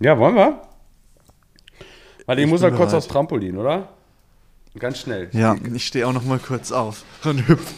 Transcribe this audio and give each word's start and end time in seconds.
Ja, 0.00 0.18
wollen 0.18 0.34
wir? 0.34 0.62
Warte, 2.26 2.40
ich, 2.40 2.46
Ich 2.46 2.50
muss 2.50 2.62
noch 2.62 2.74
kurz 2.74 2.94
aufs 2.94 3.06
Trampolin, 3.08 3.56
oder? 3.58 3.88
Ganz 4.78 4.98
schnell. 4.98 5.28
Ja, 5.32 5.56
ich 5.74 5.86
stehe 5.86 6.06
auch 6.06 6.12
noch 6.12 6.24
mal 6.24 6.38
kurz 6.38 6.72
auf 6.72 7.04
und 7.24 7.46
hüpf. 7.48 7.74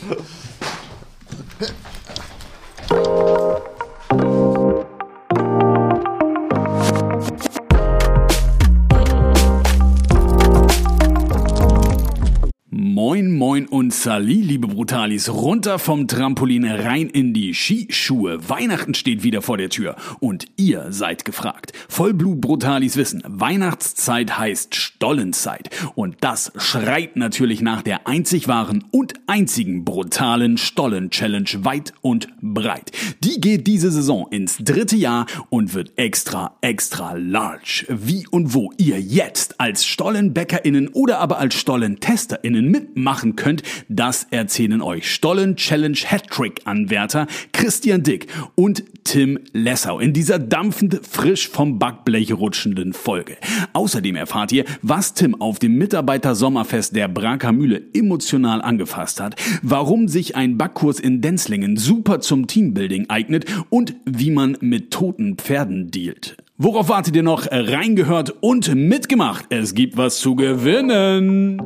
Sali, 14.03 14.41
liebe 14.43 14.67
Brutalis, 14.67 15.29
runter 15.29 15.79
vom 15.79 16.09
Trampolin 16.09 16.65
rein 16.65 17.09
in 17.09 17.33
die 17.33 17.55
Skischuhe. 17.55 18.49
Weihnachten 18.49 18.95
steht 18.95 19.23
wieder 19.23 19.43
vor 19.43 19.59
der 19.59 19.69
Tür 19.69 19.95
und 20.19 20.47
ihr 20.57 20.87
seid 20.91 21.25
gefragt. 21.25 21.73
Vollblut 21.89 22.41
Brutalis 22.41 22.97
wissen, 22.97 23.23
Weihnachtszeit 23.25 24.37
heißt 24.37 24.75
Stollenzeit 24.75 25.71
und 25.95 26.17
das 26.21 26.51
schreit 26.57 27.15
natürlich 27.15 27.63
nach 27.63 27.83
der 27.83 28.09
einzig 28.09 28.49
wahren 28.49 28.83
und 28.91 29.15
einzigen 29.29 29.85
brutalen 29.85 30.59
Stollen-Challenge 30.59 31.51
weit 31.59 31.93
und 32.01 32.27
breit. 32.41 32.91
Die 33.23 33.41
geht 33.41 33.69
diese 33.69 33.93
Saison 33.93 34.27
ins 34.33 34.57
dritte 34.59 34.97
Jahr 34.97 35.27
und 35.49 35.75
wird 35.75 35.93
extra, 35.95 36.57
extra 36.61 37.15
large. 37.15 37.87
Wie 37.89 38.27
und 38.27 38.53
wo 38.53 38.73
ihr 38.79 39.01
jetzt 39.01 39.61
als 39.61 39.87
StollenbäckerInnen 39.87 40.89
oder 40.89 41.21
aber 41.21 41.39
als 41.39 41.55
Stollentester*innen 41.55 42.69
mitmachen 42.69 43.37
könnt, 43.37 43.63
das 43.97 44.27
erzählen 44.31 44.83
euch 44.83 45.13
Stollen 45.13 45.57
Challenge 45.57 45.99
Hattrick 46.05 46.63
Anwärter 46.65 47.27
Christian 47.53 48.03
Dick 48.03 48.27
und 48.55 48.85
Tim 49.05 49.39
Lessau 49.53 49.99
in 49.99 50.13
dieser 50.13 50.39
dampfend 50.39 51.01
frisch 51.09 51.49
vom 51.49 51.79
Backblech 51.79 52.33
rutschenden 52.33 52.93
Folge. 52.93 53.37
Außerdem 53.73 54.17
erfahrt 54.17 54.53
ihr, 54.53 54.65
was 54.81 55.15
Tim 55.15 55.41
auf 55.41 55.59
dem 55.59 55.77
Mitarbeiter-Sommerfest 55.77 56.95
der 56.95 57.09
Braker 57.09 57.53
Mühle 57.53 57.83
emotional 57.93 58.63
angefasst 58.63 59.21
hat, 59.21 59.37
warum 59.63 60.09
sich 60.09 60.37
ein 60.37 60.57
Backkurs 60.57 61.01
in 61.01 61.21
Denzlingen 61.21 61.77
super 61.77 62.21
zum 62.21 62.47
Teambuilding 62.47 63.11
eignet 63.11 63.47
und 63.71 63.95
wie 64.05 64.31
man 64.31 64.57
mit 64.61 64.91
toten 64.91 65.37
Pferden 65.37 65.91
dealt. 65.91 66.37
Worauf 66.59 66.89
wartet 66.89 67.17
ihr 67.17 67.23
noch? 67.23 67.47
Reingehört 67.51 68.35
und 68.41 68.75
mitgemacht. 68.75 69.47
Es 69.51 69.75
gibt 69.75 69.97
was 69.97 70.21
zu 70.21 70.37
gewinnen. 70.37 71.61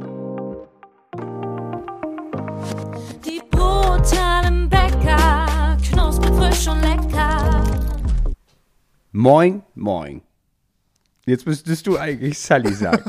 Brutalen 4.06 4.68
Bäcker, 4.68 5.76
knusprig, 5.90 6.34
frisch 6.34 6.68
und 6.68 6.80
lecker. 6.80 7.64
Moin, 9.12 9.62
moin. 9.74 10.22
Jetzt 11.24 11.46
müsstest 11.46 11.86
du 11.86 11.98
eigentlich 11.98 12.38
Sally 12.38 12.72
sagen. 12.72 13.02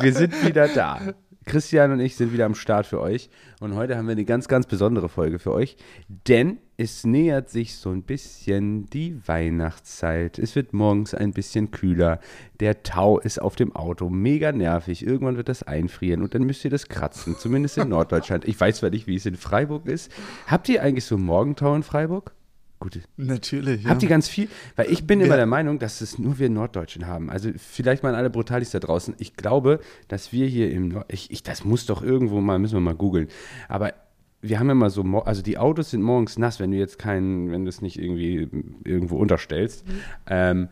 wir 0.00 0.12
sind 0.12 0.44
wieder 0.44 0.68
da. 0.68 1.00
Christian 1.46 1.92
und 1.92 2.00
ich 2.00 2.16
sind 2.16 2.32
wieder 2.32 2.46
am 2.46 2.54
Start 2.54 2.86
für 2.86 3.00
euch. 3.00 3.30
Und 3.60 3.74
heute 3.74 3.96
haben 3.96 4.06
wir 4.06 4.12
eine 4.12 4.24
ganz, 4.24 4.46
ganz 4.46 4.66
besondere 4.66 5.08
Folge 5.08 5.38
für 5.38 5.52
euch. 5.52 5.76
Denn 6.08 6.58
es 6.76 7.04
nähert 7.04 7.50
sich 7.50 7.76
so 7.76 7.90
ein 7.90 8.02
bisschen 8.02 8.86
die 8.86 9.20
Weihnachtszeit. 9.26 10.38
Es 10.38 10.54
wird 10.54 10.72
morgens 10.72 11.14
ein 11.14 11.32
bisschen 11.32 11.70
kühler. 11.70 12.20
Der 12.60 12.82
Tau 12.82 13.18
ist 13.18 13.40
auf 13.40 13.56
dem 13.56 13.74
Auto 13.74 14.10
mega 14.10 14.52
nervig. 14.52 15.04
Irgendwann 15.04 15.36
wird 15.36 15.48
das 15.48 15.62
einfrieren 15.62 16.22
und 16.22 16.34
dann 16.34 16.44
müsst 16.44 16.64
ihr 16.64 16.70
das 16.70 16.88
kratzen. 16.88 17.36
Zumindest 17.36 17.78
in 17.78 17.88
Norddeutschland. 17.88 18.46
Ich 18.46 18.60
weiß 18.60 18.78
zwar 18.78 18.90
nicht, 18.90 19.06
wie 19.06 19.16
es 19.16 19.26
in 19.26 19.36
Freiburg 19.36 19.86
ist. 19.86 20.12
Habt 20.46 20.68
ihr 20.68 20.82
eigentlich 20.82 21.04
so 21.04 21.18
Morgentau 21.18 21.74
in 21.74 21.82
Freiburg? 21.82 22.32
Gute, 22.80 23.00
Natürlich. 23.18 23.84
Ja. 23.84 23.90
Habt 23.90 24.02
ihr 24.02 24.08
ganz 24.08 24.26
viel? 24.26 24.48
Weil 24.74 24.90
ich 24.90 25.06
bin 25.06 25.20
immer 25.20 25.30
Wer- 25.30 25.36
der 25.36 25.46
Meinung, 25.46 25.78
dass 25.78 26.00
es 26.00 26.18
nur 26.18 26.38
wir 26.38 26.48
Norddeutschen 26.48 27.06
haben. 27.06 27.28
Also 27.30 27.50
vielleicht 27.56 28.02
mal 28.02 28.14
alle 28.14 28.30
Brutalis 28.30 28.70
da 28.70 28.78
draußen. 28.80 29.14
Ich 29.18 29.36
glaube, 29.36 29.80
dass 30.08 30.32
wir 30.32 30.46
hier 30.46 30.70
im 30.72 30.88
Nord 30.88 31.12
ich, 31.12 31.30
ich, 31.30 31.42
das 31.42 31.62
muss 31.64 31.84
doch 31.84 32.02
irgendwo 32.02 32.40
mal, 32.40 32.58
müssen 32.58 32.74
wir 32.74 32.80
mal 32.80 32.94
googeln. 32.94 33.28
Aber 33.68 33.92
wir 34.40 34.58
haben 34.58 34.74
mal 34.78 34.88
so, 34.88 35.02
also 35.24 35.42
die 35.42 35.58
Autos 35.58 35.90
sind 35.90 36.00
morgens 36.02 36.38
nass, 36.38 36.58
wenn 36.58 36.70
du 36.70 36.78
jetzt 36.78 36.98
keinen, 36.98 37.52
wenn 37.52 37.64
du 37.64 37.68
es 37.68 37.82
nicht 37.82 37.98
irgendwie 38.00 38.48
irgendwo 38.84 39.18
unterstellst. 39.18 39.84
Ähm, 40.26 40.68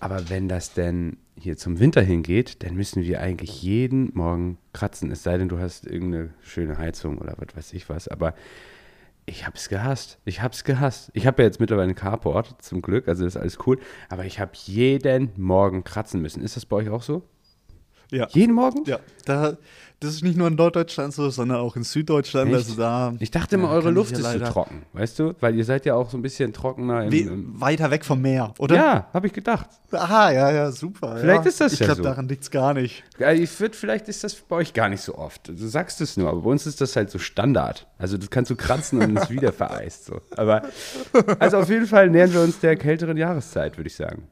aber 0.00 0.28
wenn 0.28 0.46
das 0.46 0.74
denn 0.74 1.16
hier 1.40 1.56
zum 1.56 1.80
Winter 1.80 2.02
hingeht, 2.02 2.62
dann 2.62 2.74
müssen 2.74 3.02
wir 3.04 3.20
eigentlich 3.22 3.62
jeden 3.62 4.10
Morgen 4.14 4.58
kratzen. 4.74 5.10
Es 5.10 5.22
sei 5.22 5.38
denn, 5.38 5.48
du 5.48 5.58
hast 5.58 5.86
irgendeine 5.86 6.30
schöne 6.42 6.76
Heizung 6.76 7.16
oder 7.16 7.34
was 7.38 7.56
weiß 7.56 7.72
ich 7.72 7.88
was. 7.88 8.08
Aber 8.08 8.34
ich 9.28 9.46
habe 9.46 9.56
es 9.56 9.68
gehasst. 9.68 10.18
Ich 10.24 10.42
habe 10.42 10.54
es 10.54 10.64
gehasst. 10.64 11.10
Ich 11.14 11.26
habe 11.26 11.42
ja 11.42 11.46
jetzt 11.46 11.60
mittlerweile 11.60 11.88
einen 11.88 11.94
Carport, 11.94 12.60
zum 12.62 12.82
Glück, 12.82 13.08
also 13.08 13.26
ist 13.26 13.36
alles 13.36 13.58
cool. 13.66 13.78
Aber 14.08 14.24
ich 14.24 14.40
habe 14.40 14.52
jeden 14.54 15.30
Morgen 15.36 15.84
kratzen 15.84 16.20
müssen. 16.22 16.42
Ist 16.42 16.56
das 16.56 16.66
bei 16.66 16.76
euch 16.76 16.88
auch 16.88 17.02
so? 17.02 17.22
Ja. 18.10 18.26
Jeden 18.30 18.54
Morgen? 18.54 18.84
Ja, 18.86 18.98
da, 19.24 19.56
das 20.00 20.14
ist 20.14 20.22
nicht 20.22 20.36
nur 20.38 20.46
in 20.46 20.54
Norddeutschland 20.54 21.12
so, 21.12 21.28
sondern 21.28 21.58
auch 21.58 21.74
in 21.74 21.82
Süddeutschland. 21.82 22.46
Echt? 22.50 22.56
Also 22.56 22.74
da, 22.76 23.14
Ich 23.18 23.32
dachte 23.32 23.56
immer, 23.56 23.66
ja, 23.68 23.74
eure 23.74 23.90
Luft 23.90 24.12
ich 24.12 24.18
ist 24.18 24.24
ja 24.24 24.32
zu 24.32 24.38
leider- 24.38 24.52
trocken, 24.52 24.82
weißt 24.92 25.18
du? 25.18 25.34
Weil 25.40 25.56
ihr 25.56 25.64
seid 25.64 25.86
ja 25.86 25.94
auch 25.96 26.08
so 26.08 26.16
ein 26.16 26.22
bisschen 26.22 26.52
trockener. 26.52 27.04
Im, 27.04 27.12
im 27.12 27.60
weiter 27.60 27.90
weg 27.90 28.04
vom 28.04 28.20
Meer, 28.22 28.54
oder? 28.58 28.76
ja, 28.76 29.08
habe 29.12 29.26
ich 29.26 29.32
gedacht. 29.32 29.68
Aha, 29.90 30.30
ja, 30.30 30.52
ja, 30.52 30.70
super. 30.70 31.16
Vielleicht 31.16 31.42
ja. 31.44 31.48
ist 31.48 31.60
das 31.60 31.72
ich 31.72 31.80
ja 31.80 31.86
glaub, 31.86 31.96
so. 31.96 32.02
daran 32.04 32.28
liegt 32.28 32.44
es 32.44 32.50
gar 32.52 32.74
nicht. 32.74 33.02
Ja, 33.18 33.32
ich 33.32 33.58
würd, 33.58 33.74
vielleicht 33.74 34.08
ist 34.08 34.22
das 34.22 34.36
bei 34.36 34.56
euch 34.56 34.72
gar 34.72 34.88
nicht 34.88 35.00
so 35.02 35.16
oft. 35.16 35.48
Du 35.48 35.66
sagst 35.66 36.00
es 36.00 36.16
nur, 36.16 36.28
aber 36.30 36.42
bei 36.42 36.50
uns 36.50 36.64
ist 36.66 36.80
das 36.80 36.94
halt 36.94 37.10
so 37.10 37.18
Standard. 37.18 37.88
Also 37.98 38.16
das 38.18 38.30
kannst 38.30 38.52
du 38.52 38.56
kratzen 38.56 39.02
und 39.02 39.16
es 39.16 39.30
wieder 39.30 39.52
vereist. 39.52 40.04
So. 40.04 40.20
Aber 40.36 40.62
also 41.40 41.56
auf 41.58 41.68
jeden 41.70 41.86
Fall 41.86 42.08
nähern 42.10 42.32
wir 42.32 42.42
uns 42.42 42.60
der 42.60 42.76
kälteren 42.76 43.16
Jahreszeit, 43.16 43.76
würde 43.76 43.88
ich 43.88 43.96
sagen. 43.96 44.28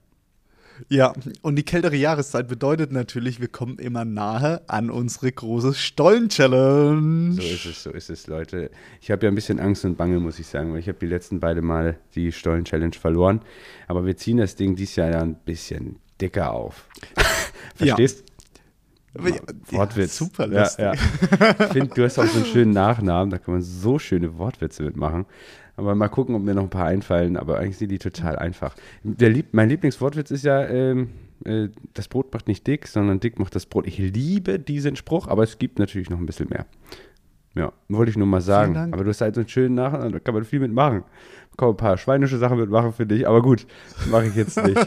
Ja, 0.88 1.12
und 1.42 1.56
die 1.56 1.62
kältere 1.62 1.96
Jahreszeit 1.96 2.48
bedeutet 2.48 2.92
natürlich, 2.92 3.40
wir 3.40 3.48
kommen 3.48 3.78
immer 3.78 4.04
nahe 4.04 4.62
an 4.68 4.90
unsere 4.90 5.32
große 5.32 5.74
Stollen-Challenge. 5.74 7.32
So 7.34 7.42
ist 7.42 7.66
es, 7.66 7.82
so 7.82 7.90
ist 7.90 8.10
es, 8.10 8.26
Leute. 8.26 8.70
Ich 9.00 9.10
habe 9.10 9.26
ja 9.26 9.32
ein 9.32 9.34
bisschen 9.34 9.58
Angst 9.58 9.84
und 9.84 9.96
Bange, 9.96 10.20
muss 10.20 10.38
ich 10.38 10.46
sagen, 10.46 10.72
weil 10.72 10.80
ich 10.80 10.88
habe 10.88 10.98
die 10.98 11.06
letzten 11.06 11.40
beide 11.40 11.62
Mal 11.62 11.98
die 12.14 12.32
Stollen-Challenge 12.32 12.94
verloren. 12.94 13.40
Aber 13.88 14.04
wir 14.06 14.16
ziehen 14.16 14.36
das 14.36 14.56
Ding 14.56 14.76
dieses 14.76 14.96
Jahr 14.96 15.10
ja 15.10 15.20
ein 15.20 15.34
bisschen 15.34 15.96
dicker 16.20 16.52
auf. 16.52 16.88
Verstehst? 17.74 18.20
Ja, 18.20 18.26
Wortwitz. 19.70 20.20
Ja, 20.20 20.26
super 20.26 20.46
lustig. 20.46 20.84
Ja, 20.84 20.92
ja. 20.92 21.50
Ich 21.58 21.72
finde, 21.72 21.94
du 21.94 22.04
hast 22.04 22.18
auch 22.18 22.26
so 22.26 22.36
einen 22.36 22.46
schönen 22.46 22.72
Nachnamen, 22.72 23.30
da 23.30 23.38
kann 23.38 23.54
man 23.54 23.62
so 23.62 23.98
schöne 23.98 24.36
Wortwitze 24.36 24.82
mitmachen. 24.82 25.24
Aber 25.76 25.94
mal 25.94 26.08
gucken, 26.08 26.34
ob 26.34 26.42
mir 26.42 26.54
noch 26.54 26.62
ein 26.62 26.70
paar 26.70 26.86
einfallen, 26.86 27.36
aber 27.36 27.58
eigentlich 27.58 27.76
sind 27.76 27.90
die 27.90 27.98
total 27.98 28.36
einfach. 28.36 28.74
Der 29.02 29.28
Lieb 29.28 29.48
mein 29.52 29.68
Lieblingswortwitz 29.68 30.30
ist 30.30 30.44
ja, 30.44 30.66
ähm, 30.66 31.10
äh, 31.44 31.68
das 31.92 32.08
Brot 32.08 32.32
macht 32.32 32.48
nicht 32.48 32.66
dick, 32.66 32.86
sondern 32.86 33.20
dick 33.20 33.38
macht 33.38 33.54
das 33.54 33.66
Brot. 33.66 33.86
Ich 33.86 33.98
liebe 33.98 34.58
diesen 34.58 34.96
Spruch, 34.96 35.28
aber 35.28 35.42
es 35.42 35.58
gibt 35.58 35.78
natürlich 35.78 36.08
noch 36.08 36.18
ein 36.18 36.26
bisschen 36.26 36.48
mehr. 36.48 36.66
Ja, 37.56 37.72
wollte 37.88 38.10
ich 38.10 38.16
nur 38.18 38.26
mal 38.26 38.40
sagen. 38.42 38.76
Aber 38.92 39.02
du 39.02 39.10
hast 39.10 39.20
halt 39.22 39.34
so 39.34 39.40
einen 39.40 39.48
schönen 39.48 39.74
Nachnamen, 39.74 40.12
da 40.12 40.18
kann 40.18 40.34
man 40.34 40.44
viel 40.44 40.60
mitmachen. 40.60 41.02
Da 41.02 41.56
kann 41.56 41.68
man 41.68 41.74
ein 41.74 41.76
paar 41.78 41.96
schweinische 41.96 42.36
Sachen 42.36 42.58
mitmachen, 42.58 42.92
finde 42.92 43.14
ich. 43.14 43.26
Aber 43.26 43.40
gut, 43.40 43.66
mache 44.10 44.26
ich 44.26 44.34
jetzt 44.34 44.62
nicht. 44.62 44.76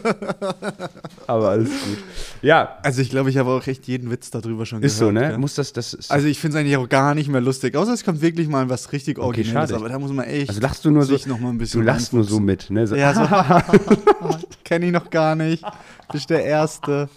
aber 1.27 1.49
alles 1.49 1.69
gut. 1.69 1.97
Ja, 2.43 2.77
Also 2.83 3.01
ich 3.01 3.09
glaube, 3.09 3.31
ich 3.31 3.37
habe 3.37 3.49
auch 3.49 3.65
echt 3.65 3.87
jeden 3.87 4.11
Witz 4.11 4.29
darüber 4.29 4.67
schon 4.67 4.83
ist 4.83 4.99
so, 4.99 5.07
gehört. 5.07 5.25
ne? 5.25 5.31
ja. 5.31 5.37
Muss 5.39 5.55
das, 5.55 5.73
das 5.73 5.95
ist 5.95 6.11
Also 6.11 6.27
ich 6.27 6.39
finde 6.39 6.57
es 6.57 6.61
eigentlich 6.61 6.77
auch 6.77 6.87
gar 6.87 7.15
nicht 7.15 7.27
mehr 7.27 7.41
lustig, 7.41 7.75
außer 7.75 7.91
es 7.93 8.03
kommt 8.03 8.21
wirklich 8.21 8.47
mal 8.47 8.69
was 8.69 8.91
richtig 8.91 9.17
Originelles, 9.17 9.51
schade. 9.71 9.75
aber 9.75 9.89
da 9.89 9.97
muss 9.97 10.11
man 10.11 10.25
echt 10.25 10.49
Also 10.49 10.61
lachst 10.61 10.85
du 10.85 10.91
nur 10.91 11.03
so, 11.05 11.17
noch 11.27 11.39
mal 11.39 11.49
ein 11.49 11.57
bisschen 11.57 11.81
du 11.81 11.87
lachst 11.87 12.13
nur 12.13 12.23
so 12.23 12.39
mit, 12.39 12.69
ne? 12.69 12.85
So, 12.85 12.95
Ja, 12.95 13.13
so, 13.15 14.37
kenne 14.63 14.85
ich 14.85 14.91
noch 14.91 15.09
gar 15.09 15.35
nicht. 15.35 15.63
Bist 16.11 16.29
der 16.29 16.43
Erste. 16.45 17.09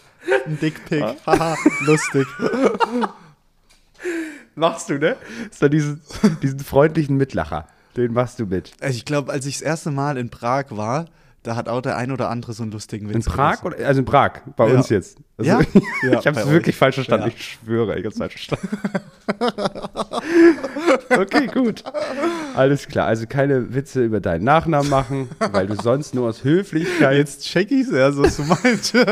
Ein 0.46 0.58
Dickpick. 0.60 1.04
Haha, 1.26 1.56
lustig. 1.84 2.26
Machst 4.54 4.88
du, 4.90 4.98
ne? 4.98 5.16
So 5.50 5.68
diesen, 5.68 6.00
diesen 6.42 6.60
freundlichen 6.60 7.16
Mitlacher, 7.16 7.66
den 7.96 8.12
machst 8.12 8.38
du 8.38 8.46
mit. 8.46 8.72
Also 8.80 8.96
ich 8.96 9.04
glaube, 9.04 9.32
als 9.32 9.46
ich 9.46 9.54
das 9.58 9.62
erste 9.62 9.90
Mal 9.90 10.16
in 10.16 10.30
Prag 10.30 10.66
war, 10.70 11.06
da 11.44 11.56
hat 11.56 11.68
auch 11.68 11.80
der 11.82 11.96
ein 11.96 12.12
oder 12.12 12.30
andere 12.30 12.52
so 12.52 12.62
einen 12.62 12.70
lustigen 12.70 13.08
Witz 13.08 13.16
In 13.26 13.32
Prag? 13.32 13.64
Oder, 13.64 13.84
also 13.84 13.98
in 13.98 14.04
Prag, 14.04 14.42
bei 14.56 14.68
Ja. 14.68 14.76
uns 14.76 14.88
jetzt. 14.90 15.18
Also, 15.36 15.50
Ja? 15.50 15.60
Ja, 16.04 16.20
ich 16.20 16.26
habe 16.28 16.38
es 16.40 16.48
wirklich 16.48 16.76
euch. 16.76 16.78
falsch 16.78 16.94
verstanden, 16.94 17.26
Ja. 17.28 17.32
ich 17.36 17.44
schwöre, 17.44 17.98
ich 17.98 18.04
habe 18.04 18.12
es 18.12 18.18
falsch 18.18 18.34
verstanden. 18.46 18.68
okay, 21.20 21.46
gut. 21.48 21.82
Alles 22.54 22.86
klar, 22.86 23.08
also 23.08 23.26
keine 23.26 23.74
Witze 23.74 24.04
über 24.04 24.20
deinen 24.20 24.44
Nachnamen 24.44 24.88
machen, 24.88 25.28
weil 25.50 25.66
du 25.66 25.74
sonst 25.74 26.14
nur 26.14 26.28
aus 26.28 26.44
Höflichkeit... 26.44 27.16
Jetzt 27.16 27.42
check 27.44 27.72
ich's 27.72 27.90
ja, 27.90 28.12
so 28.12 28.22
was 28.22 28.36
du 28.36 28.44
meinst. 28.44 28.94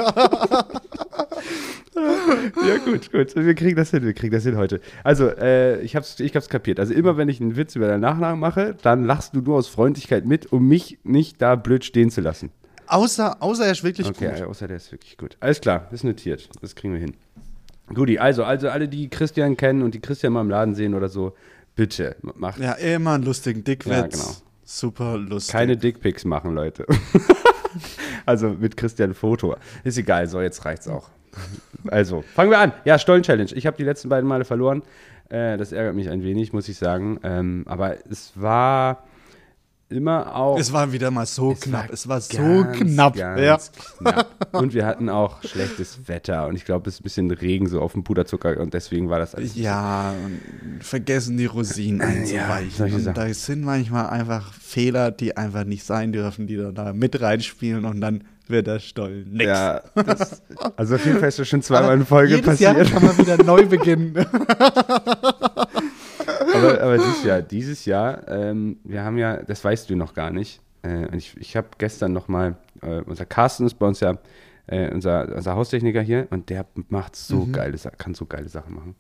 Ja, 2.67 2.77
gut, 2.85 3.11
gut. 3.11 3.35
Wir 3.35 3.55
kriegen 3.55 3.77
das 3.77 3.91
hin, 3.91 4.05
wir 4.05 4.13
kriegen 4.13 4.33
das 4.33 4.45
hin 4.45 4.57
heute. 4.57 4.81
Also, 5.03 5.29
äh, 5.29 5.81
ich 5.81 5.97
hab's, 5.97 6.21
ich 6.21 6.35
hab's 6.37 6.49
kapiert. 6.49 6.79
Also, 6.79 6.95
immer 6.95 7.17
wenn 7.17 7.29
ich 7.29 7.41
einen 7.41 7.57
Witz 7.57 7.75
über 7.75 7.89
deinen 7.89 8.01
Nachnamen 8.01 8.39
mache, 8.39 8.77
dann 8.83 9.05
lachst 9.05 9.35
du 9.35 9.41
nur 9.41 9.57
aus 9.57 9.69
Freundlichkeit 9.69 10.25
mit, 10.25 10.53
um 10.53 10.69
mich 10.69 10.99
nicht 11.03 11.43
da 11.43 11.57
blöd 11.57 11.85
stehen 11.85 12.11
zu 12.11 12.21
lassen. 12.21 12.51
außer, 12.87 13.43
außer 13.43 13.67
er 13.67 13.73
ist 13.73 13.83
wirklich 13.85 14.07
Okay, 14.07 14.31
gut. 14.39 14.43
außer 14.43 14.69
der 14.69 14.77
ist 14.77 14.93
wirklich 14.93 15.17
gut. 15.19 15.37
Alles 15.41 15.61
klar, 15.61 15.89
ist 15.91 16.05
notiert. 16.05 16.49
Das 16.61 16.75
kriegen 16.75 16.93
wir 16.95 17.01
hin. 17.01 17.15
Guti, 17.93 18.19
also, 18.21 18.45
also 18.45 18.69
alle, 18.69 18.87
die 18.89 19.09
Christian 19.09 19.57
kennen 19.57 19.83
und 19.83 19.95
die 19.95 20.01
Christian 20.01 20.33
mal 20.33 20.43
im 20.43 20.51
Laden 20.51 20.75
sehen 20.77 20.95
oder 20.95 21.09
so, 21.09 21.35
bitte 21.75 22.15
macht. 22.23 22.61
Ja, 22.61 22.73
immer 22.75 23.15
einen 23.15 23.25
lustigen 23.25 23.65
Dickwitz. 23.65 23.97
Ja, 23.97 24.07
genau. 24.07 24.37
super 24.65 25.19
lustig. 25.19 25.53
Keine 25.53 25.77
Dickpics 25.77 26.25
machen, 26.25 26.55
Leute. 26.55 26.87
also 28.27 28.51
mit 28.51 28.77
Christian 28.77 29.13
Foto. 29.15 29.57
Ist 29.83 29.99
egal, 29.99 30.29
so 30.29 30.41
jetzt 30.41 30.65
reicht's 30.65 30.87
auch. 30.87 31.11
Also, 31.89 32.23
fangen 32.35 32.51
wir 32.51 32.59
an. 32.59 32.73
Ja, 32.85 32.99
Stollen-Challenge. 32.99 33.53
Ich 33.55 33.67
habe 33.67 33.77
die 33.77 33.85
letzten 33.85 34.09
beiden 34.09 34.29
Male 34.29 34.45
verloren. 34.45 34.83
Äh, 35.31 35.57
das 35.57 35.73
ärgert 35.73 35.95
mich 35.95 36.11
ein 36.11 36.23
wenig, 36.23 36.53
muss 36.53 36.69
ich 36.69 36.77
sagen. 36.77 37.19
Ähm, 37.23 37.65
aber 37.67 37.97
es 38.11 38.33
war 38.35 39.05
immer 39.91 40.35
auch. 40.37 40.59
Es 40.59 40.73
war 40.73 40.93
wieder 40.93 41.11
mal 41.11 41.27
so 41.27 41.53
Es 41.53 41.61
knapp. 41.61 41.89
war 41.89 41.93
es 41.93 42.09
war 42.09 42.21
so 42.21 42.39
ganz, 42.39 42.79
knapp. 42.79 43.17
Ganz 43.17 43.73
ja. 44.01 44.13
knapp. 44.13 44.55
Und 44.55 44.73
wir 44.75 44.87
hatten 44.87 45.09
auch 45.09 45.43
schlechtes 45.43 46.09
Wetter 46.09 46.47
und 46.47 46.57
ich 46.57 46.65
glaube, 46.65 46.89
es 46.89 46.95
ist 46.97 47.01
ein 47.01 47.05
bisschen 47.05 47.31
Regen 47.31 47.69
so 47.69 47.81
auf 47.81 47.93
dem 47.93 48.05
Puderzucker 48.05 48.59
und 48.59 48.75
deswegen 48.75 49.09
war 49.09 49.19
das 49.19 49.35
alles. 49.35 49.57
Ja, 49.57 50.15
und 50.25 50.85
vergessen 50.85 51.37
die 51.37 51.47
Rosinen 51.47 52.01
einzuweichen. 52.01 52.71
solche 52.71 52.97
und 52.97 53.17
da 53.17 53.33
sind 53.33 53.63
manchmal 53.63 54.09
einfach 54.09 54.53
Fehler, 54.55 55.11
die 55.11 55.37
einfach 55.37 55.65
nicht 55.65 55.85
sein 55.85 56.13
dürfen, 56.13 56.47
die 56.47 56.57
dann 56.57 56.75
da 56.75 56.93
mit 56.93 57.21
reinspielen 57.21 57.85
und 57.85 58.01
dann 58.01 58.25
wird 58.51 58.67
der 58.67 58.79
Stollen 58.79 59.33
nix. 59.33 59.45
Ja, 59.47 59.81
das, 59.95 60.43
also 60.77 60.97
auf 60.97 61.05
jeden 61.05 61.19
Fall 61.19 61.29
ist 61.29 61.39
das 61.39 61.49
schon 61.49 61.63
zweimal 61.63 61.95
in 61.97 62.05
Folge 62.07 62.35
Jedes 62.37 62.47
passiert. 62.47 62.77
Jahr 62.77 62.87
kann 62.87 63.05
man 63.05 63.17
wieder 63.19 63.43
neu 63.43 63.67
beginnen. 63.67 64.15
aber, 66.55 66.81
aber 66.81 66.99
dieses 66.99 67.25
Jahr, 67.25 67.43
dieses 67.43 67.85
Jahr, 67.85 68.27
ähm, 68.29 68.79
wir 68.85 69.03
haben 69.03 69.19
ja, 69.19 69.37
das 69.43 69.65
weißt 69.65 69.89
du 69.91 69.97
noch 69.97 70.15
gar 70.15 70.31
nicht. 70.31 70.61
Äh, 70.83 71.17
ich 71.17 71.37
ich 71.39 71.57
habe 71.57 71.69
gestern 71.79 72.13
noch 72.13 72.29
mal, 72.29 72.57
äh, 72.83 73.01
unser 73.03 73.27
Carsten 73.27 73.67
ist 73.67 73.75
bei 73.79 73.87
uns 73.87 74.01
ja 74.01 74.19
äh, 74.67 74.93
unser, 74.93 75.35
unser 75.35 75.55
Haustechniker 75.57 76.01
hier 76.03 76.27
und 76.31 76.49
der 76.51 76.65
macht 76.89 77.17
so 77.17 77.47
Mhm. 77.47 77.53
geile 77.53 77.79
Sachen, 77.79 77.99
kann 77.99 78.15
so 78.15 78.27
geile 78.27 78.49
Sachen 78.49 78.75
machen. 78.75 78.95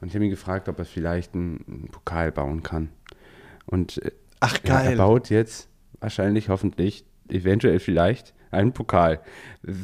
Und 0.00 0.08
ich 0.08 0.14
habe 0.14 0.24
ihn 0.24 0.30
gefragt, 0.30 0.68
ob 0.68 0.78
er 0.78 0.84
vielleicht 0.86 1.34
einen, 1.34 1.64
einen 1.68 1.88
Pokal 1.90 2.32
bauen 2.32 2.62
kann. 2.62 2.88
Und 3.66 4.02
äh, 4.02 4.12
Ach, 4.40 4.58
ja, 4.64 4.80
er 4.80 4.84
geil. 4.88 4.96
baut 4.96 5.28
jetzt 5.28 5.68
wahrscheinlich, 6.00 6.48
hoffentlich, 6.48 7.04
eventuell 7.28 7.78
vielleicht 7.78 8.32
einen 8.50 8.72
Pokal. 8.72 9.20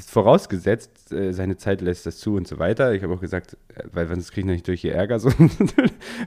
Vorausgesetzt, 0.06 1.12
äh, 1.12 1.32
seine 1.32 1.56
Zeit 1.56 1.80
lässt 1.80 2.06
das 2.06 2.18
zu 2.18 2.34
und 2.34 2.48
so 2.48 2.58
weiter. 2.58 2.94
Ich 2.94 3.02
habe 3.02 3.12
auch 3.12 3.20
gesagt, 3.20 3.56
äh, 3.74 3.82
weil 3.92 4.08
sonst 4.08 4.32
kriege 4.32 4.48
ich 4.48 4.52
nicht 4.52 4.68
durch 4.68 4.80
hier 4.80 4.94
Ärger, 4.94 5.18
so, 5.20 5.30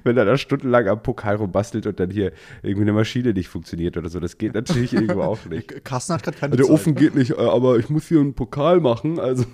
wenn 0.03 0.17
er 0.17 0.25
da 0.25 0.37
stundenlang 0.37 0.87
am 0.87 1.01
Pokal 1.01 1.35
rumbastelt 1.35 1.87
und 1.87 1.99
dann 1.99 2.11
hier 2.11 2.31
irgendwie 2.61 2.83
eine 2.83 2.93
Maschine 2.93 3.33
nicht 3.33 3.49
funktioniert 3.49 3.97
oder 3.97 4.09
so. 4.09 4.19
Das 4.19 4.37
geht 4.37 4.53
natürlich 4.53 4.93
irgendwo 4.93 5.21
auch 5.21 5.45
nicht. 5.45 5.83
Carsten 5.83 6.13
hat 6.13 6.23
gerade 6.23 6.37
keine 6.37 6.55
Der 6.55 6.65
Zeit, 6.65 6.73
Ofen 6.73 6.93
ne? 6.93 6.99
geht 6.99 7.15
nicht, 7.15 7.31
äh, 7.31 7.35
aber 7.35 7.77
ich 7.77 7.89
muss 7.89 8.07
hier 8.07 8.19
einen 8.19 8.35
Pokal 8.35 8.79
machen, 8.79 9.19
also 9.19 9.45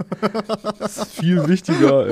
das 0.78 0.96
ist 0.96 1.12
viel 1.12 1.46
wichtiger. 1.48 2.08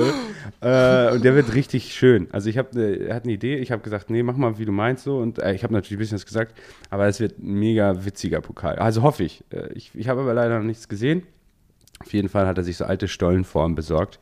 Äh, 0.61 1.13
und 1.13 1.23
der 1.23 1.35
wird 1.35 1.53
richtig 1.55 1.93
schön. 1.93 2.27
Also 2.31 2.49
ich 2.49 2.57
habe, 2.57 2.77
ne, 2.77 2.95
er 3.07 3.15
hat 3.15 3.23
eine 3.23 3.33
Idee, 3.33 3.57
ich 3.57 3.71
habe 3.71 3.81
gesagt, 3.81 4.09
nee, 4.09 4.21
mach 4.21 4.35
mal, 4.35 4.57
wie 4.57 4.65
du 4.65 4.71
meinst 4.71 5.05
so. 5.05 5.17
Und 5.17 5.39
äh, 5.39 5.53
ich 5.53 5.63
habe 5.63 5.73
natürlich 5.73 5.97
ein 5.97 5.99
bisschen 5.99 6.15
was 6.15 6.25
gesagt, 6.25 6.55
aber 6.89 7.07
es 7.07 7.19
wird 7.19 7.39
ein 7.39 7.53
mega 7.53 8.05
witziger 8.05 8.41
Pokal. 8.41 8.75
Also 8.75 9.01
hoffe 9.01 9.23
ich. 9.23 9.43
Äh, 9.51 9.71
ich 9.73 9.94
ich 9.97 10.07
habe 10.09 10.21
aber 10.21 10.33
leider 10.33 10.57
noch 10.59 10.65
nichts 10.65 10.87
gesehen. 10.87 11.23
Auf 11.99 12.13
jeden 12.13 12.29
Fall 12.29 12.45
hat 12.47 12.57
er 12.57 12.63
sich 12.63 12.77
so 12.77 12.85
alte 12.85 13.07
Stollenformen 13.07 13.75
besorgt. 13.75 14.19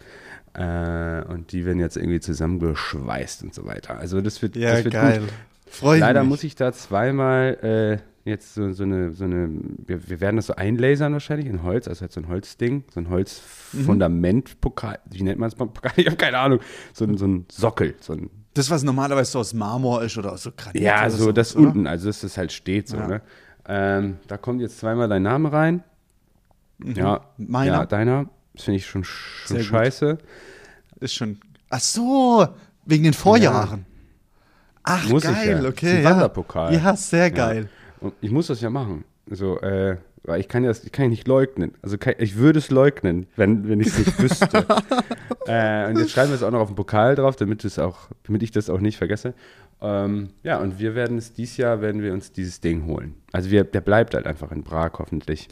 Äh, 0.54 1.24
und 1.26 1.52
die 1.52 1.66
werden 1.66 1.80
jetzt 1.80 1.98
irgendwie 1.98 2.20
zusammengeschweißt 2.20 3.44
und 3.44 3.54
so 3.56 3.66
weiter. 3.66 3.98
Also 3.98 4.22
das 4.22 4.42
wird, 4.42 4.56
Ja, 4.56 4.74
das 4.74 4.84
wird 4.84 4.94
geil. 4.94 5.20
gut. 5.22 5.30
Freue 5.68 5.96
ich 5.98 6.02
Leider 6.02 6.22
mich. 6.22 6.30
muss 6.30 6.44
ich 6.44 6.56
da 6.56 6.72
zweimal 6.72 8.02
äh, 8.26 8.30
jetzt 8.30 8.54
so, 8.54 8.72
so 8.74 8.84
eine, 8.84 9.12
so 9.14 9.24
eine 9.24 9.50
wir, 9.88 10.08
wir 10.08 10.22
werden 10.22 10.36
das 10.36 10.46
so 10.48 10.56
einlasern 10.56 11.14
wahrscheinlich 11.14 11.48
in 11.48 11.64
Holz, 11.64 11.88
also 11.88 12.02
halt 12.02 12.12
so 12.12 12.22
ein 12.22 12.28
Holzding, 12.28 12.84
so 12.94 13.00
ein 13.00 13.10
Holzfundamentpokal, 13.10 15.00
wie 15.10 15.24
nennt 15.24 15.40
man 15.40 15.48
es? 15.50 15.56
Ich 15.98 16.06
habe 16.06 16.16
keine 16.18 16.38
Ahnung. 16.38 16.60
So, 16.94 17.06
ein- 17.06 17.18
so 17.18 17.26
ein 17.26 17.46
Sockel, 17.52 17.96
so 18.00 18.14
ein 18.14 18.30
Das, 18.54 18.70
was 18.70 18.84
normalerweise 18.84 19.32
so 19.32 19.40
aus 19.40 19.54
Marmor 19.54 20.04
ist 20.04 20.16
oder 20.18 20.34
aus 20.34 20.44
so 20.44 20.52
Granit. 20.56 20.82
ja, 20.82 21.02
oder 21.02 21.10
so 21.10 21.32
das 21.32 21.56
oder? 21.56 21.68
unten, 21.70 21.88
also 21.88 22.08
dass 22.08 22.22
das 22.22 22.38
halt 22.38 22.52
steht 22.52 22.88
so, 22.88 22.98
Ja. 22.98 23.08
ne? 23.08 23.22
Ähm, 23.68 24.18
da 24.28 24.38
kommt 24.38 24.62
jetzt 24.62 24.78
zweimal 24.80 25.08
dein 25.08 25.24
Name 25.24 25.52
rein. 25.52 25.84
Ja, 26.84 27.22
Mhm. 27.38 27.46
Meiner? 27.48 27.72
Ja, 27.74 27.86
deiner. 27.86 28.30
Das 28.54 28.66
finde 28.66 28.78
ich 28.78 28.86
schon, 28.86 29.04
schon 29.04 29.58
Sehr 29.58 29.58
gut. 29.60 29.66
scheiße. 29.68 30.18
Ist 31.00 31.14
schon. 31.14 31.40
Ach 31.70 31.80
so, 31.80 32.48
wegen 32.86 33.04
den 33.04 33.14
Vorjahren. 33.14 33.86
Ach, 34.84 35.08
Muss 35.08 35.24
ich 35.24 35.32
geil, 35.32 35.50
ja. 35.52 35.60
Ist 35.60 35.66
okay. 35.66 35.98
ein 35.98 36.04
ja. 36.04 36.10
Wanderpokal. 36.12 36.74
Ja, 36.74 36.96
sehr 36.96 37.32
geil. 37.32 37.70
Und 38.02 38.14
ich 38.22 38.32
muss 38.32 38.48
das 38.48 38.60
ja 38.62 38.70
machen. 38.70 39.06
So, 39.36 39.60
äh, 39.62 39.98
weil 40.24 40.40
ich 40.40 40.48
kann 40.48 40.64
ja 40.64 40.70
das, 40.70 40.84
ich 40.84 40.92
kann 40.92 41.10
nicht 41.10 41.28
leugnen. 41.28 41.74
Also 41.82 41.98
kann, 41.98 42.16
ich 42.18 42.38
würde 42.38 42.60
es 42.60 42.70
leugnen, 42.70 43.28
wenn, 43.36 43.68
wenn 43.68 43.80
ich 43.80 43.88
es 43.88 44.00
nicht 44.00 44.22
wüsste. 44.22 44.66
äh, 45.48 45.90
und 45.90 46.00
jetzt 46.00 46.12
schreiben 46.12 46.30
wir 46.30 46.36
es 46.36 46.44
auch 46.44 46.52
noch 46.52 46.62
auf 46.62 46.70
den 46.70 46.76
Pokal 46.76 47.16
drauf, 47.16 47.36
damit, 47.36 47.66
es 47.66 47.80
auch, 47.80 48.10
damit 48.24 48.44
ich 48.44 48.52
das 48.52 48.70
auch 48.70 48.80
nicht 48.80 48.98
vergesse. 48.98 49.34
Ähm, 49.82 50.30
ja, 50.44 50.60
und 50.60 50.80
wir 50.80 50.96
werden 50.96 51.18
es 51.18 51.34
dieses 51.34 51.58
Jahr, 51.58 51.82
werden 51.82 52.02
wir 52.02 52.14
uns 52.14 52.32
dieses 52.32 52.62
Ding 52.62 52.86
holen. 52.86 53.16
Also 53.34 53.52
wir, 53.52 53.66
der 53.66 53.82
bleibt 53.82 54.14
halt 54.14 54.26
einfach 54.26 54.52
in 54.52 54.64
Prag 54.64 54.92
hoffentlich. 54.98 55.50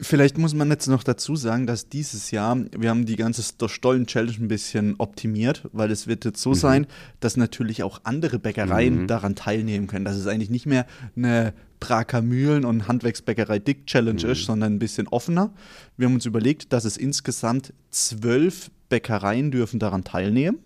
Vielleicht 0.00 0.38
muss 0.38 0.54
man 0.54 0.70
jetzt 0.70 0.86
noch 0.86 1.02
dazu 1.02 1.36
sagen, 1.36 1.66
dass 1.66 1.88
dieses 1.88 2.30
Jahr, 2.30 2.56
wir 2.76 2.90
haben 2.90 3.06
die 3.06 3.16
ganze 3.16 3.42
Stollen-Challenge 3.42 4.36
ein 4.38 4.48
bisschen 4.48 4.94
optimiert, 4.98 5.68
weil 5.72 5.90
es 5.90 6.06
wird 6.06 6.24
jetzt 6.24 6.40
so 6.40 6.54
sein, 6.54 6.86
dass 7.20 7.36
natürlich 7.36 7.82
auch 7.82 8.00
andere 8.04 8.38
Bäckereien 8.38 9.06
daran 9.06 9.34
teilnehmen 9.34 9.86
können. 9.86 10.04
Dass 10.04 10.16
es 10.16 10.26
eigentlich 10.26 10.50
nicht 10.50 10.66
mehr 10.66 10.86
eine 11.16 11.52
Prager 11.80 12.22
Mühlen- 12.22 12.64
und 12.64 12.88
Handwerksbäckerei-Dick-Challenge 12.88 14.26
ist, 14.26 14.44
sondern 14.44 14.74
ein 14.74 14.78
bisschen 14.78 15.08
offener. 15.08 15.52
Wir 15.96 16.06
haben 16.06 16.14
uns 16.14 16.26
überlegt, 16.26 16.72
dass 16.72 16.84
es 16.84 16.96
insgesamt 16.96 17.72
zwölf 17.90 18.70
Bäckereien 18.88 19.50
dürfen 19.50 19.78
daran 19.78 20.04
teilnehmen. 20.04 20.58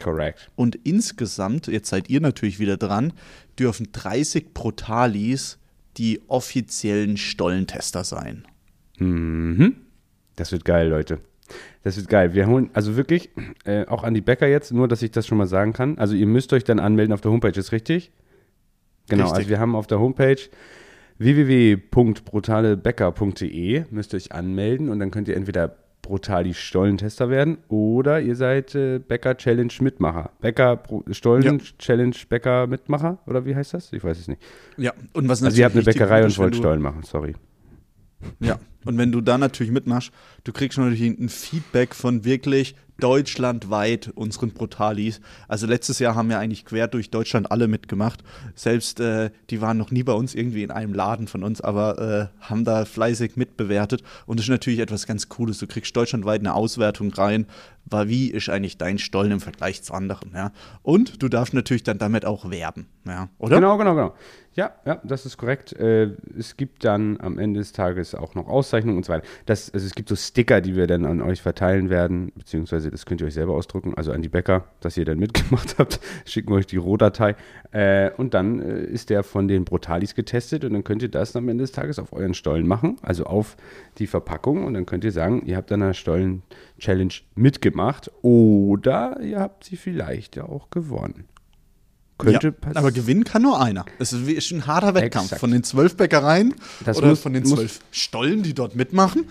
Correct. 0.00 0.50
Und 0.56 0.76
insgesamt, 0.84 1.66
jetzt 1.66 1.88
seid 1.88 2.08
ihr 2.08 2.20
natürlich 2.20 2.58
wieder 2.58 2.76
dran, 2.76 3.12
dürfen 3.58 3.88
30 3.92 4.54
Protalis 4.54 5.58
die 5.98 6.20
offiziellen 6.28 7.16
Stollentester 7.16 8.04
sein. 8.04 8.46
Mhm. 8.98 9.76
Das 10.36 10.52
wird 10.52 10.64
geil, 10.64 10.88
Leute. 10.88 11.20
Das 11.82 11.96
wird 11.96 12.08
geil. 12.08 12.34
Wir 12.34 12.46
holen, 12.46 12.70
also 12.74 12.96
wirklich, 12.96 13.30
äh, 13.64 13.86
auch 13.86 14.04
an 14.04 14.14
die 14.14 14.20
Bäcker 14.20 14.46
jetzt, 14.46 14.72
nur 14.72 14.88
dass 14.88 15.02
ich 15.02 15.10
das 15.10 15.26
schon 15.26 15.38
mal 15.38 15.46
sagen 15.46 15.72
kann. 15.72 15.98
Also 15.98 16.14
ihr 16.14 16.26
müsst 16.26 16.52
euch 16.52 16.64
dann 16.64 16.78
anmelden 16.78 17.12
auf 17.12 17.20
der 17.20 17.30
Homepage, 17.30 17.58
ist 17.58 17.72
richtig? 17.72 18.12
Genau, 19.08 19.24
Richtig. 19.24 19.38
also 19.38 19.50
wir 19.50 19.58
haben 19.58 19.74
auf 19.74 19.86
der 19.86 20.00
Homepage 20.00 20.36
www.brutalebäcker.de 21.18 23.84
müsst 23.90 24.12
ihr 24.12 24.18
euch 24.18 24.32
anmelden 24.32 24.90
und 24.90 24.98
dann 25.00 25.10
könnt 25.10 25.28
ihr 25.28 25.36
entweder 25.36 25.76
Brutali 26.08 26.54
Stollentester 26.54 27.28
werden 27.28 27.58
oder 27.68 28.18
ihr 28.22 28.34
seid 28.34 28.74
äh, 28.74 28.98
Bäcker 28.98 29.36
Challenge 29.36 29.72
Mitmacher. 29.80 30.30
Bäcker 30.40 30.82
Stollen 31.10 31.42
Ja. 31.42 31.58
Challenge 31.78 32.16
Bäcker 32.30 32.66
Mitmacher 32.66 33.18
oder 33.26 33.44
wie 33.44 33.54
heißt 33.54 33.74
das? 33.74 33.92
Ich 33.92 34.02
weiß 34.02 34.18
es 34.18 34.26
nicht. 34.26 34.40
Ja, 34.78 34.92
und 35.12 35.28
was 35.28 35.42
Also 35.42 35.58
ihr 35.58 35.66
habt 35.66 35.74
eine 35.74 35.84
Bäckerei 35.84 36.24
und 36.24 36.36
wollt 36.38 36.56
Stollen 36.56 36.80
machen, 36.80 37.02
sorry. 37.02 37.34
Ja, 38.40 38.58
und 38.86 38.96
wenn 38.96 39.12
du 39.12 39.20
da 39.20 39.36
natürlich 39.36 39.70
mitmachst, 39.70 40.10
du 40.48 40.52
kriegst 40.54 40.78
natürlich 40.78 41.20
ein 41.20 41.28
Feedback 41.28 41.94
von 41.94 42.24
wirklich 42.24 42.74
deutschlandweit 43.00 44.10
unseren 44.14 44.50
Brutalis. 44.50 45.20
Also 45.46 45.66
letztes 45.66 45.98
Jahr 45.98 46.14
haben 46.16 46.30
ja 46.30 46.38
eigentlich 46.38 46.64
quer 46.64 46.88
durch 46.88 47.10
Deutschland 47.10 47.52
alle 47.52 47.68
mitgemacht. 47.68 48.24
Selbst 48.54 48.98
äh, 48.98 49.30
die 49.50 49.60
waren 49.60 49.76
noch 49.76 49.90
nie 49.90 50.02
bei 50.02 50.14
uns 50.14 50.34
irgendwie 50.34 50.64
in 50.64 50.70
einem 50.70 50.94
Laden 50.94 51.28
von 51.28 51.44
uns, 51.44 51.60
aber 51.60 52.30
äh, 52.40 52.44
haben 52.44 52.64
da 52.64 52.86
fleißig 52.86 53.36
mitbewertet. 53.36 54.02
Und 54.26 54.40
das 54.40 54.46
ist 54.46 54.50
natürlich 54.50 54.80
etwas 54.80 55.06
ganz 55.06 55.28
Cooles. 55.28 55.58
Du 55.58 55.66
kriegst 55.66 55.94
deutschlandweit 55.94 56.40
eine 56.40 56.54
Auswertung 56.54 57.12
rein, 57.12 57.46
war 57.84 58.08
wie 58.08 58.30
ist 58.30 58.48
eigentlich 58.48 58.78
dein 58.78 58.98
Stollen 58.98 59.32
im 59.32 59.40
Vergleich 59.40 59.82
zu 59.82 59.94
anderen. 59.94 60.32
Ja? 60.34 60.52
Und 60.82 61.22
du 61.22 61.28
darfst 61.28 61.54
natürlich 61.54 61.84
dann 61.84 61.98
damit 61.98 62.24
auch 62.24 62.50
werben, 62.50 62.86
ja? 63.06 63.28
oder? 63.38 63.56
Genau, 63.56 63.76
genau, 63.78 63.94
genau. 63.94 64.14
Ja, 64.54 64.72
ja, 64.84 65.00
das 65.04 65.24
ist 65.24 65.36
korrekt. 65.36 65.72
Äh, 65.74 66.16
es 66.36 66.56
gibt 66.56 66.84
dann 66.84 67.20
am 67.20 67.38
Ende 67.38 67.60
des 67.60 67.70
Tages 67.70 68.16
auch 68.16 68.34
noch 68.34 68.48
Auszeichnungen 68.48 68.96
und 68.96 69.06
so 69.06 69.12
weiter. 69.12 69.26
Das, 69.46 69.72
also 69.72 69.86
es 69.86 69.94
gibt 69.94 70.08
so 70.08 70.16
Sticker, 70.38 70.60
die 70.60 70.76
wir 70.76 70.86
dann 70.86 71.04
an 71.04 71.20
euch 71.20 71.42
verteilen 71.42 71.90
werden, 71.90 72.30
beziehungsweise 72.36 72.92
das 72.92 73.06
könnt 73.06 73.20
ihr 73.20 73.26
euch 73.26 73.34
selber 73.34 73.54
ausdrucken, 73.54 73.94
also 73.96 74.12
an 74.12 74.22
die 74.22 74.28
Bäcker, 74.28 74.66
dass 74.78 74.96
ihr 74.96 75.04
dann 75.04 75.18
mitgemacht 75.18 75.80
habt. 75.80 75.98
Schicken 76.26 76.50
wir 76.50 76.58
euch 76.58 76.66
die 76.68 76.76
Rohdatei. 76.76 77.34
Äh, 77.72 78.12
und 78.12 78.34
dann 78.34 78.60
äh, 78.60 78.84
ist 78.84 79.10
der 79.10 79.24
von 79.24 79.48
den 79.48 79.64
Brutalis 79.64 80.14
getestet 80.14 80.64
und 80.64 80.74
dann 80.74 80.84
könnt 80.84 81.02
ihr 81.02 81.08
das 81.08 81.34
am 81.34 81.48
Ende 81.48 81.64
des 81.64 81.72
Tages 81.72 81.98
auf 81.98 82.12
euren 82.12 82.34
Stollen 82.34 82.68
machen, 82.68 82.98
also 83.02 83.24
auf 83.24 83.56
die 83.98 84.06
Verpackung 84.06 84.64
und 84.64 84.74
dann 84.74 84.86
könnt 84.86 85.02
ihr 85.02 85.10
sagen, 85.10 85.42
ihr 85.44 85.56
habt 85.56 85.72
an 85.72 85.80
der 85.80 85.92
Stollen-Challenge 85.92 87.14
mitgemacht 87.34 88.08
oder 88.22 89.18
ihr 89.20 89.40
habt 89.40 89.64
sie 89.64 89.76
vielleicht 89.76 90.36
ja 90.36 90.44
auch 90.44 90.70
gewonnen. 90.70 91.24
Könnte 92.18 92.48
ja, 92.64 92.70
aber 92.74 92.90
gewinnen 92.90 93.22
kann 93.24 93.42
nur 93.42 93.60
einer. 93.60 93.84
Es 94.00 94.12
ist 94.12 94.50
ein 94.50 94.66
harter 94.66 94.94
Wettkampf. 94.94 95.26
Exakt. 95.26 95.40
Von 95.40 95.52
den 95.52 95.62
zwölf 95.62 95.96
Bäckereien 95.96 96.54
Das 96.84 96.98
oder 96.98 97.08
muss- 97.10 97.20
von 97.20 97.32
den 97.32 97.44
zwölf 97.44 97.78
Stollen, 97.92 98.42
die 98.42 98.54
dort 98.54 98.74
mitmachen, 98.74 99.26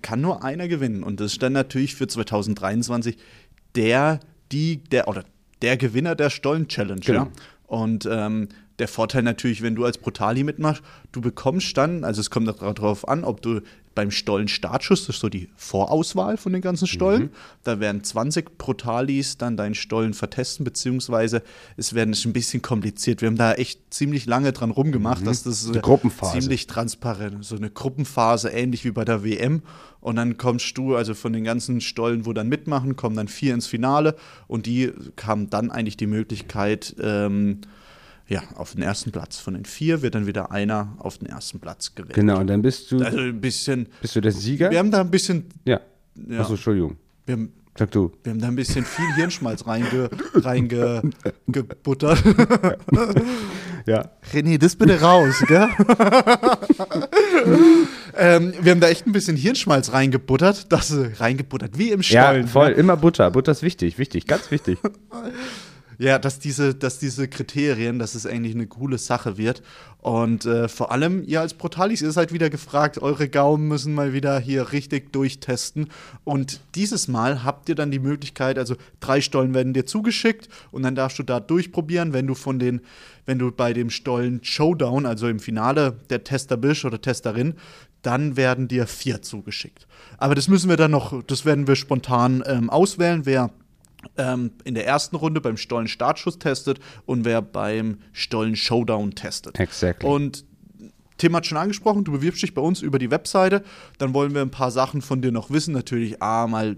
kann 0.00 0.20
nur 0.22 0.42
einer 0.42 0.66
gewinnen. 0.66 1.02
Und 1.02 1.20
das 1.20 1.32
ist 1.32 1.42
dann 1.42 1.52
natürlich 1.52 1.94
für 1.94 2.06
2023 2.06 3.18
der, 3.76 4.20
die, 4.50 4.78
der 4.78 5.08
oder 5.08 5.24
der 5.60 5.76
Gewinner 5.76 6.14
der 6.14 6.30
Stollen-Challenge. 6.30 7.00
Genau. 7.00 7.22
Ja? 7.24 7.28
Und 7.66 8.08
ähm, 8.10 8.48
der 8.78 8.88
Vorteil 8.88 9.22
natürlich, 9.22 9.62
wenn 9.62 9.74
du 9.74 9.84
als 9.84 9.98
Brutali 9.98 10.42
mitmachst, 10.42 10.82
du 11.12 11.20
bekommst 11.20 11.76
dann, 11.76 12.02
also 12.04 12.20
es 12.20 12.30
kommt 12.30 12.48
darauf 12.48 13.06
an, 13.08 13.24
ob 13.24 13.42
du 13.42 13.60
beim 13.94 14.10
Stollenstartschuss, 14.10 15.06
das 15.06 15.16
ist 15.16 15.20
so 15.20 15.28
die 15.28 15.48
Vorauswahl 15.56 16.36
von 16.36 16.52
den 16.52 16.62
ganzen 16.62 16.86
Stollen. 16.86 17.30
Da 17.64 17.80
werden 17.80 18.02
20 18.02 18.58
Brutalis 18.58 19.38
dann 19.38 19.56
deinen 19.56 19.74
Stollen 19.74 20.14
vertesten, 20.14 20.64
beziehungsweise 20.64 21.42
es 21.76 21.94
werden 21.94 22.12
es 22.12 22.24
ein 22.24 22.32
bisschen 22.32 22.62
kompliziert. 22.62 23.20
Wir 23.20 23.28
haben 23.28 23.36
da 23.36 23.54
echt 23.54 23.80
ziemlich 23.92 24.26
lange 24.26 24.52
dran 24.52 24.70
rumgemacht, 24.70 25.26
dass 25.26 25.42
das 25.42 25.70
Die 25.70 25.80
Gruppenphase. 25.80 26.38
ziemlich 26.40 26.66
transparent, 26.66 27.44
so 27.44 27.56
eine 27.56 27.70
Gruppenphase, 27.70 28.50
ähnlich 28.50 28.84
wie 28.84 28.90
bei 28.92 29.04
der 29.04 29.24
WM. 29.24 29.62
Und 30.00 30.16
dann 30.16 30.36
kommst 30.36 30.76
du, 30.78 30.96
also 30.96 31.14
von 31.14 31.32
den 31.32 31.44
ganzen 31.44 31.80
Stollen, 31.80 32.26
wo 32.26 32.32
dann 32.32 32.48
mitmachen, 32.48 32.96
kommen 32.96 33.14
dann 33.14 33.28
vier 33.28 33.54
ins 33.54 33.66
Finale 33.68 34.16
und 34.48 34.66
die 34.66 34.90
haben 35.22 35.48
dann 35.48 35.70
eigentlich 35.70 35.96
die 35.96 36.08
Möglichkeit, 36.08 36.96
ähm, 37.00 37.60
ja, 38.28 38.42
auf 38.56 38.72
den 38.72 38.82
ersten 38.82 39.10
Platz. 39.12 39.38
Von 39.38 39.54
den 39.54 39.64
vier 39.64 40.02
wird 40.02 40.14
dann 40.14 40.26
wieder 40.26 40.50
einer 40.52 40.94
auf 40.98 41.18
den 41.18 41.28
ersten 41.28 41.60
Platz 41.60 41.94
gewählt. 41.94 42.14
Genau, 42.14 42.38
und 42.40 42.46
dann 42.46 42.62
bist 42.62 42.90
du, 42.92 43.02
Also 43.02 43.18
ein 43.18 43.40
bisschen, 43.40 43.88
bist 44.00 44.16
du 44.16 44.20
der 44.20 44.32
Sieger? 44.32 44.70
wir 44.70 44.78
haben 44.78 44.90
da 44.90 45.00
ein 45.00 45.10
bisschen, 45.10 45.46
ja. 45.64 45.80
ja, 46.28 46.40
Achso, 46.40 46.52
Entschuldigung. 46.54 46.96
wir 47.26 47.32
haben, 47.34 47.52
Sag 47.78 47.90
du. 47.92 48.12
wir 48.22 48.32
haben 48.32 48.38
da 48.40 48.48
ein 48.48 48.56
bisschen 48.56 48.84
viel 48.84 49.14
Hirnschmalz 49.14 49.66
reinge, 49.66 50.10
reinge. 50.34 51.02
Ja. 53.84 54.10
René, 54.32 54.58
das 54.58 54.76
bitte 54.76 55.00
raus, 55.00 55.42
gell? 55.48 55.66
ähm, 58.16 58.52
wir 58.60 58.70
haben 58.72 58.80
da 58.80 58.88
echt 58.88 59.06
ein 59.08 59.12
bisschen 59.12 59.36
Hirnschmalz 59.36 59.92
reingebuttert, 59.92 60.70
das 60.72 60.94
reingebuttert, 61.18 61.76
wie 61.78 61.90
im 61.90 62.00
Ja, 62.02 62.28
Stollen. 62.28 62.46
voll. 62.46 62.70
Immer 62.72 62.96
Butter. 62.96 63.30
Butter 63.32 63.50
ist 63.50 63.62
wichtig, 63.62 63.98
wichtig, 63.98 64.26
ganz 64.28 64.50
wichtig. 64.52 64.78
Ja, 66.02 66.18
dass 66.18 66.40
diese, 66.40 66.74
dass 66.74 66.98
diese 66.98 67.28
Kriterien, 67.28 68.00
dass 68.00 68.16
es 68.16 68.26
eigentlich 68.26 68.56
eine 68.56 68.66
coole 68.66 68.98
Sache 68.98 69.38
wird. 69.38 69.62
Und 69.98 70.46
äh, 70.46 70.66
vor 70.66 70.90
allem, 70.90 71.22
ihr 71.22 71.40
als 71.40 71.54
Brutalis, 71.54 72.02
ihr 72.02 72.10
seid 72.10 72.32
wieder 72.32 72.50
gefragt, 72.50 73.00
eure 73.00 73.28
Gaumen 73.28 73.68
müssen 73.68 73.94
mal 73.94 74.12
wieder 74.12 74.40
hier 74.40 74.72
richtig 74.72 75.12
durchtesten. 75.12 75.90
Und 76.24 76.60
dieses 76.74 77.06
Mal 77.06 77.44
habt 77.44 77.68
ihr 77.68 77.76
dann 77.76 77.92
die 77.92 78.00
Möglichkeit, 78.00 78.58
also 78.58 78.74
drei 78.98 79.20
Stollen 79.20 79.54
werden 79.54 79.74
dir 79.74 79.86
zugeschickt 79.86 80.48
und 80.72 80.82
dann 80.82 80.96
darfst 80.96 81.20
du 81.20 81.22
da 81.22 81.38
durchprobieren, 81.38 82.12
wenn 82.12 82.26
du 82.26 82.34
von 82.34 82.58
den, 82.58 82.80
wenn 83.24 83.38
du 83.38 83.52
bei 83.52 83.72
dem 83.72 83.88
Stollen 83.88 84.42
Showdown, 84.42 85.06
also 85.06 85.28
im 85.28 85.38
Finale 85.38 86.00
der 86.10 86.24
Tester 86.24 86.56
bist 86.56 86.84
oder 86.84 87.00
Testerin, 87.00 87.54
dann 88.02 88.36
werden 88.36 88.66
dir 88.66 88.88
vier 88.88 89.22
zugeschickt. 89.22 89.86
Aber 90.18 90.34
das 90.34 90.48
müssen 90.48 90.68
wir 90.68 90.76
dann 90.76 90.90
noch, 90.90 91.22
das 91.22 91.44
werden 91.44 91.68
wir 91.68 91.76
spontan 91.76 92.42
ähm, 92.44 92.70
auswählen, 92.70 93.24
wer 93.24 93.52
ähm, 94.16 94.52
in 94.64 94.74
der 94.74 94.86
ersten 94.86 95.16
Runde 95.16 95.40
beim 95.40 95.56
Stollen 95.56 95.88
Startschuss 95.88 96.38
testet 96.38 96.80
und 97.06 97.24
wer 97.24 97.42
beim 97.42 97.98
Stollen 98.12 98.56
Showdown 98.56 99.14
testet. 99.14 99.58
Exactly. 99.58 100.08
Und 100.08 100.44
Tim 101.22 101.36
hat 101.36 101.46
schon 101.46 101.58
angesprochen, 101.58 102.02
du 102.02 102.10
bewirbst 102.10 102.42
dich 102.42 102.52
bei 102.52 102.60
uns 102.62 102.82
über 102.82 102.98
die 102.98 103.12
Webseite. 103.12 103.62
Dann 103.98 104.12
wollen 104.12 104.34
wir 104.34 104.42
ein 104.42 104.50
paar 104.50 104.72
Sachen 104.72 105.02
von 105.02 105.22
dir 105.22 105.30
noch 105.30 105.50
wissen. 105.50 105.72
Natürlich, 105.72 106.20
A, 106.20 106.48
mal, 106.48 106.76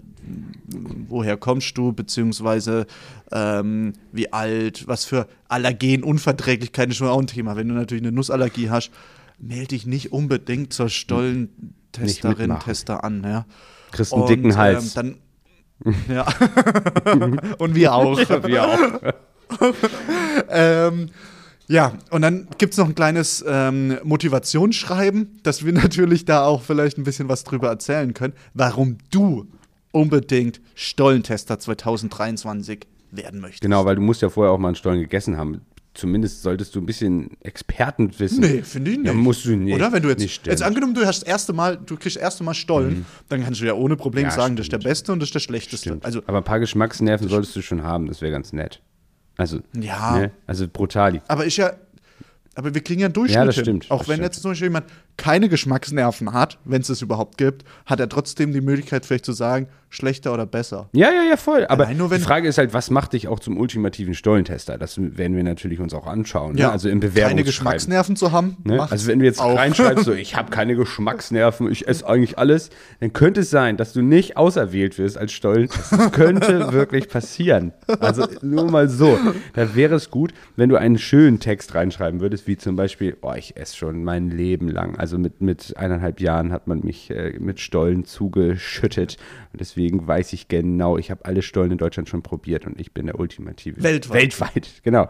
woher 1.07 1.35
kommst 1.35 1.75
du, 1.77 1.93
beziehungsweise 1.93 2.85
ähm, 3.31 3.93
wie 4.11 4.31
alt, 4.31 4.87
was 4.87 5.03
für 5.05 5.27
Allergenunverträglichkeit 5.47 6.89
ist 6.89 6.97
schon 6.97 7.07
auch 7.07 7.19
ein 7.19 7.25
Thema. 7.25 7.55
Wenn 7.55 7.69
du 7.69 7.73
natürlich 7.73 8.03
eine 8.03 8.11
Nussallergie 8.11 8.69
hast, 8.69 8.91
melde 9.39 9.69
dich 9.69 9.87
nicht 9.87 10.11
unbedingt 10.11 10.73
zur 10.73 10.89
Stollentesterin. 10.89 12.59
Tester 12.59 13.03
an. 13.03 13.23
Ja. 13.23 13.45
Kriegst 13.91 14.13
einen 14.13 14.27
dicken 14.27 14.55
Hals. 14.55 14.85
Ähm, 14.85 14.91
dann, 14.93 15.15
ja. 16.09 16.25
Und 17.57 17.75
wir 17.75 17.93
auch. 17.93 18.17
Wir 18.45 18.63
auch. 18.63 19.13
ähm, 20.49 21.09
ja, 21.67 21.93
und 22.11 22.21
dann 22.21 22.47
gibt 22.57 22.73
es 22.73 22.77
noch 22.77 22.87
ein 22.87 22.95
kleines 22.95 23.43
ähm, 23.47 23.97
Motivationsschreiben, 24.03 25.39
dass 25.41 25.65
wir 25.65 25.73
natürlich 25.73 26.25
da 26.25 26.45
auch 26.45 26.61
vielleicht 26.61 26.97
ein 26.97 27.03
bisschen 27.03 27.27
was 27.27 27.43
drüber 27.43 27.69
erzählen 27.69 28.13
können, 28.13 28.33
warum 28.53 28.97
du 29.11 29.47
unbedingt 29.91 30.61
Stollentester 30.75 31.57
2023 31.57 32.85
werden 33.11 33.39
möchtest. 33.39 33.61
Genau, 33.61 33.85
weil 33.85 33.95
du 33.95 34.01
musst 34.01 34.21
ja 34.21 34.29
vorher 34.29 34.51
auch 34.51 34.59
mal 34.59 34.69
einen 34.69 34.75
Stollen 34.75 34.99
gegessen 34.99 35.37
haben. 35.37 35.61
Zumindest 35.95 36.41
solltest 36.43 36.75
du 36.75 36.79
ein 36.81 36.85
bisschen 36.85 37.31
Expertenwissen. 37.41 38.41
Nee, 38.41 38.61
finde 38.63 38.91
ich 38.91 38.97
nicht. 38.97 39.07
Ja, 39.07 39.13
musst 39.13 39.45
du 39.45 39.55
nicht. 39.55 39.73
Oder 39.73 39.91
wenn 39.93 40.03
du 40.03 40.09
jetzt, 40.09 40.19
Nicht 40.19 40.45
jetzt 40.45 40.61
angenommen, 40.61 40.93
du 40.93 41.05
hast 41.05 41.21
das 41.21 41.27
erste 41.27 41.53
Mal, 41.53 41.77
du 41.77 41.95
kriegst 41.95 42.17
das 42.17 42.21
erste 42.23 42.43
Mal 42.43 42.53
Stollen, 42.53 43.05
dann 43.29 43.43
kannst 43.43 43.61
du 43.61 43.65
ja 43.65 43.73
ohne 43.73 43.95
Problem 43.95 44.25
Ja, 44.25 44.31
sagen, 44.31 44.55
das 44.57 44.65
ist 44.65 44.71
der 44.73 44.77
stimmt. 44.79 44.89
Beste 44.91 45.11
und 45.13 45.19
das 45.21 45.29
ist 45.29 45.35
der 45.35 45.39
Schlechteste. 45.39 45.89
Stimmt. 45.89 46.05
Also, 46.05 46.21
aber 46.27 46.39
ein 46.39 46.43
paar 46.43 46.59
Geschmacksnerven 46.59 47.27
solltest 47.29 47.55
du 47.55 47.61
schon 47.61 47.81
haben, 47.83 48.07
das 48.07 48.21
wäre 48.21 48.31
ganz 48.31 48.51
nett. 48.53 48.81
Also, 49.37 49.59
Ja. 49.73 50.17
ne? 50.17 50.31
also 50.47 50.67
brutali. 50.67 51.21
aber 51.27 51.45
ich 51.45 51.57
ja, 51.57 51.71
aber 52.55 52.73
wir 52.73 52.81
kriegen 52.81 53.01
ja 53.01 53.07
einen 53.07 53.13
Durchschnitt. 53.13 53.35
Ja, 53.35 53.45
das 53.45 53.55
stimmt, 53.55 53.91
Auch 53.91 53.99
das 53.99 54.07
wenn 54.07 54.15
stimmt. 54.15 54.25
jetzt 54.33 54.41
zum 54.41 54.51
Beispiel 54.51 54.67
jemand 54.67 54.85
keine 55.17 55.49
Geschmacksnerven 55.49 56.31
hat, 56.33 56.57
wenn 56.63 56.81
es 56.81 56.89
es 56.89 57.01
überhaupt 57.01 57.37
gibt, 57.37 57.65
hat 57.85 57.99
er 57.99 58.07
trotzdem 58.09 58.53
die 58.53 58.61
Möglichkeit, 58.61 59.05
vielleicht 59.05 59.25
zu 59.25 59.33
sagen, 59.33 59.67
schlechter 59.95 60.33
oder 60.33 60.45
besser. 60.45 60.89
Ja, 60.93 61.09
ja, 61.11 61.23
ja, 61.29 61.37
voll. 61.37 61.65
Aber 61.67 61.85
Allein 61.85 61.97
nur, 61.97 62.09
wenn- 62.11 62.17
die 62.19 62.23
Frage 62.23 62.47
ist 62.47 62.57
halt, 62.57 62.73
was 62.73 62.89
macht 62.91 63.13
dich 63.13 63.27
auch 63.27 63.39
zum 63.39 63.57
ultimativen 63.57 64.13
Stollentester? 64.13 64.77
Das 64.77 64.97
werden 64.99 65.35
wir 65.35 65.43
natürlich 65.43 65.79
uns 65.79 65.93
auch 65.93 66.05
anschauen. 66.07 66.57
Ja, 66.57 66.67
ne? 66.67 66.71
Also 66.73 66.89
im 66.89 66.99
keine 66.99 67.11
Bewerbungsschreiben. 67.11 67.45
Geschmacksnerven 67.45 68.15
zu 68.15 68.31
haben, 68.31 68.57
Ne? 68.63 68.81
Also 68.91 69.07
wenn 69.07 69.19
du 69.19 69.25
jetzt 69.25 69.39
auch. 69.41 69.57
reinschreibst, 69.57 70.05
so 70.05 70.13
ich 70.25 70.35
habe 70.35 70.51
keine 70.51 70.75
Geschmacksnerven, 70.75 71.71
ich 71.71 71.87
esse 71.87 72.07
eigentlich 72.07 72.37
alles, 72.37 72.69
dann 72.99 73.13
könnte 73.13 73.41
es 73.41 73.49
sein, 73.49 73.77
dass 73.77 73.93
du 73.93 74.01
nicht 74.01 74.37
auserwählt 74.37 74.97
wirst 74.97 75.17
als 75.17 75.31
Stollen. 75.31 75.67
Das 75.89 76.11
könnte 76.11 76.71
wirklich 76.73 77.07
passieren. 77.09 77.71
Also 77.99 78.27
nur 78.41 78.69
mal 78.69 78.89
so. 78.89 79.17
Da 79.53 79.75
wäre 79.75 79.95
es 79.95 80.09
gut, 80.11 80.33
wenn 80.55 80.69
du 80.69 80.75
einen 80.75 80.97
schönen 80.97 81.39
Text 81.39 81.73
reinschreiben 81.75 82.19
würdest, 82.19 82.47
wie 82.47 82.57
zum 82.57 82.75
Beispiel, 82.75 83.15
oh, 83.21 83.33
ich 83.37 83.55
esse 83.57 83.75
schon 83.77 84.03
mein 84.03 84.29
Leben 84.29 84.67
lang. 84.69 84.97
Also 84.97 85.17
mit, 85.17 85.41
mit 85.41 85.75
eineinhalb 85.77 86.19
Jahren 86.19 86.51
hat 86.51 86.67
man 86.67 86.81
mich 86.83 87.09
äh, 87.11 87.33
mit 87.39 87.59
Stollen 87.59 88.05
zugeschüttet. 88.05 89.17
Und 89.53 89.59
deswegen 89.61 89.84
weiß 89.93 90.33
ich 90.33 90.47
genau, 90.47 90.97
ich 90.97 91.11
habe 91.11 91.25
alle 91.25 91.41
Stollen 91.41 91.71
in 91.71 91.77
Deutschland 91.77 92.09
schon 92.09 92.21
probiert 92.21 92.65
und 92.65 92.79
ich 92.79 92.93
bin 92.93 93.05
der 93.05 93.19
ultimative. 93.19 93.81
Weltweit. 93.81 94.21
Weltweit, 94.21 94.69
genau. 94.83 95.07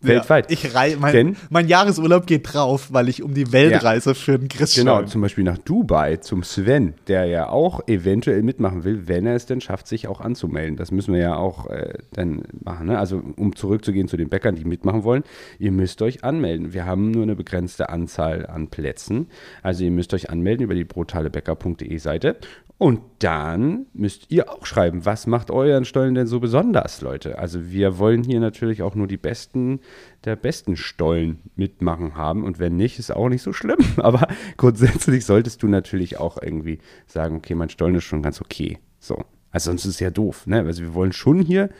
Weltweit. 0.00 0.50
Ich 0.50 0.74
rei 0.74 0.96
mein, 0.98 1.12
Denn- 1.12 1.36
mein 1.50 1.66
Jahresurlaub 1.68 2.26
geht 2.26 2.52
drauf, 2.52 2.92
weil 2.92 3.08
ich 3.08 3.22
um 3.22 3.34
die 3.34 3.52
Welt 3.52 3.82
reise 3.82 4.14
für 4.14 4.38
den 4.38 4.48
Chris 4.48 4.74
Genau, 4.74 5.02
zum 5.02 5.20
Beispiel 5.22 5.44
nach 5.44 5.58
Dubai 5.58 6.16
zum 6.18 6.42
Sven, 6.42 6.94
der 7.08 7.24
ja 7.26 7.48
auch 7.48 7.80
eventuell 7.88 8.42
mitmachen 8.42 8.84
will, 8.84 9.08
wenn 9.08 9.26
er 9.26 9.34
es 9.34 9.46
denn 9.46 9.60
schafft, 9.60 9.88
sich 9.88 10.06
auch 10.06 10.20
anzumelden. 10.20 10.76
Das 10.76 10.90
müssen 10.92 11.14
wir 11.14 11.20
ja 11.20 11.36
auch 11.36 11.66
äh, 11.70 11.94
dann 12.12 12.42
machen. 12.64 12.86
Ne? 12.86 12.98
Also 12.98 13.22
um 13.36 13.56
zurückzugehen 13.56 14.08
zu 14.08 14.16
den 14.16 14.28
Bäckern, 14.28 14.54
die 14.54 14.64
mitmachen 14.64 15.04
wollen, 15.04 15.24
ihr 15.58 15.72
müsst 15.72 16.00
euch 16.02 16.22
anmelden. 16.24 16.72
Wir 16.72 16.86
haben 16.86 17.10
nur 17.10 17.24
eine 17.24 17.34
begrenzte 17.36 17.88
Anzahl 17.88 18.46
an 18.46 18.68
Plätzen. 18.68 19.26
Also 19.62 19.84
ihr 19.84 19.90
müsst 19.90 20.14
euch 20.14 20.30
anmelden 20.30 20.64
über 20.64 20.74
die 20.74 20.84
brutalebäcker.de 20.84 21.98
Seite. 21.98 22.36
Und 22.80 23.00
dann 23.18 23.86
müsst 23.92 24.30
ihr 24.30 24.48
auch 24.52 24.64
schreiben, 24.64 25.04
was 25.04 25.26
macht 25.26 25.50
euren 25.50 25.84
Stollen 25.84 26.14
denn 26.14 26.28
so 26.28 26.38
besonders, 26.38 27.00
Leute? 27.00 27.36
Also 27.36 27.72
wir 27.72 27.98
wollen 27.98 28.22
hier 28.22 28.38
natürlich 28.38 28.82
auch 28.82 28.94
nur 28.94 29.08
die 29.08 29.16
besten 29.16 29.80
der 30.24 30.36
besten 30.36 30.76
Stollen 30.76 31.38
mitmachen 31.56 32.14
haben. 32.16 32.44
Und 32.44 32.58
wenn 32.58 32.76
nicht, 32.76 32.98
ist 32.98 33.14
auch 33.14 33.28
nicht 33.28 33.42
so 33.42 33.52
schlimm. 33.52 33.78
Aber 33.96 34.28
grundsätzlich 34.56 35.24
solltest 35.24 35.62
du 35.62 35.68
natürlich 35.68 36.18
auch 36.18 36.40
irgendwie 36.40 36.78
sagen, 37.06 37.36
okay, 37.36 37.54
mein 37.54 37.70
Stollen 37.70 37.94
ist 37.96 38.04
schon 38.04 38.22
ganz 38.22 38.40
okay. 38.40 38.78
So. 38.98 39.24
Also 39.50 39.70
sonst 39.70 39.84
ist 39.84 39.94
es 39.94 40.00
ja 40.00 40.10
doof. 40.10 40.46
Ne? 40.46 40.58
Also 40.60 40.82
wir 40.82 40.94
wollen 40.94 41.12
schon 41.12 41.40
hier, 41.40 41.70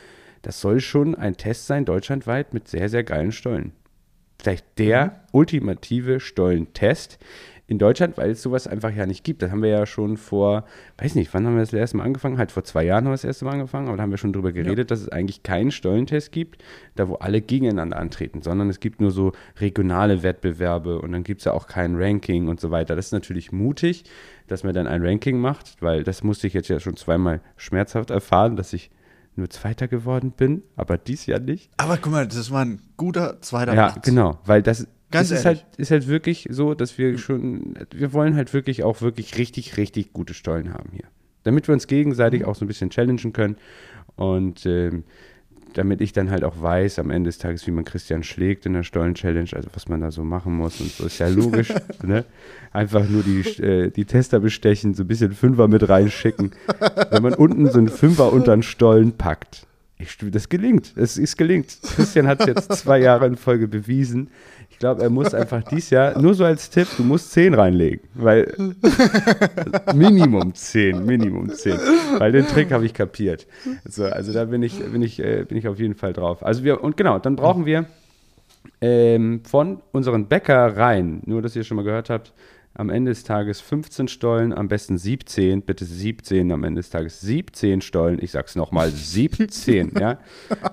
das 0.43 0.61
soll 0.61 0.81
schon 0.81 1.15
ein 1.15 1.37
Test 1.37 1.67
sein, 1.67 1.85
deutschlandweit, 1.85 2.55
mit 2.55 2.69
sehr, 2.69 2.89
sehr 2.89 3.05
geilen 3.05 3.33
Stollen. 3.33 3.73
Vielleicht 4.41 4.79
der 4.79 5.25
ultimative 5.33 6.21
Stollentest 6.21 7.19
in 7.69 7.79
Deutschland, 7.79 8.17
weil 8.17 8.31
es 8.31 8.43
sowas 8.43 8.67
einfach 8.67 8.91
ja 8.95 9.05
nicht 9.05 9.25
gibt. 9.25 9.43
Das 9.43 9.51
haben 9.51 9.63
wir 9.63 9.69
ja 9.69 9.85
schon 9.85 10.17
vor, 10.17 10.65
weiß 10.97 11.15
nicht, 11.15 11.33
wann 11.35 11.47
haben 11.47 11.55
wir 11.55 11.61
das 11.61 11.73
erste 11.75 11.99
Mal 11.99 12.05
angefangen? 12.05 12.39
Halt 12.39 12.51
vor 12.51 12.65
zwei 12.65 12.83
Jahren 12.83 13.05
haben 13.05 13.11
wir 13.11 13.15
das 13.15 13.25
erste 13.25 13.45
Mal 13.45 13.53
angefangen, 13.53 13.89
aber 13.89 13.99
da 13.99 14.03
haben 14.05 14.11
wir 14.11 14.17
schon 14.17 14.33
drüber 14.33 14.53
geredet, 14.53 14.91
dass 14.91 15.01
es 15.03 15.11
eigentlich 15.11 15.43
keinen 15.43 15.71
Stollentest 15.71 16.33
gibt, 16.33 16.65
da 16.97 17.09
wo 17.09 17.17
alle 17.17 17.43
gegeneinander 17.43 17.99
antreten, 17.99 18.41
sondern 18.41 18.71
es 18.71 18.81
gibt 18.81 19.03
nur 19.03 19.11
so 19.11 19.33
regionale 19.61 20.23
Wettbewerbe 20.23 20.99
und 21.01 21.13
dann 21.13 21.25
gibt 21.25 21.43
es 21.43 21.45
ja 21.45 21.53
auch 21.53 21.67
kein 21.67 21.95
Ranking 21.97 22.49
und 22.49 22.59
so 22.59 22.71
weiter. 22.71 22.97
Das 22.97 23.07
ist 23.07 23.13
natürlich 23.13 23.53
mutig, 23.53 24.05
dass 24.47 24.65
man 24.65 24.73
dann 24.73 24.87
ein 24.87 25.05
Ranking 25.05 25.39
macht, 25.39 25.77
weil 25.81 26.05
das 26.05 26.25
musste 26.25 26.47
ich 26.47 26.55
jetzt 26.55 26.69
ja 26.69 26.81
schon 26.81 26.97
zweimal 26.97 27.43
schmerzhaft 27.59 28.09
erfahren, 28.09 28.57
dass 28.57 28.73
ich 28.73 28.91
nur 29.37 29.51
Zweiter 29.51 29.89
geworden 29.89 30.33
bin, 30.33 30.63
aber 30.75 30.99
dies 30.99 31.27
Jahr 31.27 31.39
nicht. 31.39 31.71
Aber 31.77 31.97
guck 31.99 32.13
mal, 32.13 32.27
das 32.27 32.51
war 32.51 32.65
ein 32.65 32.81
guter 32.97 33.41
zweiter 33.41 33.75
Ja, 33.75 33.91
Platz. 33.91 34.05
genau, 34.05 34.39
weil 34.47 34.63
das, 34.63 34.89
Ganz 35.11 35.31
das 35.31 35.39
ist, 35.39 35.45
ehrlich. 35.45 35.63
halt, 35.63 35.77
ist 35.77 35.91
halt 35.91 36.07
wirklich 36.07 36.49
so, 36.51 36.75
dass 36.75 36.99
wir 36.99 37.17
schon, 37.19 37.75
wir 37.95 38.13
wollen 38.13 38.37
halt 38.37 38.53
wirklich 38.53 38.83
auch 38.83 39.01
wirklich 39.01 39.39
richtig, 39.39 39.77
richtig 39.77 40.13
gute 40.13 40.35
Stollen 40.35 40.75
haben 40.75 40.91
hier. 40.93 41.05
Damit 41.45 41.67
wir 41.67 41.73
uns 41.73 41.87
gegenseitig 41.87 42.45
auch 42.45 42.55
so 42.55 42.65
ein 42.65 42.69
bisschen 42.69 42.91
challengen 42.91 43.33
können 43.33 43.57
und 44.17 44.67
ähm, 44.67 45.05
damit 45.75 46.01
ich 46.01 46.13
dann 46.13 46.31
halt 46.31 46.45
auch 46.45 46.61
weiß 46.61 46.99
am 46.99 47.11
Ende 47.11 47.29
des 47.29 47.39
Tages, 47.39 47.67
wie 47.67 47.71
man 47.71 47.85
Christian 47.85 48.23
schlägt 48.23 48.67
in 48.67 48.73
der 48.73 48.83
Stollen-Challenge, 48.83 49.51
also 49.53 49.69
was 49.73 49.89
man 49.89 50.01
da 50.01 50.11
so 50.11 50.25
machen 50.25 50.55
muss 50.57 50.81
und 50.81 50.91
so, 50.91 51.07
ist 51.07 51.19
ja 51.19 51.29
logisch. 51.29 51.73
ne? 52.03 52.25
Einfach 52.73 53.09
nur 53.09 53.23
die, 53.23 53.41
äh, 53.63 53.91
die 53.91 54.05
Tester 54.05 54.41
bestechen, 54.41 54.95
so 54.95 55.05
ein 55.05 55.07
bisschen 55.07 55.33
Fünfer 55.33 55.69
mit 55.69 55.89
reinschicken. 55.89 56.53
Wenn 57.11 57.23
man 57.23 57.35
unten 57.35 57.71
so 57.71 57.79
einen 57.79 57.89
Fünfer 57.89 58.33
unter 58.33 58.57
den 58.57 58.63
Stollen 58.63 59.13
packt, 59.13 59.68
ich, 59.99 60.17
das 60.31 60.49
gelingt. 60.49 60.93
Es 60.97 61.19
ist 61.19 61.37
gelingt. 61.37 61.77
Christian 61.83 62.27
hat 62.27 62.41
es 62.41 62.47
jetzt 62.47 62.73
zwei 62.73 63.01
Jahre 63.01 63.27
in 63.27 63.37
Folge 63.37 63.67
bewiesen. 63.67 64.31
Ich 64.71 64.79
glaube, 64.79 65.03
er 65.03 65.11
muss 65.11 65.35
einfach 65.35 65.65
dies 65.65 65.91
Jahr, 65.91 66.17
nur 66.21 66.35
so 66.35 66.45
als 66.45 66.71
Tipp, 66.71 66.87
du 66.97 67.03
musst 67.03 67.33
10 67.33 67.55
reinlegen. 67.55 68.01
Weil 68.15 68.55
Minimum 69.95 70.55
10, 70.55 71.05
Minimum 71.05 71.53
10. 71.53 71.79
Weil 72.19 72.31
den 72.31 72.47
Trick 72.47 72.71
habe 72.71 72.87
ich 72.87 72.95
kapiert. 72.95 73.49
So, 73.89 74.05
also 74.05 74.33
da 74.33 74.45
bin 74.45 74.63
ich, 74.63 74.79
bin, 74.79 75.03
ich, 75.03 75.19
äh, 75.19 75.45
bin 75.45 75.59
ich 75.59 75.67
auf 75.67 75.81
jeden 75.81 75.97
Fall 75.97 76.13
drauf. 76.13 76.45
Also 76.45 76.63
wir, 76.63 76.85
und 76.85 76.97
genau, 76.97 77.19
dann 77.19 77.35
brauchen 77.35 77.67
wir 77.67 77.87
ähm, 78.81 79.41
von 79.45 79.81
unseren 79.91 80.29
Bäckereien, 80.29 81.23
nur 81.27 81.43
dass 81.43 81.57
ihr 81.57 81.65
schon 81.65 81.77
mal 81.77 81.85
gehört 81.85 82.09
habt, 82.09 82.33
am 82.79 82.91
Ende 82.91 83.11
des 83.11 83.25
Tages 83.25 83.61
15 83.61 84.07
Stollen, 84.07 84.53
am 84.53 84.69
besten 84.69 84.99
17, 84.99 85.63
bitte 85.63 85.85
17 85.85 86.53
am 86.53 86.63
Ende 86.63 86.79
des 86.79 86.91
Tages, 86.91 87.21
17 87.21 87.81
Stollen, 87.81 88.23
ich 88.23 88.31
sag's 88.31 88.55
nochmal, 88.55 88.91
17, 88.91 89.95
ja, 90.01 90.19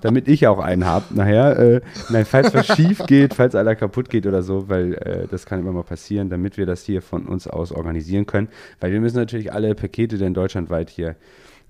damit 0.02 0.28
ich 0.28 0.46
auch 0.46 0.60
einen 0.60 0.86
habe 0.86 1.16
nachher. 1.16 1.58
Äh, 1.60 1.82
nein, 2.10 2.26
falls 2.26 2.54
was 2.54 2.68
schief 2.68 3.00
geht, 3.08 3.34
falls 3.34 3.56
einer 3.56 3.76
kaputt 3.76 4.10
geht 4.10 4.28
oder 4.28 4.44
so, 4.44 4.70
weil 4.70 4.94
äh, 4.94 5.28
das 5.28 5.48
kann 5.48 5.60
immer 5.60 5.72
mal 5.72 5.84
passieren, 5.84 6.30
damit 6.30 6.58
wir 6.58 6.68
das 6.68 6.84
hier 6.84 7.02
von 7.02 7.26
uns 7.26 7.48
aus 7.48 7.72
organisieren 7.72 8.28
können, 8.28 8.50
weil 8.80 8.92
wir 8.92 9.02
müssen 9.02 9.18
natürlich 9.18 9.52
alle 9.52 9.74
Pakete 9.74 10.20
denn 10.20 10.36
deutschlandweit 10.36 10.92
hier 10.92 11.16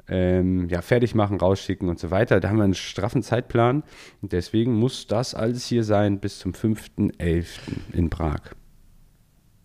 ähm, 0.09 0.67
ja, 0.67 0.81
fertig 0.81 1.15
machen, 1.15 1.37
rausschicken 1.37 1.87
und 1.87 1.97
so 1.97 2.11
weiter. 2.11 2.41
Da 2.41 2.49
haben 2.49 2.57
wir 2.57 2.65
einen 2.65 2.73
straffen 2.73 3.23
Zeitplan 3.23 3.83
und 4.21 4.33
deswegen 4.33 4.73
muss 4.73 5.07
das 5.07 5.33
alles 5.33 5.65
hier 5.65 5.85
sein 5.85 6.19
bis 6.19 6.39
zum 6.39 6.51
5.11. 6.51 7.45
in 7.93 8.09
Prag. 8.09 8.41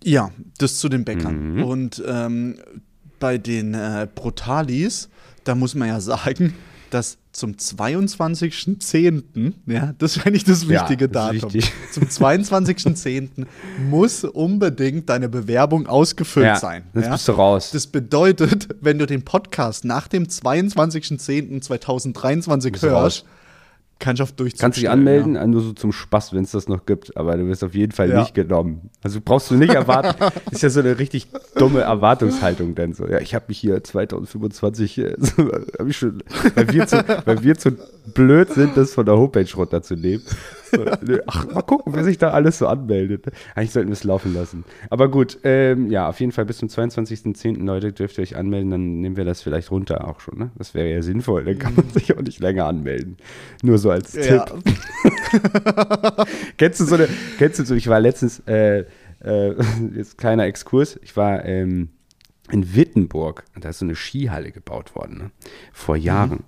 Ja, 0.04 0.30
das 0.59 0.78
zu 0.78 0.88
den 0.88 1.04
Bäckern. 1.04 1.54
Mhm. 1.57 1.64
Und 1.64 2.02
ähm, 2.07 2.57
bei 3.19 3.38
den 3.38 3.75
äh, 3.75 4.07
Brutalis, 4.14 5.09
da 5.45 5.54
muss 5.54 5.75
man 5.75 5.88
ja 5.88 6.00
sagen, 6.00 6.54
dass 6.90 7.19
zum 7.33 7.52
22.10., 7.52 9.52
ja, 9.66 9.95
das 9.99 10.16
ist 10.16 10.26
eigentlich 10.26 10.42
das 10.45 10.64
Ja, 10.64 10.71
wichtige 10.80 11.09
das 11.09 11.33
ist 11.35 11.42
Datum. 11.42 11.54
wichtig. 11.54 11.73
Zum 11.92 12.02
22.10. 12.04 13.47
muss 13.88 14.25
unbedingt 14.25 15.09
deine 15.09 15.28
Bewerbung 15.28 15.87
ausgefüllt 15.87 16.47
Ja, 16.47 16.57
sein. 16.57 16.83
jetzt 16.95 17.04
ja? 17.04 17.12
bist 17.12 17.28
du 17.28 17.33
raus. 17.33 17.71
Das 17.73 17.87
bedeutet, 17.87 18.69
wenn 18.80 18.99
du 18.99 19.07
den 19.07 19.23
Podcast 19.25 19.85
nach 19.85 20.09
dem 20.09 20.25
22.10.2023 20.25 22.71
Bist 22.73 22.83
du 22.83 22.88
hörst, 24.00 24.02
raus. 24.02 24.04
kannst 24.04 24.21
du 24.21 24.23
auf 24.25 24.33
Durchzug 24.33 24.61
Kannst 24.61 24.78
dich 24.78 24.88
anmelden, 24.90 25.35
Ja. 25.35 25.47
nur 25.47 25.61
so 25.62 25.73
zum 25.73 25.92
Spaß, 25.92 26.33
wenn 26.33 26.45
es 26.45 26.50
das 26.50 26.69
noch 26.69 26.87
gibt, 26.87 27.16
aber 27.16 27.37
du 27.37 27.47
wirst 27.47 27.62
auf 27.64 27.75
jeden 27.75 27.92
Fall 27.92 28.11
Ja. 28.11 28.21
nicht 28.21 28.35
genommen. 28.35 28.90
Also 29.02 29.21
brauchst 29.25 29.50
du 29.50 29.54
nicht 29.57 29.75
erwarten. 29.75 30.23
ist 30.50 30.62
ja 30.62 30.71
so 30.71 30.80
eine 30.80 30.99
richtig 30.99 31.28
dumme 31.57 31.80
Erwartungshaltung 31.80 32.75
denn 32.75 32.92
so. 32.95 33.07
Ja, 33.07 33.19
ich 33.21 33.35
habe 33.35 33.47
mich 33.49 33.59
hier 33.59 33.83
2025, 33.83 34.99
äh, 34.99 35.14
so, 35.19 35.50
hab 35.78 35.87
ich 35.87 35.97
schon, 35.97 36.23
weil 36.54 36.73
wir, 36.73 36.87
zu, 36.87 37.04
weil 37.25 37.42
wir 37.42 37.57
zu 37.59 37.73
blöd 38.14 38.52
sind, 38.52 38.76
das 38.76 38.95
von 38.95 39.07
der 39.07 39.16
Homepage 39.16 39.47
runterzunehmen. 39.54 40.23
So, 40.71 40.85
ach, 41.27 41.47
mal 41.53 41.62
gucken, 41.62 41.95
wer 41.95 42.05
sich 42.05 42.19
da 42.19 42.31
alles 42.31 42.59
so 42.59 42.67
anmeldet. 42.67 43.27
Eigentlich 43.55 43.73
sollten 43.73 43.89
wir 43.89 43.95
es 43.95 44.05
laufen 44.05 44.35
lassen. 44.35 44.65
Aber 44.89 45.11
gut, 45.11 45.39
ähm, 45.45 45.91
ja, 45.91 46.09
auf 46.09 46.21
jeden 46.21 46.33
Fall 46.33 46.45
bis 46.45 46.59
zum 46.59 46.69
22.10. 46.69 47.65
Leute 47.65 47.93
dürft 47.93 48.19
ihr 48.19 48.23
euch 48.23 48.37
anmelden, 48.37 48.71
dann 48.71 49.00
nehmen 49.00 49.17
wir 49.17 49.25
das 49.25 49.43
vielleicht 49.43 49.71
runter 49.71 50.07
auch 50.07 50.21
schon. 50.21 50.39
Ne? 50.39 50.50
Das 50.57 50.75
wäre 50.75 50.89
ja 50.91 51.03
sinnvoll, 51.03 51.45
dann 51.45 51.59
kann 51.59 51.75
man 51.75 51.89
sich 51.91 52.17
auch 52.17 52.23
nicht 52.23 52.41
länger 52.41 52.67
anmelden. 52.67 53.17
Nur 53.62 53.79
so 53.79 53.91
als 53.91 54.15
Ja. 54.15 54.45
Tipp. 54.45 54.62
kennst 56.57 56.81
du 56.81 56.85
so 56.85 56.95
eine, 56.95 57.09
kennst 57.39 57.59
du 57.59 57.65
so, 57.65 57.75
ich 57.75 57.89
war 57.89 58.00
letztens, 58.00 58.41
äh, 58.47 58.85
äh, 59.25 59.55
jetzt 59.95 60.19
kleiner 60.19 60.45
Exkurs, 60.45 60.99
ich 61.03 61.17
war 61.17 61.45
ähm, 61.45 61.91
in 62.50 62.75
Wittenburg 62.75 63.45
und 63.55 63.65
da 63.65 63.71
ist 63.71 63.79
so 63.79 63.85
eine 63.85 63.95
Skihalle 63.95 64.50
gebaut 64.53 64.95
worden, 64.95 65.19
ne? 65.19 65.31
vor 65.73 65.97
Jahren. 65.97 66.45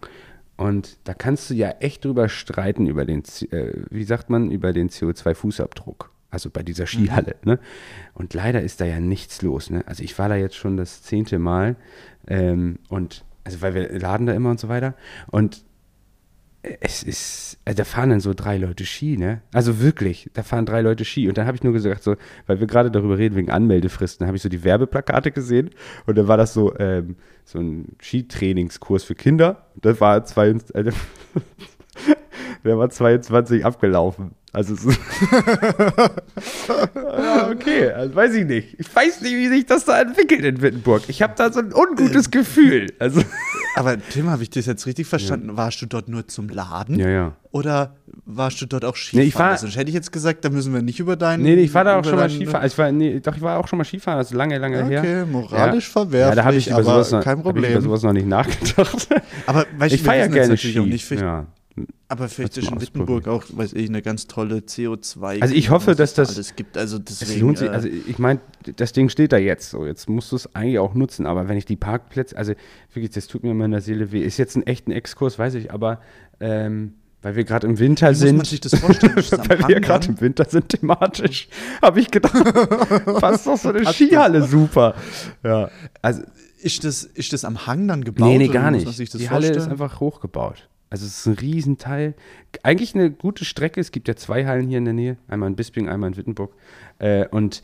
Und 0.56 0.98
da 1.04 1.14
kannst 1.14 1.50
du 1.50 1.54
ja 1.54 1.70
echt 1.80 2.04
drüber 2.04 2.28
streiten, 2.28 2.86
über 2.86 3.04
den, 3.04 3.22
äh, 3.50 3.72
wie 3.90 4.04
sagt 4.04 4.30
man, 4.30 4.50
über 4.50 4.72
den 4.72 4.90
CO2-Fußabdruck. 4.90 6.10
Also 6.30 6.48
bei 6.50 6.62
dieser 6.62 6.86
Skihalle. 6.86 7.36
Ne? 7.44 7.58
Und 8.14 8.32
leider 8.32 8.62
ist 8.62 8.80
da 8.80 8.84
ja 8.86 9.00
nichts 9.00 9.42
los. 9.42 9.70
Ne? 9.70 9.82
Also 9.86 10.02
ich 10.02 10.18
war 10.18 10.28
da 10.28 10.36
jetzt 10.36 10.56
schon 10.56 10.76
das 10.76 11.02
zehnte 11.02 11.38
Mal. 11.38 11.76
Ähm, 12.26 12.78
und 12.88 13.24
also 13.44 13.60
weil 13.60 13.74
wir 13.74 13.98
laden 13.98 14.26
da 14.26 14.32
immer 14.32 14.50
und 14.50 14.60
so 14.60 14.68
weiter. 14.68 14.94
Und 15.30 15.64
es 16.80 17.02
ist, 17.02 17.58
äh, 17.64 17.74
da 17.74 17.84
fahren 17.84 18.10
dann 18.10 18.20
so 18.20 18.34
drei 18.34 18.56
Leute 18.56 18.84
Ski, 18.84 19.16
ne? 19.16 19.42
Also 19.52 19.80
wirklich, 19.80 20.30
da 20.34 20.42
fahren 20.42 20.64
drei 20.64 20.80
Leute 20.80 21.04
Ski. 21.04 21.28
Und 21.28 21.36
dann 21.36 21.46
habe 21.46 21.56
ich 21.56 21.62
nur 21.64 21.72
gesagt, 21.72 22.02
so, 22.02 22.16
weil 22.46 22.60
wir 22.60 22.66
gerade 22.66 22.90
darüber 22.90 23.18
reden, 23.18 23.34
wegen 23.34 23.50
Anmeldefristen, 23.50 24.26
habe 24.26 24.36
ich 24.36 24.42
so 24.42 24.48
die 24.48 24.62
Werbeplakate 24.62 25.32
gesehen 25.32 25.70
und 26.06 26.16
dann 26.16 26.28
war 26.28 26.36
das 26.36 26.54
so, 26.54 26.76
ähm, 26.78 27.16
so 27.44 27.58
ein 27.58 27.96
Skitrainingskurs 28.00 29.02
für 29.02 29.16
Kinder. 29.16 29.66
Das 29.80 30.00
war 30.00 30.24
zwei, 30.24 30.48
äh, 30.50 30.92
der 32.64 32.78
war 32.78 32.90
22 32.90 33.64
abgelaufen. 33.64 34.32
Also 34.54 34.74
ja, 36.68 37.50
okay, 37.50 37.90
also 37.90 38.14
weiß 38.14 38.34
ich 38.34 38.44
nicht. 38.44 38.76
Ich 38.78 38.94
weiß 38.94 39.22
nicht, 39.22 39.32
wie 39.34 39.48
sich 39.48 39.64
das 39.64 39.86
da 39.86 40.00
entwickelt 40.02 40.44
in 40.44 40.60
Wittenburg. 40.60 41.04
Ich 41.08 41.22
habe 41.22 41.32
da 41.36 41.50
so 41.50 41.60
ein 41.60 41.72
ungutes 41.72 42.30
Gefühl. 42.30 42.88
Also 42.98 43.22
Aber 43.76 43.96
Tim, 43.98 44.28
habe 44.28 44.42
ich 44.42 44.50
das 44.50 44.66
jetzt 44.66 44.86
richtig 44.86 45.06
verstanden? 45.06 45.56
Warst 45.56 45.80
du 45.80 45.86
dort 45.86 46.08
nur 46.08 46.28
zum 46.28 46.50
Laden? 46.50 46.98
Ja, 46.98 47.08
ja. 47.08 47.32
Oder 47.50 47.96
warst 48.26 48.60
du 48.60 48.66
dort 48.66 48.84
auch 48.84 48.94
Skifahren? 48.96 49.22
Nee, 49.22 49.28
ich 49.28 49.38
war- 49.38 49.56
Sonst 49.56 49.76
hätte 49.76 49.88
ich 49.88 49.94
jetzt 49.94 50.12
gesagt, 50.12 50.44
da 50.44 50.50
müssen 50.50 50.74
wir 50.74 50.82
nicht 50.82 51.00
über 51.00 51.16
deinen. 51.16 51.42
Nee, 51.42 51.56
nee, 51.56 51.62
ich 51.62 51.72
war 51.72 51.84
da 51.84 51.98
auch 51.98 52.04
schon 52.04 52.16
mal 52.16 52.28
Skifahren. 52.28 52.60
Also 52.62 52.74
ich 52.74 52.78
war, 52.78 52.92
nee, 52.92 53.20
doch, 53.20 53.34
ich 53.34 53.40
war 53.42 53.58
auch 53.58 53.66
schon 53.68 53.78
mal 53.78 53.84
Skifahren, 53.84 54.20
ist 54.20 54.34
lange, 54.34 54.58
lange 54.58 54.84
her. 54.84 55.00
Okay, 55.00 55.24
moralisch 55.24 55.86
ja. 55.86 55.92
verwerflich, 55.92 56.28
Ja, 56.28 56.34
da 56.34 56.44
habe 56.44 56.56
ich, 56.56 56.68
über 56.68 56.84
sowas 56.84 57.10
noch- 57.10 57.24
kein 57.24 57.38
ich 57.40 57.46
über 57.70 57.80
sowas 57.80 58.02
noch 58.02 58.12
nicht 58.12 58.26
nachgedacht. 58.26 59.08
Aber 59.46 59.64
weißt, 59.78 59.94
ich 59.94 60.02
feiere 60.02 60.28
gerne 60.28 60.58
Ski. 60.58 60.78
Nicht, 60.80 61.10
ja. 61.12 61.46
Aber 62.12 62.28
vielleicht 62.28 62.70
mal 62.70 62.78
Wittenburg 62.78 63.26
auch, 63.26 63.42
weiß 63.48 63.72
ich, 63.72 63.88
eine 63.88 64.02
ganz 64.02 64.26
tolle 64.26 64.56
CO2. 64.58 65.40
Also 65.40 65.54
ich 65.54 65.70
hoffe, 65.70 65.94
dass 65.94 66.10
es 66.10 66.14
da 66.14 66.22
das- 66.24 66.34
alles 66.34 66.56
gibt. 66.56 66.76
Also 66.76 66.98
Es 66.98 67.20
deswegen. 67.20 67.40
lohnt 67.40 67.56
sich, 67.56 67.68
äh, 67.68 67.72
also 67.72 67.88
ich 67.88 68.18
meine, 68.18 68.40
das 68.76 68.92
Ding 68.92 69.08
steht 69.08 69.32
da 69.32 69.38
jetzt 69.38 69.70
so. 69.70 69.86
Jetzt 69.86 70.10
musst 70.10 70.30
du 70.30 70.36
es 70.36 70.54
eigentlich 70.54 70.78
auch 70.78 70.92
nutzen. 70.92 71.24
Aber 71.24 71.48
wenn 71.48 71.56
ich 71.56 71.64
die 71.64 71.76
Parkplätze, 71.76 72.36
also 72.36 72.52
wirklich, 72.92 73.12
das 73.12 73.28
tut 73.28 73.44
mir 73.44 73.52
in 73.52 73.56
meiner 73.56 73.80
Seele 73.80 74.12
weh. 74.12 74.20
Ist 74.20 74.36
jetzt 74.36 74.56
ein 74.56 74.66
echter 74.66 74.92
Exkurs, 74.92 75.38
weiß 75.38 75.54
ich, 75.54 75.72
aber 75.72 76.00
ähm, 76.38 76.92
weil 77.22 77.34
wir 77.34 77.44
gerade 77.44 77.66
im 77.66 77.78
Winter 77.78 78.08
wie 78.08 78.10
muss 78.10 78.18
sind. 78.18 78.36
man 78.36 78.44
sich 78.44 78.60
das 78.60 78.74
vorstellen? 78.78 79.14
Weil 79.48 79.68
wir 79.68 79.80
gerade 79.80 80.06
dann? 80.08 80.16
im 80.16 80.20
Winter 80.20 80.44
sind 80.44 80.68
thematisch, 80.68 81.48
habe 81.82 82.00
ich 82.00 82.10
gedacht, 82.10 82.34
passt 83.20 83.46
doch 83.46 83.56
so 83.56 83.68
eine 83.70 83.86
Skihalle 83.90 84.42
super. 84.42 84.96
Ja, 85.44 85.70
also 86.02 86.22
ist, 86.60 86.84
das, 86.84 87.04
ist 87.04 87.32
das 87.32 87.44
am 87.44 87.66
Hang 87.66 87.88
dann 87.88 88.04
gebaut? 88.04 88.28
Nee, 88.28 88.38
nee, 88.38 88.48
gar 88.48 88.70
muss 88.72 88.98
nicht. 88.98 89.14
Die 89.14 89.30
Halle 89.30 89.50
ist 89.50 89.68
einfach 89.68 90.00
hochgebaut. 90.00 90.68
Also 90.92 91.06
es 91.06 91.20
ist 91.20 91.26
ein 91.26 91.32
Riesenteil. 91.38 92.12
Eigentlich 92.62 92.94
eine 92.94 93.10
gute 93.10 93.46
Strecke. 93.46 93.80
Es 93.80 93.92
gibt 93.92 94.08
ja 94.08 94.14
zwei 94.14 94.44
Hallen 94.44 94.68
hier 94.68 94.76
in 94.76 94.84
der 94.84 94.92
Nähe. 94.92 95.16
Einmal 95.26 95.48
in 95.48 95.56
Bisping, 95.56 95.88
einmal 95.88 96.10
in 96.10 96.18
Wittenburg. 96.18 96.52
Äh, 96.98 97.26
und 97.28 97.62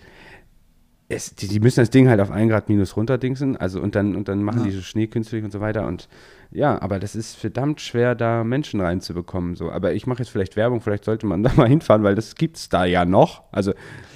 es, 1.11 1.35
die, 1.35 1.47
die 1.47 1.61
müssen 1.61 1.81
das 1.81 1.91
Ding 1.91 2.09
halt 2.09 2.21
auf 2.21 2.31
1 2.31 2.51
Grad 2.51 2.71
minus 2.71 2.97
runterdingsen. 2.97 3.55
Also 3.59 3.83
und 3.83 3.95
dann, 3.95 4.17
und 4.17 4.29
dann 4.29 4.43
machen 4.43 4.61
Ja. 4.61 4.65
die 4.65 4.71
so 4.71 4.81
Schnee 4.81 5.09
künstlich 5.09 5.45
und 5.45 5.51
so 5.51 5.61
weiter. 5.61 5.87
Und 5.87 6.09
ja, 6.51 6.81
aber 6.81 6.99
das 6.99 7.15
ist 7.15 7.37
verdammt 7.37 7.83
schwer, 7.83 8.15
da 8.15 8.45
Menschen 8.45 8.81
reinzubekommen. 8.81 9.57
So. 9.57 9.71
Aber 9.71 9.93
ich 9.93 10.07
mache 10.07 10.21
jetzt 10.21 10.31
vielleicht 10.31 10.57
Werbung. 10.57 10.81
Vielleicht 10.81 11.05
sollte 11.05 11.27
man 11.27 11.43
da 11.43 11.53
mal 11.55 11.69
hinfahren, 11.69 12.03
weil 12.05 12.15
das 12.15 12.35
gibt 12.35 12.57
es 12.57 12.71
da 12.71 12.87
ja 12.87 13.05
noch. 13.05 13.43
Also 13.53 13.75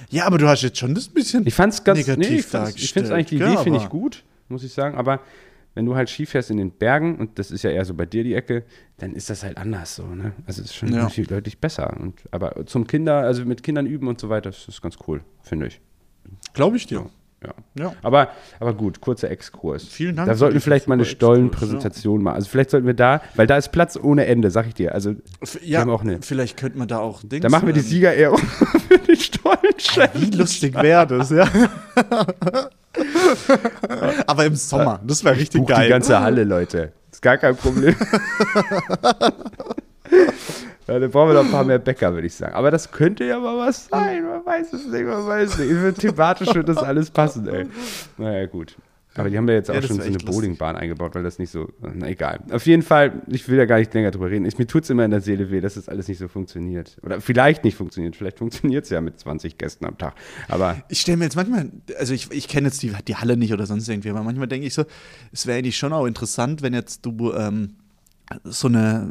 Ja, 0.09 0.25
aber 0.25 0.39
du 0.39 0.47
hast 0.47 0.63
jetzt 0.63 0.79
schon 0.79 0.95
das 0.95 1.07
bisschen. 1.07 1.45
ich 1.45 1.53
fand's 1.53 1.83
ganz 1.83 1.99
Negativ 1.99 2.29
nee, 2.31 2.37
ich 2.39 2.45
fand's- 2.47 2.75
ich 2.77 2.91
finde 2.93 3.13
eigentlich 3.13 3.27
die 3.27 3.37
gell, 3.37 3.53
Idee 3.53 3.63
finde 3.63 3.77
ich 3.79 3.89
gut, 3.89 4.23
muss 4.49 4.63
ich 4.63 4.73
sagen, 4.73 4.97
aber 4.97 5.19
wenn 5.75 5.85
du 5.85 5.95
halt 5.95 6.09
Ski 6.09 6.25
fährst 6.25 6.51
in 6.51 6.57
den 6.57 6.71
Bergen 6.71 7.17
und 7.17 7.39
das 7.39 7.51
ist 7.51 7.63
ja 7.63 7.71
eher 7.71 7.85
so 7.85 7.93
bei 7.93 8.05
dir 8.05 8.23
die 8.23 8.33
Ecke, 8.35 8.63
dann 8.97 9.13
ist 9.15 9.29
das 9.29 9.43
halt 9.43 9.57
anders 9.57 9.95
so, 9.95 10.05
ne? 10.05 10.33
Also 10.45 10.61
es 10.61 10.69
ist 10.69 10.75
schon 10.75 10.93
Ja. 10.93 11.07
deutlich, 11.27 11.59
besser 11.59 11.95
und 11.99 12.21
aber 12.31 12.65
zum 12.65 12.85
Kinder, 12.87 13.15
also 13.19 13.43
mit 13.45 13.63
Kindern 13.63 13.85
üben 13.85 14.07
und 14.07 14.19
so 14.19 14.29
weiter, 14.29 14.49
das 14.51 14.67
ist 14.67 14.81
ganz 14.81 14.97
cool, 15.07 15.21
finde 15.41 15.67
ich. 15.67 15.81
Glaube 16.53 16.77
ich 16.77 16.85
dir. 16.87 17.05
Ja. 17.43 17.53
Ja. 17.77 17.93
Aber, 18.03 18.29
aber 18.61 18.73
gut, 18.73 19.01
kurzer 19.01 19.29
Exkurs. 19.29 19.83
Vielen 19.85 20.15
Dank 20.15 20.29
Da 20.29 20.35
sollten 20.35 20.53
wir 20.53 20.61
vielleicht 20.61 20.87
mal 20.87 20.93
eine 20.93 21.03
Stollenpräsentation 21.03 22.23
machen. 22.23 22.35
Also 22.35 22.47
vielleicht 22.49 22.69
sollten 22.69 22.87
wir 22.87 22.93
da, 22.93 23.21
weil 23.35 23.47
da 23.47 23.57
ist 23.57 23.73
Platz 23.73 23.97
ohne 24.01 24.25
Ende, 24.27 24.49
sag 24.49 24.65
ich 24.67 24.73
dir. 24.75 24.93
Also 24.93 25.11
wir 25.15 25.61
Ja, 25.61 25.81
haben 25.81 25.89
auch 25.89 26.03
eine. 26.03 26.21
vielleicht 26.21 26.55
könnte 26.55 26.77
man 26.77 26.87
da 26.87 26.99
auch 26.99 27.21
Dings. 27.21 27.41
Da 27.41 27.49
machen 27.49 27.65
wir 27.67 27.73
die 27.73 27.81
ähm, 27.81 27.85
Siegerehrung 27.85 28.37
für 28.87 28.97
die 28.99 29.17
Stollen. 29.17 30.13
Wie 30.13 30.37
lustig 30.37 30.73
wäre 30.75 31.05
das, 31.05 31.31
ja. 31.31 31.49
Aber 34.27 34.45
im 34.45 34.55
Sommer, 34.55 34.99
das 35.05 35.23
wäre 35.23 35.37
richtig 35.37 35.61
Buch 35.61 35.69
geil. 35.69 35.83
die 35.85 35.89
ganze 35.89 36.19
Halle, 36.19 36.43
Leute. 36.43 36.91
Ist 37.11 37.21
gar 37.21 37.37
kein 37.37 37.55
Problem. 37.55 37.95
ja, 40.87 40.99
dann 40.99 41.11
brauchen 41.11 41.29
wir 41.29 41.33
noch 41.35 41.45
ein 41.45 41.51
paar 41.51 41.63
mehr 41.63 41.79
Bäcker, 41.79 42.13
würde 42.13 42.27
ich 42.27 42.35
sagen. 42.35 42.53
Aber 42.53 42.71
das 42.71 42.91
könnte 42.91 43.23
ja 43.23 43.39
mal 43.39 43.57
was 43.57 43.87
sein. 43.87 44.23
Man 44.27 44.45
weiß 44.45 44.73
es 44.73 44.87
nicht, 44.87 45.05
man 45.05 45.25
weiß 45.25 45.57
es 45.57 45.59
nicht. 45.59 45.99
Thematisch 45.99 46.53
wird 46.53 46.69
das 46.69 46.77
alles 46.77 47.11
passen, 47.11 47.47
ey. 47.47 47.67
Naja, 48.17 48.45
gut. 48.47 48.75
Aber 49.15 49.29
die 49.29 49.37
haben 49.37 49.47
ja 49.47 49.53
jetzt 49.55 49.69
auch 49.69 49.75
Ja, 49.75 49.81
schon 49.81 49.97
so 49.97 50.03
eine. 50.03 50.17
Bowlingbahn 50.17 50.75
eingebaut, 50.75 51.13
weil 51.15 51.23
das 51.23 51.37
nicht 51.39 51.51
so. 51.51 51.71
Na 51.81 52.07
egal. 52.07 52.39
Auf 52.51 52.65
jeden 52.65 52.81
Fall, 52.81 53.21
ich 53.27 53.47
will 53.47 53.57
ja 53.57 53.65
gar 53.65 53.77
nicht 53.77 53.93
länger 53.93 54.11
drüber 54.11 54.29
reden. 54.29 54.45
Ich, 54.45 54.57
mir 54.57 54.65
tut 54.65 54.83
es 54.83 54.89
immer 54.89 55.05
in 55.05 55.11
der 55.11 55.21
Seele 55.21 55.51
weh, 55.51 55.61
dass 55.61 55.75
das 55.75 55.87
alles 55.87 56.07
nicht 56.07 56.17
so 56.17 56.27
funktioniert. 56.27 56.97
Oder 57.03 57.21
vielleicht 57.21 57.63
nicht 57.63 57.75
funktioniert. 57.75 58.15
Vielleicht 58.15 58.39
funktioniert 58.39 58.85
es 58.85 58.89
ja 58.89 59.01
mit 59.01 59.19
20 59.19 59.57
Gästen 59.57 59.85
am 59.85 59.97
Tag. 59.97 60.15
Aber 60.47 60.83
Ich 60.89 61.01
stelle 61.01 61.17
mir 61.17 61.25
jetzt 61.25 61.35
manchmal, 61.35 61.71
also 61.99 62.13
ich, 62.13 62.31
ich 62.31 62.47
kenne 62.47 62.67
jetzt 62.67 62.81
die, 62.81 62.91
die 63.07 63.15
Halle 63.15 63.37
nicht 63.37 63.53
oder 63.53 63.65
sonst 63.67 63.87
irgendwie, 63.87 64.09
aber 64.09 64.23
manchmal 64.23 64.47
denke 64.47 64.65
ich 64.65 64.73
so, 64.73 64.83
es 65.31 65.45
wäre 65.45 65.59
eigentlich 65.59 65.77
schon 65.77 65.93
auch 65.93 66.05
interessant, 66.05 66.61
wenn 66.63 66.73
jetzt 66.73 67.05
du 67.05 67.33
ähm, 67.33 67.75
so 68.43 68.67
eine 68.67 69.09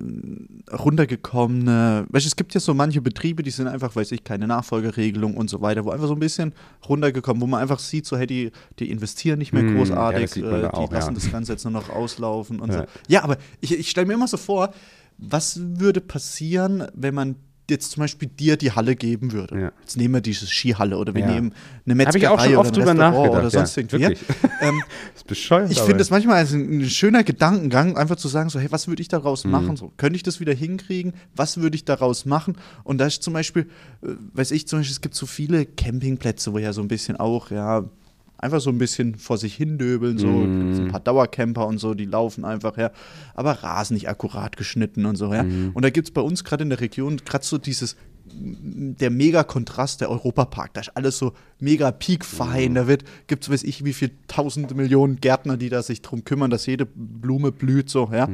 runtergekommene, 0.72 2.06
weißt 2.08 2.24
du, 2.24 2.28
es 2.28 2.36
gibt 2.36 2.54
ja 2.54 2.60
so 2.60 2.74
manche 2.74 3.00
Betriebe, 3.00 3.42
die 3.42 3.50
sind 3.50 3.66
einfach, 3.66 3.94
weiß 3.94 4.12
ich, 4.12 4.24
keine 4.24 4.46
Nachfolgeregelung 4.46 5.36
und 5.36 5.50
so 5.50 5.60
weiter, 5.60 5.84
wo 5.84 5.90
einfach 5.90 6.08
so 6.08 6.14
ein 6.14 6.20
bisschen 6.20 6.52
runtergekommen, 6.88 7.40
wo 7.42 7.46
man 7.46 7.60
einfach 7.60 7.78
sieht, 7.78 8.06
so 8.06 8.16
hey, 8.16 8.26
die, 8.26 8.50
die 8.78 8.90
investieren 8.90 9.38
nicht 9.38 9.52
mehr 9.52 9.64
ja, 9.64 9.74
großartig, 9.74 10.36
man 10.36 10.54
äh, 10.54 10.60
die 10.60 10.66
auch, 10.68 10.92
lassen 10.92 11.14
ja. 11.14 11.20
das 11.20 11.30
Ganze 11.30 11.52
jetzt 11.52 11.64
nur 11.64 11.72
noch 11.72 11.88
auslaufen 11.90 12.60
und 12.60 12.72
Ja. 12.72 12.80
so. 12.80 12.84
Ja, 13.08 13.24
aber 13.24 13.36
ich, 13.60 13.78
ich 13.78 13.90
stelle 13.90 14.06
mir 14.06 14.14
immer 14.14 14.28
so 14.28 14.36
vor, 14.36 14.72
was 15.18 15.60
würde 15.78 16.00
passieren, 16.00 16.86
wenn 16.94 17.14
man 17.14 17.36
jetzt 17.72 17.90
zum 17.90 18.02
Beispiel 18.02 18.28
dir 18.28 18.56
die 18.56 18.70
Halle 18.72 18.94
geben 18.96 19.32
würde? 19.32 19.60
Ja. 19.60 19.72
Jetzt 19.80 19.96
nehmen 19.96 20.14
wir 20.14 20.20
diese 20.20 20.46
Skihalle 20.46 20.96
oder 20.96 21.14
wir 21.14 21.22
Ja. 21.22 21.26
nehmen 21.32 21.52
eine 21.86 21.94
Habe 22.06 22.16
ich 22.18 22.22
Metzgerei 22.24 22.28
auch 22.34 22.40
schon 22.40 22.52
oder 22.52 22.60
oft 22.60 22.68
ein 22.78 22.96
drüber 22.96 23.30
oder 23.38 23.50
sonst 23.50 23.76
ja, 23.76 23.82
irgendwie. 23.82 24.16
Ähm, 24.60 24.82
ist 25.14 25.26
bescheuert. 25.26 25.70
ich 25.72 25.80
finde 25.80 25.96
das 25.96 26.10
manchmal 26.10 26.36
als 26.36 26.52
ein, 26.52 26.78
ein 26.82 26.88
schöner 26.88 27.24
Gedankengang, 27.24 27.96
einfach 27.96 28.14
zu 28.16 28.28
sagen, 28.28 28.48
so, 28.48 28.60
hey, 28.60 28.68
was 28.70 28.86
würde 28.86 29.02
ich 29.02 29.08
daraus 29.08 29.44
Mhm. 29.44 29.50
machen? 29.50 29.76
So, 29.76 29.92
könnte 29.96 30.16
ich 30.16 30.22
das 30.22 30.38
wieder 30.38 30.54
hinkriegen? 30.54 31.14
Was 31.34 31.56
würde 31.56 31.74
ich 31.74 31.84
daraus 31.84 32.24
machen? 32.26 32.56
Und 32.84 32.98
da 32.98 33.06
ist 33.06 33.22
zum 33.24 33.32
Beispiel, 33.32 33.62
äh, 34.02 34.08
weiß 34.34 34.52
ich 34.52 34.68
zum 34.68 34.78
Beispiel, 34.78 34.92
es 34.92 35.00
gibt 35.00 35.14
so 35.16 35.26
viele 35.26 35.66
Campingplätze, 35.66 36.52
wo 36.52 36.58
ja 36.58 36.72
so 36.72 36.80
ein 36.80 36.88
bisschen 36.88 37.16
auch, 37.16 37.50
ja, 37.50 37.84
einfach 38.42 38.60
so 38.60 38.70
ein 38.70 38.78
bisschen 38.78 39.14
vor 39.14 39.38
sich 39.38 39.54
hindöbeln, 39.54 40.18
so 40.18 40.26
Mhm. 40.26 40.66
gibt's 40.66 40.80
ein 40.80 40.88
paar 40.88 41.00
Dauercamper 41.00 41.66
und 41.66 41.78
so, 41.78 41.94
die 41.94 42.04
laufen 42.04 42.44
einfach 42.44 42.76
her, 42.76 42.92
aber 43.34 43.52
Rasen 43.52 43.94
nicht 43.94 44.08
akkurat 44.08 44.56
geschnitten 44.56 45.06
und 45.06 45.16
so, 45.16 45.32
ja. 45.32 45.44
Mhm. 45.44 45.70
Und 45.72 45.82
da 45.84 45.90
gibt 45.90 46.08
es 46.08 46.14
bei 46.14 46.20
uns 46.20 46.44
gerade 46.44 46.62
in 46.64 46.68
der 46.70 46.80
Region 46.80 47.16
gerade 47.24 47.44
so 47.44 47.56
dieses 47.58 47.96
der 48.34 49.10
mega 49.10 49.44
Kontrast 49.44 50.00
der 50.00 50.10
Europapark. 50.10 50.72
Da 50.72 50.80
ist 50.80 50.96
alles 50.96 51.18
so 51.18 51.32
mega 51.58 51.90
peakfein. 51.90 52.74
Da 52.74 52.86
wird, 52.86 53.04
gibt 53.26 53.44
es, 53.44 53.50
weiß 53.50 53.62
ich, 53.64 53.84
wie 53.84 53.92
viel 53.92 54.10
tausende 54.26 54.74
Millionen 54.74 55.20
Gärtner, 55.20 55.56
die 55.58 55.68
da 55.68 55.82
sich 55.82 56.00
drum 56.00 56.24
kümmern, 56.24 56.50
dass 56.50 56.64
jede 56.64 56.86
Blume 56.86 57.52
blüht, 57.52 57.90
so, 57.90 58.08
ja. 58.12 58.28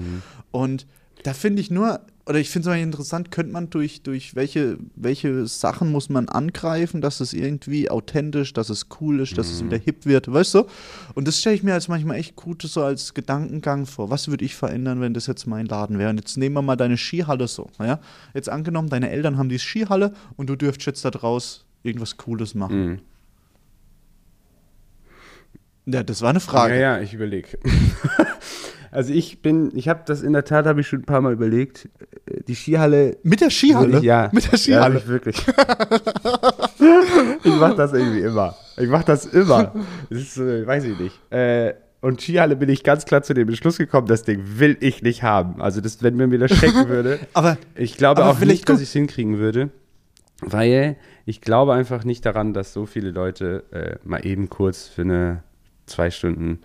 Und 0.52 0.86
da 1.24 1.32
finde 1.34 1.60
ich 1.62 1.70
nur, 1.70 2.00
oder 2.28 2.38
ich 2.38 2.50
finde 2.50 2.68
es 2.68 2.74
immer 2.74 2.82
interessant, 2.82 3.30
könnte 3.30 3.52
man 3.52 3.70
durch, 3.70 4.02
durch 4.02 4.34
welche, 4.34 4.76
welche 4.94 5.46
Sachen 5.46 5.90
muss 5.90 6.10
man 6.10 6.28
angreifen, 6.28 7.00
dass 7.00 7.20
es 7.20 7.32
irgendwie 7.32 7.90
authentisch, 7.90 8.52
dass 8.52 8.68
es 8.68 8.88
cool 9.00 9.20
ist, 9.20 9.38
dass 9.38 9.50
es 9.50 9.64
wieder 9.64 9.78
hip 9.78 10.04
wird, 10.04 10.30
weißt 10.30 10.56
du? 10.56 10.66
Und 11.14 11.26
das 11.26 11.40
stelle 11.40 11.56
ich 11.56 11.62
mir 11.62 11.72
als 11.72 11.88
manchmal 11.88 12.18
echt 12.18 12.36
gut 12.36 12.60
so 12.60 12.82
als 12.82 13.14
Gedankengang 13.14 13.86
vor. 13.86 14.10
Was 14.10 14.28
würde 14.28 14.44
ich 14.44 14.54
verändern, 14.54 15.00
wenn 15.00 15.14
das 15.14 15.26
jetzt 15.26 15.46
mein 15.46 15.64
Laden 15.64 15.98
wäre? 15.98 16.10
Und 16.10 16.18
jetzt 16.18 16.36
nehmen 16.36 16.54
wir 16.54 16.60
mal 16.60 16.76
deine 16.76 16.98
Skihalle 16.98 17.48
so, 17.48 17.70
ja? 17.78 17.98
Jetzt 18.34 18.50
angenommen, 18.50 18.90
deine 18.90 19.08
Eltern 19.08 19.38
haben 19.38 19.48
die 19.48 19.58
Skihalle 19.58 20.12
und 20.36 20.50
du 20.50 20.56
dürftest 20.56 20.86
jetzt 20.86 21.04
da 21.06 21.10
draus 21.10 21.64
irgendwas 21.82 22.18
Cooles 22.18 22.54
machen. 22.54 22.84
Mhm. 22.84 22.98
Ja, 25.86 26.02
das 26.02 26.20
war 26.20 26.28
eine 26.28 26.40
Frage. 26.40 26.74
Ja, 26.74 26.96
ja, 26.96 27.00
ich 27.00 27.14
überlege. 27.14 27.58
also 28.90 29.12
ich 29.12 29.42
bin, 29.42 29.70
ich 29.76 29.88
habe 29.88 30.00
das 30.06 30.22
in 30.22 30.32
der 30.32 30.44
Tat, 30.44 30.66
habe 30.66 30.80
ich 30.80 30.86
schon 30.88 31.00
ein 31.00 31.04
paar 31.04 31.20
Mal 31.20 31.32
überlegt. 31.32 31.88
Äh, 32.26 32.42
Die 32.46 32.54
Skihalle. 32.54 33.16
Mit 33.22 33.40
der 33.40 33.50
Skihalle? 33.50 33.98
ich- 33.98 34.04
Ja. 34.04 34.30
Mit 34.32 34.44
der 34.44 34.52
Ja, 34.52 34.58
Skihalle? 34.58 34.94
hab 34.94 35.02
ich 35.02 35.08
wirklich. 35.08 35.36
ich 37.44 37.54
mache 37.56 37.74
das 37.76 37.92
irgendwie 37.92 38.20
immer. 38.20 38.54
Ich 38.76 38.88
mache 38.88 39.04
das 39.04 39.26
immer. 39.26 39.72
Das 40.10 40.18
ist, 40.18 40.36
äh, 40.38 40.66
weiß 40.66 40.84
ich 40.84 40.98
nicht. 40.98 41.32
Äh, 41.32 41.74
und 42.00 42.20
Skihalle 42.20 42.54
bin 42.56 42.68
ich 42.68 42.84
ganz 42.84 43.04
klar 43.06 43.22
zu 43.22 43.34
dem 43.34 43.48
Entschluss 43.48 43.76
gekommen, 43.78 44.06
das 44.06 44.22
Ding 44.22 44.40
will 44.58 44.76
ich 44.80 45.02
nicht 45.02 45.22
haben. 45.24 45.60
Also 45.60 45.80
das, 45.80 46.02
wenn 46.02 46.16
mir 46.16 46.38
das 46.38 46.52
schenken 46.56 46.88
würde. 46.88 47.18
Aber 47.34 47.58
Ich 47.74 47.96
glaube 47.96 48.22
Aber 48.22 48.30
auch 48.32 48.38
nicht, 48.40 48.68
dass 48.68 48.80
ich 48.80 48.88
es 48.88 48.92
hinkriegen 48.92 49.38
würde, 49.38 49.70
weil 50.40 50.96
ich 51.26 51.40
glaube 51.40 51.72
einfach 51.74 52.04
nicht 52.04 52.24
daran, 52.24 52.54
dass 52.54 52.72
so 52.72 52.86
viele 52.86 53.10
Leute 53.10 53.64
äh, 53.72 53.96
mal 54.08 54.24
eben 54.24 54.48
kurz 54.48 54.86
für 54.86 55.02
eine 55.02 55.42
zwei 55.86 56.10
Stunden 56.10 56.60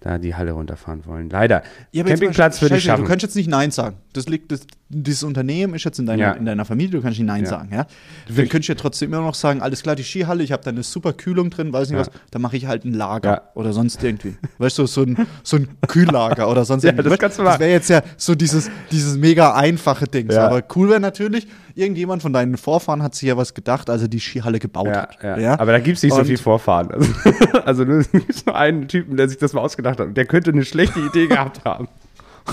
da 0.00 0.18
die 0.18 0.34
Halle 0.34 0.52
runterfahren 0.52 1.04
wollen. 1.06 1.28
Leider. 1.30 1.62
Ja, 1.92 2.04
Campingplatz 2.04 2.62
würde 2.62 2.76
ich 2.76 2.84
schaffen. 2.84 3.02
Du 3.02 3.08
kannst 3.08 3.22
jetzt 3.22 3.36
nicht 3.36 3.48
Nein 3.48 3.70
sagen. 3.70 3.96
Das 4.12 4.28
liegt, 4.28 4.52
das, 4.52 4.66
dieses 4.90 5.22
Unternehmen 5.22 5.74
ist 5.74 5.84
jetzt 5.84 5.98
in 5.98 6.06
deiner, 6.06 6.22
Ja. 6.22 6.32
in 6.32 6.46
deiner 6.46 6.64
Familie, 6.64 6.92
du 6.92 7.02
kannst 7.02 7.18
nicht 7.18 7.26
Nein 7.26 7.44
Ja. 7.44 7.50
sagen, 7.50 7.68
ja. 7.72 7.86
Dann 8.28 8.48
könntest 8.48 8.68
du 8.68 8.72
ja 8.72 8.78
trotzdem 8.78 9.12
immer 9.12 9.22
noch 9.22 9.34
sagen, 9.34 9.60
alles 9.60 9.82
klar, 9.82 9.94
die 9.96 10.02
Skihalle, 10.02 10.42
ich 10.42 10.50
habe 10.52 10.62
da 10.64 10.70
eine 10.70 10.82
super 10.82 11.12
Kühlung 11.12 11.50
drin, 11.50 11.72
weiß 11.72 11.90
nicht 11.90 11.98
Ja. 11.98 12.06
was, 12.06 12.10
da 12.30 12.38
mache 12.38 12.56
ich 12.56 12.66
halt 12.66 12.84
ein 12.86 12.94
Lager 12.94 13.50
oder 13.54 13.72
sonst 13.74 14.02
irgendwie. 14.02 14.36
Weißt 14.58 14.78
du, 14.78 14.86
so 14.86 15.02
ein, 15.02 15.26
so 15.42 15.56
ein 15.58 15.68
Kühllager 15.86 16.50
oder 16.50 16.64
sonst 16.64 16.82
Ja, 16.84 16.90
irgendwie. 16.92 17.16
das 17.18 17.36
das 17.36 17.60
wäre 17.60 17.70
jetzt 17.70 17.90
ja 17.90 18.02
so 18.16 18.34
dieses, 18.34 18.70
dieses 18.90 19.16
mega 19.18 19.54
einfache 19.54 20.06
Ding. 20.06 20.30
So. 20.30 20.38
Aber 20.40 20.62
cool 20.74 20.88
wäre 20.88 21.00
natürlich, 21.00 21.46
irgendjemand 21.74 22.22
von 22.22 22.32
deinen 22.32 22.56
Vorfahren 22.56 23.02
hat 23.02 23.14
sich 23.14 23.28
ja 23.28 23.36
was 23.36 23.52
gedacht, 23.52 23.90
als 23.90 24.02
er 24.02 24.08
die 24.08 24.20
Skihalle 24.20 24.58
gebaut 24.58 24.86
Ja, 24.88 25.08
hat. 25.22 25.60
Aber 25.60 25.72
da 25.72 25.80
gibt 25.80 25.98
es 25.98 26.02
nicht 26.02 26.14
so 26.14 26.20
Und- 26.20 26.26
viel 26.26 26.38
Vorfahren. 26.38 26.90
Also, 26.92 27.12
also 27.66 27.84
nur, 27.84 27.98
es 27.98 28.10
gibt 28.10 28.46
nur 28.46 28.56
einen 28.56 28.88
Typen, 28.88 29.16
der 29.18 29.28
sich 29.28 29.36
das 29.38 29.52
mal 29.52 29.60
ausgedacht 29.60 30.00
hat. 30.00 30.16
Der 30.16 30.24
könnte 30.24 30.50
eine 30.50 30.64
schlechte 30.64 30.98
Idee 31.00 31.26
gehabt 31.26 31.64
haben. 31.66 31.88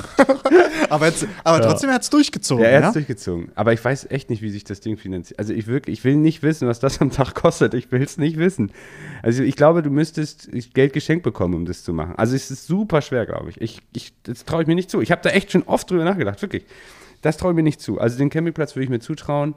Aber, 0.89 1.07
jetzt, 1.07 1.27
aber 1.43 1.61
trotzdem 1.61 1.89
hat 1.89 2.03
es 2.03 2.09
durchgezogen. 2.09 2.63
Ja, 2.63 2.69
Ja, 2.69 2.77
er 2.77 2.83
hat 2.83 2.89
es 2.89 2.93
durchgezogen. 2.93 3.51
Aber 3.55 3.73
ich 3.73 3.83
weiß 3.83 4.11
echt 4.11 4.29
nicht, 4.29 4.41
wie 4.41 4.49
sich 4.49 4.63
das 4.63 4.81
Ding 4.81 4.97
finanziert. 4.97 5.39
Also 5.39 5.53
ich 5.53 5.67
wirklich, 5.67 5.99
ich 5.99 6.03
will 6.03 6.15
nicht 6.15 6.43
wissen, 6.43 6.67
was 6.67 6.79
das 6.79 7.01
am 7.01 7.09
Tag 7.11 7.33
kostet. 7.33 7.73
Ich 7.73 7.91
will 7.91 8.03
es 8.03 8.17
nicht 8.17 8.37
wissen. 8.37 8.71
Also 9.23 9.43
ich 9.43 9.55
glaube, 9.55 9.81
du 9.81 9.89
müsstest 9.89 10.49
Geld 10.73 10.93
geschenkt 10.93 11.23
bekommen, 11.23 11.55
um 11.55 11.65
das 11.65 11.83
zu 11.83 11.93
machen. 11.93 12.13
Also 12.17 12.35
es 12.35 12.51
ist 12.51 12.67
super 12.67 13.01
schwer, 13.01 13.25
glaube 13.25 13.49
ich. 13.49 13.59
ich, 13.61 13.81
ich 13.93 14.13
das 14.23 14.45
traue 14.45 14.61
ich 14.61 14.67
mir 14.67 14.75
nicht 14.75 14.89
zu. 14.89 15.01
Ich 15.01 15.11
habe 15.11 15.21
da 15.23 15.29
echt 15.31 15.51
schon 15.51 15.63
oft 15.63 15.89
drüber 15.89 16.03
nachgedacht, 16.03 16.41
wirklich. 16.41 16.65
Das 17.21 17.37
traue 17.37 17.51
ich 17.51 17.55
mir 17.55 17.63
nicht 17.63 17.81
zu. 17.81 17.99
Also 17.99 18.17
den 18.17 18.29
Campingplatz 18.29 18.75
würde 18.75 18.83
ich 18.83 18.89
mir 18.89 18.99
zutrauen. 18.99 19.55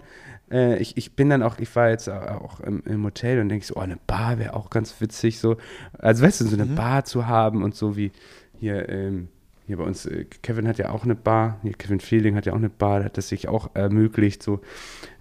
Äh, 0.51 0.79
ich, 0.79 0.97
ich 0.97 1.15
bin 1.15 1.29
dann 1.29 1.43
auch, 1.43 1.59
ich 1.59 1.75
war 1.77 1.91
jetzt 1.91 2.09
auch 2.09 2.61
im, 2.61 2.83
im 2.87 3.05
Hotel 3.05 3.41
und 3.41 3.49
denke 3.51 3.67
so, 3.67 3.77
oh, 3.77 3.81
eine 3.81 3.99
Bar 4.07 4.39
wäre 4.39 4.55
auch 4.55 4.71
ganz 4.71 5.01
witzig. 5.01 5.39
So. 5.39 5.57
Also 5.99 6.25
weißt 6.25 6.41
du, 6.41 6.47
so 6.47 6.57
eine 6.57 6.67
Bar 6.67 7.05
zu 7.05 7.27
haben 7.27 7.63
und 7.63 7.75
so 7.75 7.97
wie 7.97 8.13
hier, 8.59 8.89
ähm, 8.89 9.29
hier 9.69 9.77
bei 9.77 9.85
uns, 9.85 10.07
äh, 10.07 10.25
Kevin 10.43 10.67
hat 10.67 10.79
ja 10.79 10.91
auch 10.91 11.05
eine 11.05 11.15
Bar, 11.15 11.59
hier 11.63 11.75
Kevin 11.75 12.01
Fielding 12.01 12.35
hat 12.35 12.47
ja 12.47 12.53
auch 12.53 12.57
eine 12.59 12.71
Bar, 12.71 13.05
hat 13.05 13.17
das 13.19 13.29
sich 13.29 13.47
auch 13.49 13.71
ermöglicht. 13.75 14.43
So. 14.43 14.61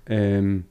Ähm, 0.08 0.64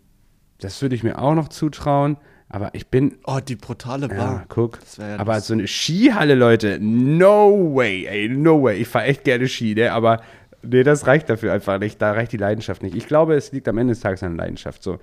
das 0.59 0.81
würde 0.83 0.95
ich 0.97 1.03
mir 1.05 1.19
auch 1.21 1.35
noch 1.35 1.49
zutrauen. 1.49 2.17
Aber 2.49 2.71
ich 2.75 2.87
bin, 2.89 3.19
Oh, 3.27 3.39
die 3.47 3.57
brutale 3.57 4.09
Bar. 4.09 4.17
ja, 4.19 4.45
guck. 4.49 4.79
Ja 4.99 5.19
aber 5.19 5.41
so 5.41 5.53
eine 5.53 5.67
Skihalle, 5.67 6.35
Leute, 6.35 6.79
no 6.81 7.75
way, 7.75 8.07
ey, 8.07 8.29
no 8.29 8.63
way. 8.63 8.79
Ich 8.79 8.89
fahre 8.89 9.05
echt 9.07 9.25
gerne 9.25 9.47
Ski, 9.49 9.75
ne? 9.75 9.93
Aber 9.93 10.23
nee, 10.63 10.83
das 10.83 11.07
reicht 11.07 11.29
dafür 11.29 11.53
einfach 11.53 11.79
nicht. 11.79 12.01
Da 12.01 12.13
reicht 12.13 12.33
die 12.33 12.37
Leidenschaft 12.39 12.83
nicht. 12.83 12.97
Ich 12.97 13.07
glaube, 13.09 13.35
es 13.35 13.53
liegt 13.53 13.69
am 13.69 13.77
Ende 13.79 13.93
des 13.93 14.01
Tages 14.01 14.23
an 14.23 14.37
der 14.37 14.45
Leidenschaft. 14.47 14.83
So. 14.83 14.99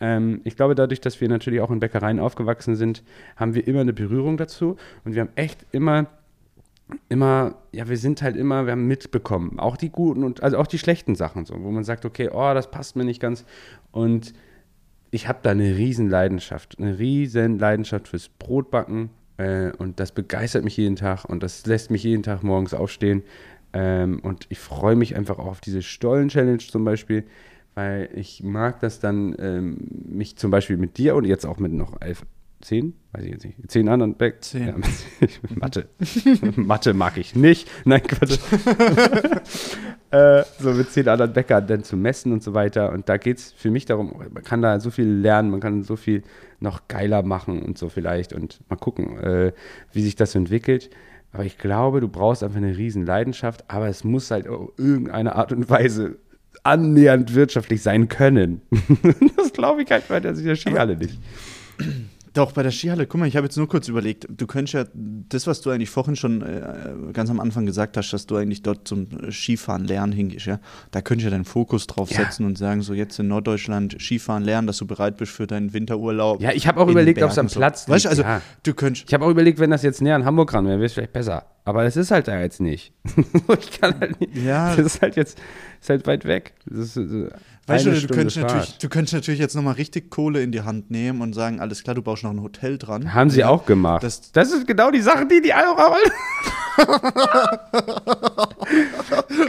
Ähm, 0.00 0.40
ich 0.44 0.56
glaube, 0.56 0.74
dadurch, 0.74 1.00
dass 1.00 1.20
wir 1.20 1.28
natürlich 1.28 1.60
auch 1.60 1.70
in 1.70 1.78
Bäckereien 1.80 2.18
aufgewachsen 2.18 2.74
sind, 2.76 3.02
haben 3.36 3.54
wir 3.54 3.66
immer 3.66 3.80
eine 3.80 3.92
Berührung 3.92 4.36
dazu. 4.36 4.76
Und 5.04 5.14
wir 5.14 5.22
haben 5.22 5.30
echt 5.36 5.64
immer 5.72 6.06
immer, 7.08 7.56
ja, 7.72 7.88
wir 7.88 7.96
sind 7.96 8.22
halt 8.22 8.36
immer, 8.36 8.66
wir 8.66 8.72
haben 8.72 8.86
mitbekommen, 8.86 9.58
auch 9.58 9.76
die 9.76 9.90
guten 9.90 10.24
und 10.24 10.42
also 10.42 10.58
auch 10.58 10.66
die 10.66 10.78
schlechten 10.78 11.14
Sachen 11.14 11.44
so, 11.44 11.54
wo 11.62 11.70
man 11.70 11.84
sagt, 11.84 12.04
okay, 12.04 12.30
oh, 12.32 12.54
das 12.54 12.70
passt 12.70 12.96
mir 12.96 13.04
nicht 13.04 13.20
ganz. 13.20 13.44
Und 13.90 14.32
ich 15.10 15.28
habe 15.28 15.40
da 15.42 15.50
eine 15.50 15.76
riesen 15.76 16.08
Leidenschaft, 16.08 16.76
eine 16.78 16.98
riesen 16.98 17.58
Leidenschaft 17.58 18.08
fürs 18.08 18.28
Brotbacken 18.28 19.10
äh, 19.38 19.72
und 19.78 20.00
das 20.00 20.12
begeistert 20.12 20.64
mich 20.64 20.76
jeden 20.76 20.96
Tag 20.96 21.24
und 21.24 21.42
das 21.42 21.66
lässt 21.66 21.90
mich 21.90 22.04
jeden 22.04 22.22
Tag 22.22 22.42
morgens 22.42 22.74
aufstehen. 22.74 23.22
Ähm, 23.72 24.20
und 24.20 24.46
ich 24.48 24.58
freue 24.58 24.96
mich 24.96 25.16
einfach 25.16 25.38
auch 25.38 25.46
auf 25.46 25.60
diese 25.60 25.82
Stollen-Challenge 25.82 26.58
zum 26.58 26.84
Beispiel, 26.84 27.24
weil 27.74 28.08
ich 28.14 28.42
mag 28.42 28.80
das 28.80 29.00
dann, 29.00 29.34
ähm, 29.38 29.78
mich 30.08 30.36
zum 30.36 30.50
Beispiel 30.50 30.76
mit 30.76 30.98
dir 30.98 31.14
und 31.14 31.24
jetzt 31.24 31.46
auch 31.46 31.58
mit 31.58 31.72
noch 31.72 32.00
elf, 32.00 32.24
zehn, 32.60 32.94
weiß 33.12 33.24
ich 33.24 33.30
jetzt 33.32 33.44
nicht, 33.44 33.70
zehn 33.70 33.88
anderen 33.88 34.14
Back. 34.14 34.42
Zehn. 34.44 34.68
Ja, 34.68 34.74
Mathe. 35.54 35.88
Mathe 36.56 36.94
mag 36.94 37.16
ich 37.16 37.34
nicht. 37.34 37.68
Nein, 37.84 38.02
Quatsch. 38.02 38.38
äh, 40.10 40.42
so 40.58 40.72
mit 40.72 40.90
zehn 40.90 41.08
anderen 41.08 41.32
Bäckern 41.32 41.66
dann 41.66 41.84
zu 41.84 41.96
messen 41.96 42.32
und 42.32 42.42
so 42.42 42.54
weiter. 42.54 42.92
Und 42.92 43.08
da 43.08 43.16
geht 43.16 43.38
es 43.38 43.52
für 43.52 43.70
mich 43.70 43.86
darum, 43.86 44.14
man 44.32 44.42
kann 44.42 44.62
da 44.62 44.80
so 44.80 44.90
viel 44.90 45.08
lernen, 45.08 45.50
man 45.50 45.60
kann 45.60 45.82
so 45.82 45.96
viel 45.96 46.22
noch 46.60 46.88
geiler 46.88 47.22
machen 47.22 47.62
und 47.62 47.78
so 47.78 47.88
vielleicht 47.88 48.32
und 48.32 48.60
mal 48.68 48.76
gucken, 48.76 49.18
äh, 49.18 49.52
wie 49.92 50.02
sich 50.02 50.16
das 50.16 50.34
entwickelt. 50.34 50.90
Aber 51.32 51.44
ich 51.44 51.58
glaube, 51.58 52.00
du 52.00 52.08
brauchst 52.08 52.42
einfach 52.42 52.56
eine 52.56 52.76
riesen 52.76 53.06
Leidenschaft, 53.06 53.64
aber 53.68 53.88
es 53.88 54.04
muss 54.04 54.30
halt 54.30 54.48
auf 54.48 54.72
irgendeine 54.76 55.36
Art 55.36 55.52
und 55.52 55.70
Weise 55.70 56.18
annähernd 56.64 57.34
wirtschaftlich 57.34 57.82
sein 57.82 58.08
können. 58.08 58.60
das 59.36 59.52
glaube 59.52 59.82
ich 59.82 59.90
halt 59.90 60.08
bei 60.08 60.20
der 60.20 60.32
der 60.32 60.56
Skihalle 60.56 60.96
nicht. 60.96 61.18
Doch, 62.32 62.52
bei 62.52 62.62
der 62.62 62.70
Skihalle, 62.70 63.06
guck 63.06 63.18
mal, 63.18 63.26
ich 63.26 63.36
habe 63.36 63.46
jetzt 63.46 63.56
nur 63.56 63.68
kurz 63.68 63.88
überlegt, 63.88 64.26
du 64.28 64.46
könntest 64.46 64.74
ja 64.74 64.84
das, 64.94 65.46
was 65.46 65.60
du 65.62 65.70
eigentlich 65.70 65.90
vorhin 65.90 66.14
schon 66.14 66.42
äh, 66.42 67.12
ganz 67.12 67.28
am 67.28 67.40
Anfang 67.40 67.66
gesagt 67.66 67.96
hast, 67.96 68.12
dass 68.12 68.26
du 68.26 68.36
eigentlich 68.36 68.62
dort 68.62 68.86
zum 68.86 69.08
Skifahren 69.30 69.84
lernen 69.84 70.12
hingehst, 70.12 70.46
ja, 70.46 70.60
da 70.92 71.00
könntest 71.02 71.26
du 71.26 71.30
ja 71.30 71.36
deinen 71.36 71.44
Fokus 71.44 71.86
drauf 71.88 72.10
Ja. 72.10 72.18
setzen 72.18 72.46
und 72.46 72.56
sagen, 72.56 72.82
so 72.82 72.94
jetzt 72.94 73.18
in 73.18 73.28
Norddeutschland 73.28 73.96
Skifahren 74.00 74.44
lernen, 74.44 74.66
dass 74.66 74.78
du 74.78 74.86
bereit 74.86 75.16
bist 75.16 75.32
für 75.32 75.46
deinen 75.46 75.72
Winterurlaub. 75.72 76.40
Ja, 76.40 76.52
ich 76.52 76.66
habe 76.68 76.80
auch 76.80 76.88
überlegt, 76.88 77.20
ob 77.22 77.30
es 77.30 77.38
am 77.38 77.48
Platz 77.48 77.86
so. 77.86 77.92
Weißt 77.92 78.04
du, 78.04 78.08
also 78.10 78.22
ja. 78.22 78.40
du 78.62 78.74
könntest, 78.74 79.06
Ich 79.08 79.14
habe 79.14 79.24
auch 79.24 79.30
überlegt, 79.30 79.58
wenn 79.58 79.70
das 79.70 79.82
jetzt 79.82 80.00
näher 80.00 80.14
an 80.14 80.24
Hamburg 80.24 80.54
ran 80.54 80.66
wäre, 80.66 80.76
wäre 80.76 80.86
es 80.86 80.92
vielleicht 80.92 81.12
besser. 81.12 81.46
Aber 81.64 81.84
das 81.84 81.96
ist 81.96 82.10
halt 82.10 82.26
da 82.28 82.40
jetzt 82.40 82.60
nicht. 82.60 82.92
ich 83.60 83.80
kann 83.80 83.98
halt 84.00 84.20
nicht. 84.20 84.36
Ja. 84.36 84.74
Das 84.74 84.86
ist 84.86 85.02
halt 85.02 85.16
jetzt 85.16 85.38
ist 85.80 85.90
halt 85.90 86.06
weit 86.06 86.24
weg. 86.24 86.54
Das 86.66 86.96
ist, 86.96 87.12
äh, 87.12 87.30
weißt 87.66 87.86
du, 87.86 87.92
du 87.92 88.06
könntest, 88.08 88.36
natürlich, 88.38 88.78
du 88.78 88.88
könntest 88.88 89.14
natürlich 89.14 89.40
jetzt 89.40 89.54
nochmal 89.54 89.74
richtig 89.74 90.10
Kohle 90.10 90.42
in 90.42 90.50
die 90.52 90.62
Hand 90.62 90.90
nehmen 90.90 91.20
und 91.22 91.34
sagen, 91.34 91.60
alles 91.60 91.82
klar, 91.84 91.94
du 91.94 92.02
baust 92.02 92.24
noch 92.24 92.30
ein 92.30 92.42
Hotel 92.42 92.78
dran. 92.78 93.14
Haben 93.14 93.30
sie 93.30 93.40
Ja. 93.40 93.48
auch 93.48 93.64
gemacht. 93.66 94.02
Das- 94.02 94.32
Das, 94.32 94.50
ist 94.52 94.66
genau 94.66 94.90
die 94.90 95.00
Sache, 95.02 95.26
die 95.26 95.40
die 95.40 95.50
wollen. 95.50 96.10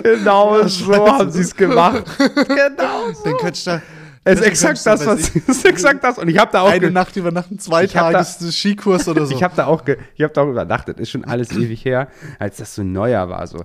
Genau 0.03 0.67
so 0.67 1.07
haben 1.07 1.31
sie 1.31 1.41
es 1.41 1.55
gemacht. 1.55 2.03
Genau 2.17 3.11
Dann 3.23 3.37
könntest 3.37 3.67
du 3.67 3.71
da 3.71 3.81
Es 4.23 4.39
ist 4.39 4.45
exakt 4.45 4.85
das, 4.85 5.05
was 5.05 5.29
ist 5.29 5.65
exakt 5.65 6.03
das. 6.03 6.17
Und 6.17 6.27
ich 6.27 6.37
habe 6.37 6.51
da 6.51 6.61
auch 6.61 6.69
eine 6.69 6.91
Nacht 6.91 7.15
übernachten, 7.15 7.59
zwei 7.59 7.87
Tage 7.87 8.13
da- 8.17 8.23
Skikurs 8.23 9.07
oder 9.07 9.25
so. 9.25 9.35
Ich 9.35 9.43
habe 9.43 9.55
da 9.55 9.67
auch, 9.67 9.83
ich 10.15 10.23
hab 10.23 10.33
da 10.33 10.41
auch 10.41 10.49
übernachtet. 10.49 10.99
Ist 10.99 11.11
schon 11.11 11.25
alles 11.25 11.51
ewig 11.51 11.83
her, 11.85 12.07
als 12.39 12.57
das 12.57 12.75
so 12.75 12.83
neuer 12.83 13.29
war. 13.29 13.45
So. 13.47 13.63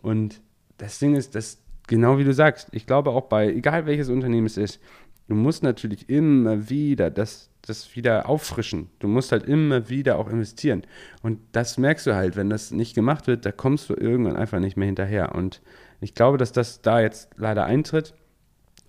Und 0.00 0.40
das 0.78 0.98
Ding 0.98 1.14
ist, 1.16 1.34
dass 1.34 1.58
genau 1.88 2.18
wie 2.18 2.24
du 2.24 2.32
sagst, 2.32 2.68
ich 2.72 2.86
glaube 2.86 3.10
auch 3.10 3.24
bei, 3.24 3.48
egal 3.48 3.86
welches 3.86 4.08
Unternehmen 4.08 4.46
es 4.46 4.56
ist, 4.56 4.80
du 5.26 5.34
musst 5.34 5.62
natürlich 5.62 6.08
immer 6.08 6.70
wieder 6.70 7.10
das, 7.10 7.50
das 7.62 7.96
wieder 7.96 8.28
auffrischen. 8.28 8.90
Du 9.00 9.08
musst 9.08 9.32
halt 9.32 9.44
immer 9.44 9.88
wieder 9.88 10.18
auch 10.18 10.28
investieren. 10.28 10.82
Und 11.22 11.40
das 11.52 11.78
merkst 11.78 12.06
du 12.06 12.14
halt, 12.14 12.36
wenn 12.36 12.50
das 12.50 12.70
nicht 12.70 12.94
gemacht 12.94 13.26
wird, 13.26 13.44
da 13.44 13.52
kommst 13.52 13.90
du 13.90 13.94
irgendwann 13.94 14.36
einfach 14.36 14.60
nicht 14.60 14.76
mehr 14.76 14.86
hinterher. 14.86 15.34
Und 15.34 15.60
ich 16.00 16.14
glaube, 16.14 16.38
dass 16.38 16.52
das 16.52 16.80
da 16.80 17.00
jetzt 17.00 17.30
leider 17.36 17.64
eintritt. 17.64 18.14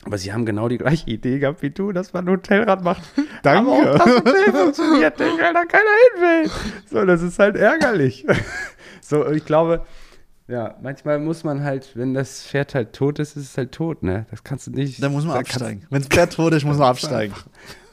Aber 0.06 0.18
sie 0.18 0.32
haben 0.32 0.46
genau 0.46 0.70
die 0.70 0.78
gleiche 0.78 1.10
Idee 1.10 1.40
gehabt 1.40 1.62
wie 1.62 1.72
du, 1.72 1.92
dass 1.92 2.14
man 2.14 2.26
ein 2.26 2.32
Hotelrad 2.32 2.84
macht. 2.84 3.04
Danke. 3.44 3.72
Aber 3.72 3.72
auch 3.72 3.98
das 3.98 4.16
Hotel 4.16 4.54
funktioniert 4.54 5.20
nicht, 5.20 5.42
weil 5.42 5.54
da 5.54 5.66
keiner 5.66 5.84
hin 6.14 6.22
will. 6.22 6.52
So, 6.86 7.06
das 7.06 7.22
ist 7.22 7.40
halt 7.40 7.56
ärgerlich. 7.56 8.26
So, 9.02 9.28
ich 9.32 9.44
glaube, 9.44 9.88
ja, 10.50 10.76
manchmal 10.82 11.20
muss 11.20 11.44
man 11.44 11.64
halt, 11.64 11.96
wenn 11.96 12.16
das 12.16 12.44
Pferd 12.44 12.74
halt 12.74 12.94
tot 12.94 13.20
ist, 13.20 13.38
ist 13.38 13.52
es 13.52 13.58
halt 13.58 13.72
tot, 13.72 14.02
ne? 14.02 14.26
Das 14.32 14.44
kannst 14.44 14.66
du 14.66 14.72
nicht. 14.72 15.02
da 15.02 15.08
muss 15.08 15.24
man 15.24 15.36
da 15.36 15.40
absteigen. 15.42 15.86
Wenn 15.92 16.02
das 16.02 16.10
Pferd 16.10 16.34
tot 16.34 16.54
ist, 16.54 16.66
muss 16.66 16.78
man 16.78 16.88
absteigen. 16.90 17.34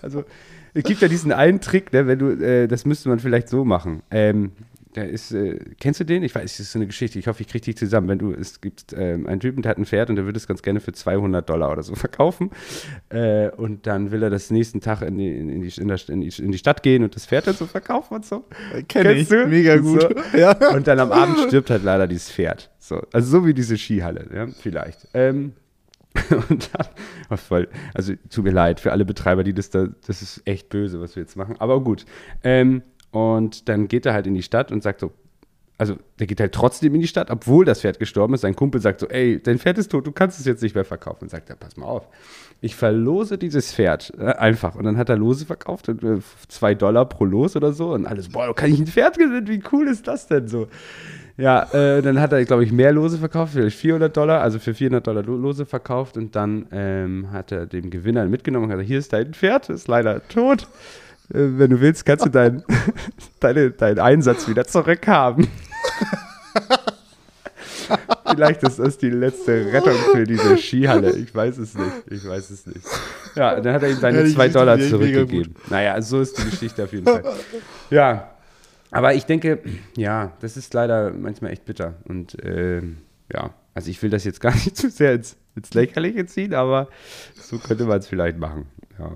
Also, 0.00 0.24
es 0.72 0.82
gibt 0.84 1.02
ja 1.02 1.08
diesen 1.08 1.32
einen 1.32 1.60
Trick, 1.60 1.92
ne, 1.92 2.06
wenn 2.06 2.18
du, 2.18 2.30
äh, 2.30 2.66
das 2.66 2.86
müsste 2.86 3.10
man 3.10 3.18
vielleicht 3.18 3.50
so 3.50 3.64
machen. 3.64 4.02
Ähm, 4.10 4.52
der 4.96 5.08
ist, 5.10 5.32
äh, 5.32 5.58
kennst 5.78 6.00
du 6.00 6.04
den? 6.04 6.22
Ich 6.22 6.34
weiß, 6.34 6.42
das 6.44 6.60
ist 6.60 6.72
so 6.72 6.78
eine 6.78 6.86
Geschichte. 6.86 7.18
Ich 7.18 7.26
hoffe, 7.26 7.42
ich 7.42 7.48
kriege 7.48 7.64
dich 7.64 7.76
zusammen. 7.76 8.08
Wenn 8.08 8.18
du, 8.18 8.32
es 8.32 8.60
gibt 8.60 8.94
ähm, 8.96 9.26
einen 9.26 9.40
Typen, 9.40 9.62
der 9.62 9.70
hat 9.70 9.78
ein 9.78 9.84
Pferd 9.84 10.10
und 10.10 10.16
der 10.16 10.24
würde 10.24 10.38
es 10.38 10.46
ganz 10.46 10.62
gerne 10.62 10.80
für 10.80 10.92
200 10.92 11.48
Dollar 11.48 11.70
oder 11.70 11.82
so 11.82 11.94
verkaufen. 11.96 12.50
Äh, 13.10 13.50
und 13.50 13.86
dann 13.86 14.10
will 14.10 14.22
er 14.22 14.30
das 14.30 14.50
nächsten 14.50 14.80
Tag 14.80 15.02
in 15.02 15.18
die, 15.18 15.28
in, 15.28 15.60
die, 15.60 15.80
in, 15.80 15.88
der, 15.88 15.98
in, 16.08 16.20
die, 16.22 16.32
in 16.42 16.52
die 16.52 16.58
Stadt 16.58 16.82
gehen 16.82 17.04
und 17.04 17.14
das 17.14 17.26
Pferd 17.26 17.46
dann 17.46 17.54
so 17.54 17.66
verkaufen 17.66 18.14
und 18.14 18.24
so. 18.24 18.44
Kenn 18.88 19.02
Kennst 19.02 19.22
ich. 19.22 19.28
du? 19.28 19.46
Mega 19.46 19.76
gut. 19.76 20.02
So. 20.02 20.08
Ja. 20.36 20.52
Und 20.74 20.86
dann 20.86 20.98
am 20.98 21.12
Abend 21.12 21.38
stirbt 21.46 21.70
halt 21.70 21.82
leider 21.82 22.06
dieses 22.06 22.30
Pferd. 22.30 22.70
So. 22.78 23.02
Also 23.12 23.30
so 23.30 23.46
wie 23.46 23.54
diese 23.54 23.76
Skihalle, 23.78 24.28
ja, 24.34 24.46
vielleicht. 24.48 25.08
Ähm, 25.14 25.52
und 26.50 26.70
dann, 26.74 26.86
oh, 27.30 27.36
voll, 27.36 27.68
also 27.94 28.14
tut 28.30 28.44
mir 28.44 28.50
leid 28.50 28.80
für 28.80 28.92
alle 28.92 29.04
Betreiber, 29.04 29.44
die 29.44 29.54
das 29.54 29.70
da, 29.70 29.88
das 30.06 30.22
ist 30.22 30.42
echt 30.44 30.68
böse, 30.68 31.00
was 31.00 31.16
wir 31.16 31.22
jetzt 31.22 31.36
machen, 31.36 31.56
aber 31.58 31.80
gut. 31.82 32.06
Ähm, 32.42 32.82
und 33.10 33.68
dann 33.68 33.88
geht 33.88 34.06
er 34.06 34.12
halt 34.14 34.26
in 34.26 34.34
die 34.34 34.42
Stadt 34.42 34.70
und 34.72 34.82
sagt 34.82 35.00
so, 35.00 35.12
also 35.78 35.96
der 36.18 36.26
geht 36.26 36.40
halt 36.40 36.52
trotzdem 36.52 36.94
in 36.94 37.02
die 37.02 37.06
Stadt, 37.06 37.30
obwohl 37.30 37.66
das 37.66 37.82
Pferd 37.82 37.98
gestorben 37.98 38.32
ist. 38.32 38.40
Sein 38.40 38.56
Kumpel 38.56 38.80
sagt 38.80 39.00
so, 39.00 39.08
ey, 39.08 39.42
dein 39.42 39.58
Pferd 39.58 39.76
ist 39.76 39.90
tot, 39.90 40.06
du 40.06 40.12
kannst 40.12 40.40
es 40.40 40.46
jetzt 40.46 40.62
nicht 40.62 40.74
mehr 40.74 40.86
verkaufen. 40.86 41.24
Und 41.24 41.28
sagt 41.30 41.50
er, 41.50 41.56
pass 41.56 41.76
mal 41.76 41.84
auf, 41.84 42.08
ich 42.62 42.74
verlose 42.74 43.36
dieses 43.36 43.74
Pferd 43.74 44.10
äh, 44.18 44.24
einfach. 44.24 44.74
Und 44.74 44.84
dann 44.84 44.96
hat 44.96 45.10
er 45.10 45.16
Lose 45.18 45.44
verkauft, 45.44 45.90
und, 45.90 46.02
äh, 46.02 46.16
zwei 46.48 46.74
Dollar 46.74 47.04
pro 47.06 47.26
Los 47.26 47.56
oder 47.56 47.72
so. 47.74 47.92
Und 47.92 48.06
alles, 48.06 48.30
boah, 48.30 48.54
kann 48.54 48.72
ich 48.72 48.80
ein 48.80 48.86
Pferd 48.86 49.18
gewinnen, 49.18 49.48
wie 49.48 49.62
cool 49.70 49.86
ist 49.88 50.08
das 50.08 50.26
denn 50.26 50.48
so? 50.48 50.66
Ja, 51.36 51.64
äh, 51.74 52.00
dann 52.00 52.18
hat 52.20 52.32
er, 52.32 52.42
glaube 52.46 52.64
ich, 52.64 52.72
mehr 52.72 52.92
Lose 52.92 53.18
verkauft, 53.18 53.52
vielleicht 53.52 53.76
400 53.76 54.16
Dollar, 54.16 54.40
also 54.40 54.58
für 54.58 54.72
400 54.72 55.06
Dollar 55.06 55.22
Lo- 55.24 55.36
Lose 55.36 55.66
verkauft. 55.66 56.16
Und 56.16 56.34
dann 56.34 56.64
ähm, 56.72 57.30
hat 57.32 57.52
er 57.52 57.66
dem 57.66 57.90
Gewinner 57.90 58.24
mitgenommen 58.24 58.64
und 58.64 58.70
gesagt, 58.70 58.88
hier 58.88 58.98
ist 58.98 59.12
dein 59.12 59.34
Pferd, 59.34 59.68
ist 59.68 59.88
leider 59.88 60.26
tot. 60.28 60.68
Äh, 61.30 61.58
wenn 61.58 61.70
du 61.70 61.80
willst, 61.80 62.04
kannst 62.04 62.24
du 62.24 62.30
deinen 62.30 62.62
deine, 63.40 63.70
deinen 63.70 63.98
Einsatz 63.98 64.48
wieder 64.48 64.64
zurückhaben. 64.66 65.48
Vielleicht 68.28 68.62
ist 68.64 68.78
das 68.80 68.98
die 68.98 69.10
letzte 69.10 69.72
Rettung 69.72 69.94
für 70.12 70.24
diese 70.24 70.58
Skihalle. 70.58 71.12
Ich 71.16 71.32
weiß 71.34 71.58
es 71.58 71.74
nicht. 71.74 71.92
Ich 72.10 72.26
weiß 72.26 72.50
es 72.50 72.66
nicht. 72.66 72.80
Ja, 73.36 73.60
dann 73.60 73.74
hat 73.74 73.82
er 73.82 73.90
ihm 73.90 73.98
seine 73.98 74.18
Ja, 74.18 74.24
die 74.24 74.34
zwei 74.34 74.48
Geschichte 74.48 74.58
Dollar 74.58 74.80
zurückgegeben. 74.80 75.54
Naja, 75.70 76.02
so 76.02 76.20
ist 76.20 76.36
die 76.38 76.50
Geschichte 76.50 76.82
auf 76.84 76.92
jeden 76.92 77.04
Fall. 77.04 77.22
Ja, 77.90 78.30
aber 78.90 79.14
ich 79.14 79.24
denke, 79.26 79.60
ja, 79.96 80.32
das 80.40 80.56
ist 80.56 80.74
leider 80.74 81.12
manchmal 81.12 81.52
echt 81.52 81.64
bitter. 81.64 81.94
Und 82.04 82.36
ähm, 82.42 82.98
ja, 83.32 83.54
also 83.74 83.90
ich 83.90 84.02
will 84.02 84.10
das 84.10 84.24
jetzt 84.24 84.40
gar 84.40 84.54
nicht 84.54 84.76
zu 84.76 84.90
sehr 84.90 85.14
ins, 85.14 85.36
ins 85.54 85.74
Lächerliche 85.74 86.26
ziehen, 86.26 86.54
aber 86.54 86.88
so 87.34 87.58
könnte 87.58 87.84
man 87.84 87.98
es 87.98 88.06
vielleicht 88.06 88.38
machen. 88.38 88.66
Ja. 88.98 89.12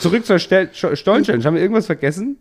Zurück 0.00 0.26
zur 0.26 0.38
Stollen-Challenge. 0.38 1.44
Haben 1.44 1.54
wir 1.54 1.62
irgendwas 1.62 1.86
vergessen? 1.86 2.38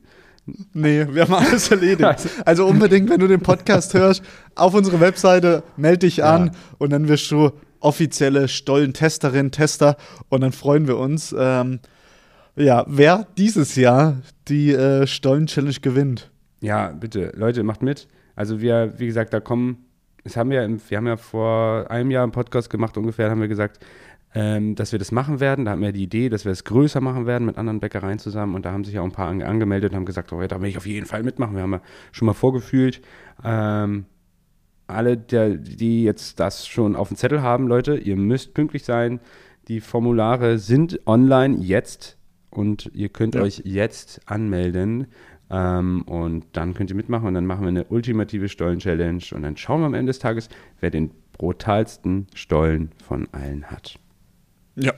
Nee, 0.73 1.05
wir 1.11 1.23
haben 1.23 1.33
alles 1.33 1.69
erledigt. 1.71 2.27
Also- 2.45 2.65
unbedingt, 2.65 3.09
wenn 3.09 3.19
du 3.19 3.27
den 3.27 3.41
Podcast 3.41 3.93
hörst, 3.93 4.23
auf 4.55 4.73
unsere 4.73 4.99
Webseite, 4.99 5.63
melde 5.77 5.99
dich 5.99 6.23
an 6.23 6.51
und 6.77 6.91
dann 6.91 7.07
wirst 7.07 7.29
du 7.31 7.51
offizielle 7.79 8.47
Stollentesterin, 8.47 9.51
Tester 9.51 9.97
und 10.29 10.41
dann 10.41 10.51
freuen 10.51 10.87
wir 10.87 10.97
uns, 10.97 11.35
ähm, 11.37 11.79
ja, 12.55 12.85
wer 12.87 13.27
dieses 13.37 13.75
Jahr 13.75 14.17
die 14.47 14.71
äh, 14.73 15.07
Stollen-Challenge 15.07 15.75
gewinnt. 15.81 16.31
Ja, 16.59 16.89
bitte, 16.91 17.31
Leute, 17.35 17.63
macht 17.63 17.81
mit. 17.81 18.07
Also 18.35 18.61
wir, 18.61 18.93
wie 18.97 19.07
gesagt, 19.07 19.33
da 19.33 19.39
kommen, 19.39 19.85
es 20.23 20.37
haben 20.37 20.49
wir, 20.49 20.67
wir 20.89 20.97
haben 20.97 21.07
ja 21.07 21.17
vor 21.17 21.89
einem 21.89 22.11
Jahr 22.11 22.23
einen 22.23 22.31
Podcast 22.31 22.69
gemacht 22.69 22.97
ungefähr, 22.97 23.25
da 23.25 23.31
haben 23.31 23.41
wir 23.41 23.47
gesagt, 23.47 23.83
ähm, 24.33 24.75
dass 24.75 24.91
wir 24.91 24.99
das 24.99 25.11
machen 25.11 25.39
werden. 25.39 25.65
Da 25.65 25.71
hatten 25.71 25.81
wir 25.81 25.91
die 25.91 26.03
Idee, 26.03 26.29
dass 26.29 26.45
wir 26.45 26.51
es 26.51 26.63
größer 26.63 27.01
machen 27.01 27.25
werden 27.25 27.45
mit 27.45 27.57
anderen 27.57 27.79
Bäckereien 27.79 28.19
zusammen. 28.19 28.55
Und 28.55 28.65
da 28.65 28.71
haben 28.71 28.83
sich 28.83 28.93
ja 28.93 29.01
auch 29.01 29.05
ein 29.05 29.11
paar 29.11 29.27
ange 29.27 29.45
angemeldet 29.45 29.91
und 29.91 29.97
haben 29.97 30.05
gesagt, 30.05 30.31
oh, 30.31 30.41
ja, 30.41 30.47
da 30.47 30.61
will 30.61 30.69
ich 30.69 30.77
auf 30.77 30.85
jeden 30.85 31.05
Fall 31.05 31.23
mitmachen. 31.23 31.55
Wir 31.55 31.63
haben 31.63 31.73
ja 31.73 31.81
schon 32.11 32.25
mal 32.27 32.33
vorgefühlt. 32.33 33.01
Ähm, 33.43 34.05
alle, 34.87 35.17
der, 35.17 35.55
die 35.57 36.03
jetzt 36.03 36.39
das 36.39 36.67
schon 36.67 36.95
auf 36.95 37.09
dem 37.09 37.17
Zettel 37.17 37.41
haben, 37.41 37.67
Leute, 37.67 37.97
ihr 37.97 38.15
müsst 38.15 38.53
pünktlich 38.53 38.83
sein. 38.83 39.19
Die 39.67 39.79
Formulare 39.79 40.57
sind 40.59 40.99
online 41.05 41.57
jetzt 41.57 42.17
und 42.49 42.89
ihr 42.93 43.09
könnt 43.09 43.35
Ja. 43.35 43.41
euch 43.41 43.61
jetzt 43.65 44.21
anmelden. 44.25 45.07
Ähm, 45.49 46.03
und 46.03 46.45
dann 46.53 46.73
könnt 46.73 46.89
ihr 46.89 46.95
mitmachen 46.95 47.27
und 47.27 47.33
dann 47.33 47.45
machen 47.45 47.63
wir 47.63 47.67
eine 47.67 47.83
ultimative 47.85 48.47
Stollen-Challenge 48.47 49.23
und 49.33 49.41
dann 49.41 49.57
schauen 49.57 49.81
wir 49.81 49.85
am 49.87 49.93
Ende 49.93 50.09
des 50.11 50.19
Tages, 50.19 50.47
wer 50.79 50.89
den 50.91 51.11
brutalsten 51.33 52.27
Stollen 52.33 52.91
von 53.05 53.27
allen 53.33 53.65
hat. 53.65 53.99
Ja. 54.75 54.93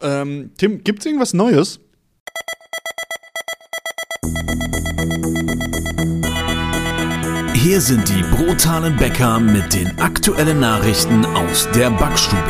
Ähm, 0.00 0.50
Tim, 0.56 0.82
gibt's 0.82 1.06
irgendwas 1.06 1.34
Neues? 1.34 1.80
Hier 7.54 7.80
sind 7.80 8.08
die 8.08 8.22
brutalen 8.34 8.96
Bäcker 8.96 9.38
mit 9.38 9.72
den 9.72 9.98
aktuellen 10.00 10.60
Nachrichten 10.60 11.24
aus 11.24 11.68
der 11.74 11.90
Backstube. 11.90 12.42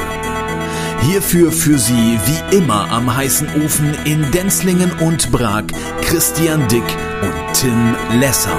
Hierfür 1.03 1.53
für 1.53 1.79
Sie 1.79 2.19
wie 2.25 2.57
immer 2.57 2.91
am 2.91 3.15
heißen 3.15 3.49
Ofen 3.63 3.95
in 4.05 4.31
Denzlingen 4.31 4.91
und 5.01 5.31
Prag 5.33 5.65
Christian 6.01 6.67
Dick 6.69 6.85
und 7.23 7.55
Tim 7.55 7.97
Lessau. 8.21 8.57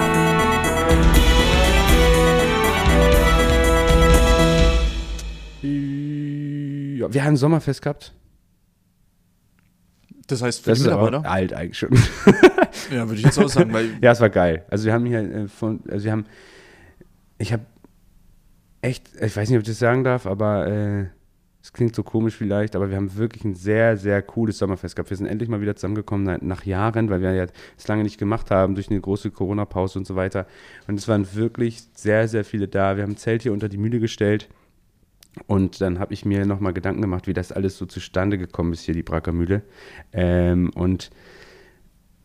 Ja, 7.03 7.13
wir 7.13 7.23
haben 7.23 7.33
ein 7.33 7.37
Sommerfest 7.37 7.81
gehabt. 7.81 8.13
Das 10.27 10.41
heißt, 10.41 10.63
für 10.63 10.69
Das 10.71 10.79
die 10.79 10.85
Mitarbeiter? 10.85 11.29
alt 11.29 11.53
eigentlich 11.53 11.77
schon. 11.77 11.89
Ja, 12.91 13.07
würde 13.07 13.15
ich 13.15 13.23
jetzt 13.25 13.37
auch 13.37 13.49
sagen, 13.49 13.73
weil 13.73 13.89
Ja, 14.01 14.11
es 14.11 14.21
war 14.21 14.29
geil. 14.29 14.65
Also 14.69 14.85
wir 14.85 14.93
haben 14.93 15.05
hier 15.05 15.19
äh, 15.19 15.47
von, 15.47 15.81
also 15.89 16.05
wir 16.05 16.11
haben, 16.11 16.25
ich 17.37 17.51
habe 17.51 17.65
echt, 18.81 19.09
ich 19.21 19.35
weiß 19.35 19.49
nicht, 19.49 19.57
ob 19.57 19.63
ich 19.63 19.67
das 19.67 19.79
sagen 19.79 20.03
darf, 20.03 20.25
aber 20.25 20.67
äh, 20.67 21.05
es 21.61 21.71
klingt 21.71 21.95
so 21.95 22.03
komisch 22.03 22.35
vielleicht, 22.35 22.75
aber 22.75 22.89
wir 22.89 22.97
haben 22.97 23.15
wirklich 23.15 23.43
ein 23.45 23.55
sehr, 23.55 23.95
sehr 23.97 24.21
cooles 24.21 24.57
Sommerfest 24.57 24.95
gehabt. 24.95 25.09
Wir 25.09 25.17
sind 25.17 25.27
endlich 25.27 25.49
mal 25.49 25.61
wieder 25.61 25.75
zusammengekommen 25.75 26.25
nach, 26.25 26.41
nach 26.41 26.65
Jahren, 26.65 27.09
weil 27.09 27.21
wir 27.21 27.33
ja 27.33 27.45
es 27.77 27.87
lange 27.87 28.03
nicht 28.03 28.17
gemacht 28.17 28.51
haben 28.51 28.75
durch 28.75 28.89
eine 28.89 28.99
große 28.99 29.31
Corona-Pause 29.31 29.99
und 29.99 30.05
so 30.07 30.15
weiter. 30.15 30.45
Und 30.87 30.99
es 30.99 31.07
waren 31.07 31.35
wirklich 31.35 31.83
sehr, 31.95 32.27
sehr 32.27 32.43
viele 32.43 32.67
da. 32.67 32.95
Wir 32.97 33.03
haben 33.03 33.11
ein 33.13 33.17
Zelt 33.17 33.43
hier 33.43 33.53
unter 33.53 33.69
die 33.69 33.77
Mühle 33.77 33.99
gestellt. 33.99 34.49
Und 35.47 35.81
dann 35.81 35.99
habe 35.99 36.13
ich 36.13 36.25
mir 36.25 36.45
nochmal 36.45 36.73
Gedanken 36.73 37.01
gemacht, 37.01 37.27
wie 37.27 37.33
das 37.33 37.51
alles 37.51 37.77
so 37.77 37.85
zustande 37.85 38.37
gekommen 38.37 38.73
ist 38.73 38.81
hier, 38.81 38.93
die 38.93 39.03
Bracker 39.03 39.31
Mühle. 39.31 39.63
Ähm, 40.11 40.71
und 40.75 41.09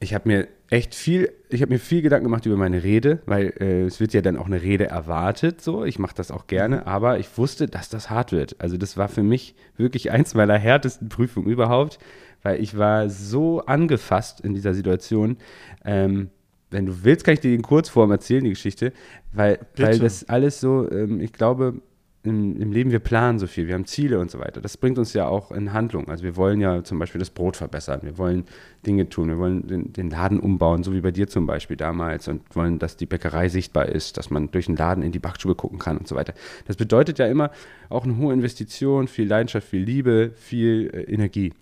ich 0.00 0.14
habe 0.14 0.28
mir 0.28 0.48
echt 0.70 0.94
viel, 0.94 1.32
ich 1.48 1.62
habe 1.62 1.72
mir 1.72 1.78
viel 1.78 2.02
Gedanken 2.02 2.24
gemacht 2.24 2.46
über 2.46 2.56
meine 2.56 2.82
Rede, 2.82 3.20
weil 3.26 3.54
äh, 3.58 3.82
es 3.84 4.00
wird 4.00 4.12
ja 4.12 4.20
dann 4.20 4.36
auch 4.36 4.46
eine 4.46 4.62
Rede 4.62 4.86
erwartet, 4.86 5.60
so. 5.60 5.84
Ich 5.84 5.98
mache 5.98 6.14
das 6.14 6.30
auch 6.30 6.46
gerne, 6.46 6.86
aber 6.86 7.18
ich 7.18 7.38
wusste, 7.38 7.66
dass 7.66 7.88
das 7.88 8.10
hart 8.10 8.32
wird. 8.32 8.56
Also 8.60 8.76
das 8.76 8.96
war 8.96 9.08
für 9.08 9.22
mich 9.22 9.54
wirklich 9.76 10.10
eins 10.10 10.34
meiner 10.34 10.58
härtesten 10.58 11.08
Prüfungen 11.08 11.48
überhaupt, 11.48 11.98
weil 12.42 12.62
ich 12.62 12.76
war 12.76 13.08
so 13.08 13.60
angefasst 13.64 14.40
in 14.40 14.54
dieser 14.54 14.74
Situation. 14.74 15.38
Ähm, 15.84 16.30
wenn 16.70 16.84
du 16.84 17.02
willst, 17.02 17.24
kann 17.24 17.34
ich 17.34 17.40
dir 17.40 17.54
in 17.54 17.62
Kurzform 17.62 18.10
erzählen, 18.10 18.44
die 18.44 18.50
Geschichte, 18.50 18.92
weil, 19.32 19.58
weil 19.76 19.92
Bitte. 19.92 20.00
das 20.00 20.28
alles 20.28 20.60
so, 20.60 20.88
ähm, 20.90 21.20
ich 21.20 21.32
glaube, 21.32 21.80
im, 22.28 22.60
im 22.60 22.72
Leben, 22.72 22.90
wir 22.90 22.98
planen 22.98 23.38
so 23.38 23.46
viel, 23.46 23.66
wir 23.66 23.74
haben 23.74 23.86
Ziele 23.86 24.18
und 24.18 24.30
so 24.30 24.38
weiter. 24.38 24.60
Das 24.60 24.76
bringt 24.76 24.98
uns 24.98 25.12
ja 25.12 25.26
auch 25.26 25.52
in 25.52 25.72
Handlung. 25.72 26.08
Also 26.08 26.24
wir 26.24 26.36
wollen 26.36 26.60
ja 26.60 26.82
zum 26.84 26.98
Beispiel 26.98 27.18
das 27.18 27.30
Brot 27.30 27.56
verbessern, 27.56 28.00
wir 28.02 28.18
wollen 28.18 28.44
Dinge 28.86 29.08
tun, 29.08 29.28
wir 29.28 29.38
wollen 29.38 29.66
den, 29.66 29.92
den 29.92 30.10
Laden 30.10 30.40
umbauen, 30.40 30.82
so 30.82 30.92
wie 30.92 31.00
bei 31.00 31.10
dir 31.10 31.28
zum 31.28 31.46
Beispiel 31.46 31.76
damals 31.76 32.28
und 32.28 32.42
wollen, 32.54 32.78
dass 32.78 32.96
die 32.96 33.06
Bäckerei 33.06 33.48
sichtbar 33.48 33.86
ist, 33.86 34.16
dass 34.16 34.30
man 34.30 34.50
durch 34.50 34.66
den 34.66 34.76
Laden 34.76 35.02
in 35.02 35.12
die 35.12 35.18
Backstube 35.18 35.54
gucken 35.54 35.78
kann 35.78 35.96
und 35.98 36.08
so 36.08 36.16
weiter. 36.16 36.34
Das 36.66 36.76
bedeutet 36.76 37.18
ja 37.18 37.26
immer 37.26 37.50
auch 37.88 38.04
eine 38.04 38.16
hohe 38.16 38.32
Investition, 38.32 39.08
viel 39.08 39.28
Leidenschaft, 39.28 39.68
viel 39.68 39.82
Liebe, 39.82 40.32
viel 40.34 40.90
äh, 40.92 41.02
Energie. 41.12 41.52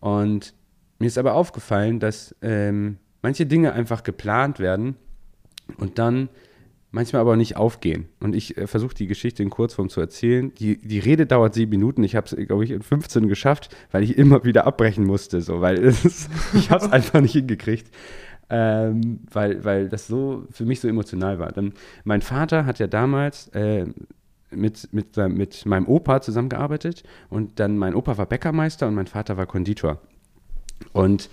Und 0.00 0.54
mir 0.98 1.06
ist 1.06 1.18
aber 1.18 1.34
aufgefallen, 1.34 2.00
dass 2.00 2.34
ähm, 2.42 2.98
manche 3.22 3.46
Dinge 3.46 3.72
einfach 3.72 4.02
geplant 4.02 4.58
werden 4.58 4.96
und 5.78 5.98
dann 5.98 6.28
manchmal 6.90 7.22
aber 7.22 7.36
nicht 7.36 7.56
aufgehen. 7.56 8.08
Und 8.20 8.34
ich 8.34 8.56
äh, 8.56 8.66
versuche 8.66 8.94
die 8.94 9.06
Geschichte 9.06 9.42
in 9.42 9.50
Kurzform 9.50 9.88
zu 9.88 10.00
erzählen. 10.00 10.52
Die, 10.54 10.78
die 10.78 10.98
Rede 10.98 11.26
dauert 11.26 11.54
sieben 11.54 11.70
Minuten. 11.70 12.02
Ich 12.04 12.16
habe 12.16 12.26
es, 12.26 12.46
glaube 12.46 12.64
ich, 12.64 12.70
in 12.70 12.82
15 12.82 13.28
geschafft, 13.28 13.74
weil 13.92 14.02
ich 14.02 14.18
immer 14.18 14.44
wieder 14.44 14.66
abbrechen 14.66 15.04
musste. 15.04 15.40
So, 15.40 15.60
weil 15.60 15.78
es, 15.84 16.28
ich 16.54 16.70
habe 16.70 16.84
es 16.84 16.92
einfach 16.92 17.20
nicht 17.20 17.32
hingekriegt. 17.32 17.90
Ähm, 18.52 19.20
weil, 19.30 19.64
weil 19.64 19.88
das 19.88 20.08
so 20.08 20.44
für 20.50 20.64
mich 20.64 20.80
so 20.80 20.88
emotional 20.88 21.38
war. 21.38 21.52
Dann, 21.52 21.72
mein 22.02 22.20
Vater 22.20 22.66
hat 22.66 22.80
ja 22.80 22.88
damals 22.88 23.46
äh, 23.48 23.86
mit, 24.50 24.92
mit, 24.92 25.16
mit 25.16 25.66
meinem 25.66 25.86
Opa 25.86 26.20
zusammengearbeitet 26.20 27.04
und 27.28 27.60
dann 27.60 27.78
mein 27.78 27.94
Opa 27.94 28.18
war 28.18 28.26
Bäckermeister 28.26 28.88
und 28.88 28.94
mein 28.94 29.06
Vater 29.06 29.36
war 29.36 29.46
Konditor. 29.46 30.00
Und 30.92 31.30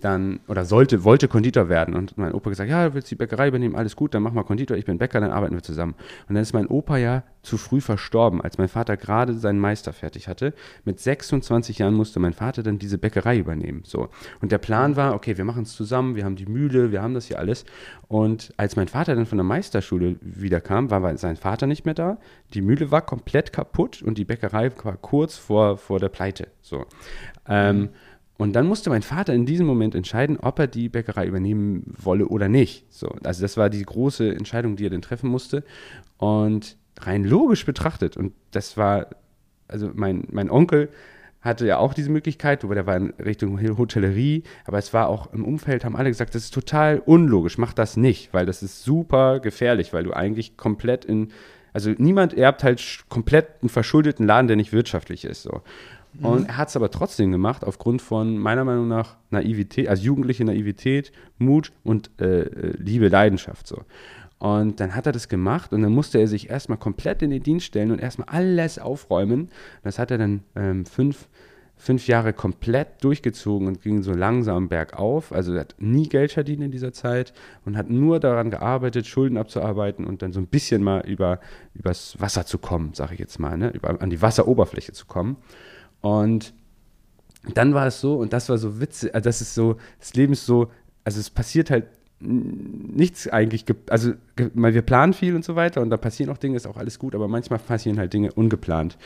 dann, 0.00 0.40
oder 0.48 0.64
sollte, 0.64 1.04
wollte 1.04 1.28
Konditor 1.28 1.68
werden. 1.68 1.94
Und 1.94 2.16
mein 2.16 2.32
Opa 2.32 2.50
gesagt, 2.50 2.70
ja, 2.70 2.88
du 2.88 2.94
willst 2.94 3.10
die 3.10 3.16
Bäckerei 3.16 3.48
übernehmen, 3.48 3.76
alles 3.76 3.96
gut, 3.96 4.14
dann 4.14 4.22
mach 4.22 4.32
mal 4.32 4.44
Konditor, 4.44 4.76
ich 4.76 4.84
bin 4.84 4.98
Bäcker, 4.98 5.20
dann 5.20 5.30
arbeiten 5.30 5.54
wir 5.54 5.62
zusammen. 5.62 5.94
Und 6.28 6.34
dann 6.34 6.42
ist 6.42 6.52
mein 6.52 6.66
Opa 6.66 6.96
ja 6.96 7.24
zu 7.42 7.56
früh 7.56 7.80
verstorben, 7.80 8.40
als 8.40 8.58
mein 8.58 8.68
Vater 8.68 8.96
gerade 8.96 9.34
seinen 9.34 9.58
Meister 9.58 9.92
fertig 9.92 10.28
hatte. 10.28 10.52
Mit 10.84 11.00
26 11.00 11.78
Jahren 11.78 11.94
musste 11.94 12.20
mein 12.20 12.32
Vater 12.32 12.62
dann 12.62 12.78
diese 12.78 12.98
Bäckerei 12.98 13.38
übernehmen. 13.38 13.82
So. 13.84 14.08
Und 14.40 14.52
der 14.52 14.58
Plan 14.58 14.96
war, 14.96 15.14
okay, 15.14 15.36
wir 15.36 15.44
machen 15.44 15.62
es 15.62 15.74
zusammen, 15.74 16.14
wir 16.14 16.24
haben 16.24 16.36
die 16.36 16.46
Mühle, 16.46 16.92
wir 16.92 17.02
haben 17.02 17.14
das 17.14 17.26
hier 17.26 17.38
alles. 17.38 17.64
Und 18.06 18.52
als 18.56 18.76
mein 18.76 18.88
Vater 18.88 19.14
dann 19.14 19.26
von 19.26 19.38
der 19.38 19.44
Meisterschule 19.44 20.16
wiederkam, 20.20 20.90
war 20.90 21.16
sein 21.16 21.36
Vater 21.36 21.66
nicht 21.66 21.84
mehr 21.84 21.94
da. 21.94 22.18
Die 22.54 22.62
Mühle 22.62 22.90
war 22.90 23.02
komplett 23.02 23.52
kaputt 23.52 24.02
und 24.02 24.18
die 24.18 24.24
Bäckerei 24.24 24.70
war 24.82 24.96
kurz 24.96 25.36
vor, 25.36 25.76
vor 25.78 26.00
der 26.00 26.08
Pleite. 26.08 26.48
So. 26.60 26.84
Ähm, 27.48 27.90
und 28.38 28.52
dann 28.52 28.66
musste 28.66 28.88
mein 28.88 29.02
Vater 29.02 29.34
in 29.34 29.46
diesem 29.46 29.66
Moment 29.66 29.96
entscheiden, 29.96 30.38
ob 30.38 30.60
er 30.60 30.68
die 30.68 30.88
Bäckerei 30.88 31.26
übernehmen 31.26 31.92
wolle 31.98 32.28
oder 32.28 32.48
nicht. 32.48 32.86
So, 32.88 33.08
also 33.24 33.42
das 33.42 33.56
war 33.56 33.68
die 33.68 33.82
große 33.82 34.32
Entscheidung, 34.32 34.76
die 34.76 34.86
er 34.86 34.90
dann 34.90 35.02
treffen 35.02 35.28
musste. 35.28 35.64
Und 36.18 36.76
rein 37.00 37.24
logisch 37.24 37.66
betrachtet, 37.66 38.16
und 38.16 38.32
das 38.52 38.76
war, 38.76 39.08
also 39.66 39.90
mein, 39.92 40.28
mein 40.30 40.50
Onkel 40.50 40.88
hatte 41.40 41.66
ja 41.66 41.78
auch 41.78 41.94
diese 41.94 42.10
Möglichkeit, 42.10 42.62
aber 42.62 42.76
der 42.76 42.86
war 42.86 42.96
in 42.96 43.10
Richtung 43.14 43.60
Hotellerie, 43.76 44.44
aber 44.64 44.78
es 44.78 44.94
war 44.94 45.08
auch 45.08 45.32
im 45.32 45.44
Umfeld, 45.44 45.84
haben 45.84 45.96
alle 45.96 46.10
gesagt, 46.10 46.34
das 46.36 46.44
ist 46.44 46.54
total 46.54 47.02
unlogisch, 47.04 47.58
mach 47.58 47.72
das 47.72 47.96
nicht, 47.96 48.32
weil 48.32 48.46
das 48.46 48.62
ist 48.62 48.84
super 48.84 49.40
gefährlich, 49.40 49.92
weil 49.92 50.04
du 50.04 50.12
eigentlich 50.12 50.56
komplett 50.56 51.04
in, 51.04 51.32
also 51.72 51.90
niemand 51.98 52.34
erbt 52.34 52.64
halt 52.64 53.04
komplett 53.08 53.62
einen 53.62 53.68
verschuldeten 53.68 54.26
Laden, 54.26 54.46
der 54.46 54.56
nicht 54.56 54.72
wirtschaftlich 54.72 55.24
ist. 55.24 55.42
So. 55.42 55.62
Und 56.20 56.48
er 56.48 56.56
hat 56.56 56.68
es 56.68 56.76
aber 56.76 56.90
trotzdem 56.90 57.30
gemacht, 57.30 57.64
aufgrund 57.64 58.02
von 58.02 58.38
meiner 58.38 58.64
Meinung 58.64 58.88
nach 58.88 59.16
Naivität, 59.30 59.88
also 59.88 60.02
jugendliche 60.02 60.44
Naivität, 60.44 61.12
Mut 61.38 61.72
und 61.84 62.10
äh, 62.20 62.42
äh, 62.42 62.76
Liebe, 62.78 63.08
Leidenschaft 63.08 63.66
so. 63.66 63.82
Und 64.38 64.78
dann 64.80 64.94
hat 64.94 65.06
er 65.06 65.12
das 65.12 65.28
gemacht 65.28 65.72
und 65.72 65.82
dann 65.82 65.92
musste 65.92 66.18
er 66.18 66.28
sich 66.28 66.48
erstmal 66.48 66.78
komplett 66.78 67.22
in 67.22 67.30
den 67.30 67.42
Dienst 67.42 67.66
stellen 67.66 67.90
und 67.90 68.00
erstmal 68.00 68.28
alles 68.28 68.78
aufräumen. 68.78 69.48
Das 69.82 69.98
hat 69.98 70.10
er 70.12 70.18
dann 70.18 70.42
ähm, 70.54 70.86
fünf, 70.86 71.28
fünf 71.76 72.06
Jahre 72.06 72.32
komplett 72.32 73.02
durchgezogen 73.02 73.66
und 73.66 73.82
ging 73.82 74.02
so 74.02 74.12
langsam 74.12 74.68
bergauf. 74.68 75.32
Also 75.32 75.54
er 75.54 75.60
hat 75.60 75.74
nie 75.78 76.08
Geld 76.08 76.32
verdient 76.32 76.62
in 76.62 76.70
dieser 76.70 76.92
Zeit 76.92 77.32
und 77.64 77.76
hat 77.76 77.90
nur 77.90 78.20
daran 78.20 78.50
gearbeitet, 78.50 79.08
Schulden 79.08 79.38
abzuarbeiten 79.38 80.04
und 80.04 80.22
dann 80.22 80.32
so 80.32 80.38
ein 80.38 80.46
bisschen 80.46 80.84
mal 80.84 81.04
über 81.04 81.40
übers 81.74 82.20
Wasser 82.20 82.46
zu 82.46 82.58
kommen, 82.58 82.94
sage 82.94 83.14
ich 83.14 83.20
jetzt 83.20 83.40
mal, 83.40 83.58
ne? 83.58 83.70
über, 83.70 84.00
an 84.00 84.10
die 84.10 84.22
Wasseroberfläche 84.22 84.92
zu 84.92 85.06
kommen. 85.06 85.36
Und 86.00 86.54
dann 87.54 87.74
war 87.74 87.86
es 87.86 88.00
so, 88.00 88.16
und 88.16 88.32
das 88.32 88.48
war 88.48 88.58
so 88.58 88.80
witzig, 88.80 89.14
also 89.14 89.24
das 89.24 89.40
ist 89.40 89.54
so, 89.54 89.76
das 89.98 90.14
Leben 90.14 90.32
ist 90.32 90.46
so, 90.46 90.70
also 91.04 91.20
es 91.20 91.30
passiert 91.30 91.70
halt 91.70 91.86
nichts 92.20 93.28
eigentlich, 93.28 93.64
also 93.88 94.12
wir 94.54 94.82
planen 94.82 95.12
viel 95.12 95.36
und 95.36 95.44
so 95.44 95.54
weiter 95.54 95.80
und 95.80 95.90
da 95.90 95.96
passieren 95.96 96.32
auch 96.32 96.38
Dinge, 96.38 96.56
ist 96.56 96.66
auch 96.66 96.76
alles 96.76 96.98
gut, 96.98 97.14
aber 97.14 97.28
manchmal 97.28 97.60
passieren 97.60 97.98
halt 97.98 98.12
Dinge 98.12 98.32
ungeplant. 98.32 98.98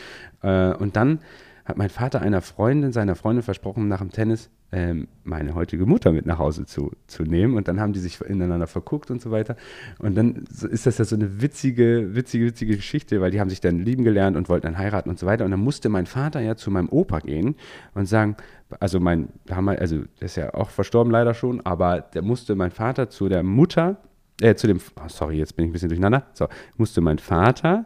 Äh, 0.42 0.74
und 0.74 0.96
dann 0.96 1.18
hat 1.64 1.76
mein 1.76 1.90
Vater 1.90 2.22
einer 2.22 2.40
Freundin, 2.40 2.92
seiner 2.92 3.14
Freundin 3.14 3.42
versprochen, 3.42 3.86
nach 3.86 3.98
dem 3.98 4.10
Tennis 4.10 4.50
ähm, 4.72 5.06
meine 5.22 5.54
heutige 5.54 5.84
Mutter 5.84 6.12
mit 6.12 6.24
nach 6.24 6.38
Hause 6.38 6.64
zu, 6.64 6.92
zu 7.06 7.24
nehmen. 7.24 7.56
Und 7.56 7.68
dann 7.68 7.78
haben 7.78 7.92
die 7.92 8.00
sich 8.00 8.20
ineinander 8.22 8.66
verguckt 8.66 9.10
und 9.10 9.20
so 9.20 9.30
weiter. 9.30 9.56
Und 9.98 10.16
dann 10.16 10.46
ist 10.70 10.86
das 10.86 10.98
ja 10.98 11.04
so 11.04 11.14
eine 11.14 11.42
witzige, 11.42 12.14
witzige, 12.14 12.46
witzige 12.46 12.76
Geschichte, 12.76 13.20
weil 13.20 13.30
die 13.30 13.40
haben 13.40 13.50
sich 13.50 13.60
dann 13.60 13.78
lieben 13.78 14.02
gelernt 14.02 14.36
und 14.36 14.48
wollten 14.48 14.66
dann 14.66 14.78
heiraten 14.78 15.10
und 15.10 15.18
so 15.18 15.26
weiter. 15.26 15.44
Und 15.44 15.50
dann 15.50 15.60
musste 15.60 15.90
mein 15.90 16.06
Vater 16.06 16.40
ja 16.40 16.56
zu 16.56 16.70
meinem 16.70 16.88
Opa 16.88 17.20
gehen 17.20 17.54
und 17.94 18.06
sagen, 18.06 18.36
also 18.80 18.98
mein, 18.98 19.28
also 19.50 19.98
der 20.20 20.26
ist 20.26 20.36
ja 20.36 20.54
auch 20.54 20.70
verstorben 20.70 21.12
leider 21.12 21.34
schon, 21.34 21.60
aber 21.60 22.00
der 22.00 22.22
musste 22.22 22.54
mein 22.54 22.70
Vater 22.70 23.10
zu 23.10 23.28
der 23.28 23.42
Mutter, 23.42 23.98
äh, 24.40 24.54
zu 24.54 24.66
dem, 24.66 24.80
oh, 24.96 25.08
sorry, 25.08 25.36
jetzt 25.36 25.54
bin 25.54 25.66
ich 25.66 25.70
ein 25.70 25.72
bisschen 25.72 25.90
durcheinander, 25.90 26.26
so, 26.32 26.48
musste 26.78 27.02
mein 27.02 27.18
Vater 27.18 27.84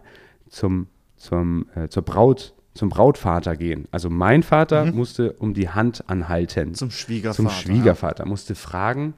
zum, 0.48 0.86
zum, 1.16 1.66
äh, 1.74 1.88
zur 1.88 2.04
Braut 2.04 2.54
zum 2.76 2.88
Brautvater 2.88 3.56
gehen. 3.56 3.88
Also 3.90 4.10
mein 4.10 4.42
Vater 4.42 4.86
mhm. 4.86 4.94
musste 4.94 5.32
um 5.34 5.54
die 5.54 5.68
Hand 5.68 6.08
anhalten. 6.08 6.74
Zum 6.74 6.90
Schwiegervater. 6.90 7.36
Zum 7.36 7.50
Schwiegervater. 7.50 8.24
Ja. 8.24 8.28
Musste 8.28 8.54
fragen, 8.54 9.14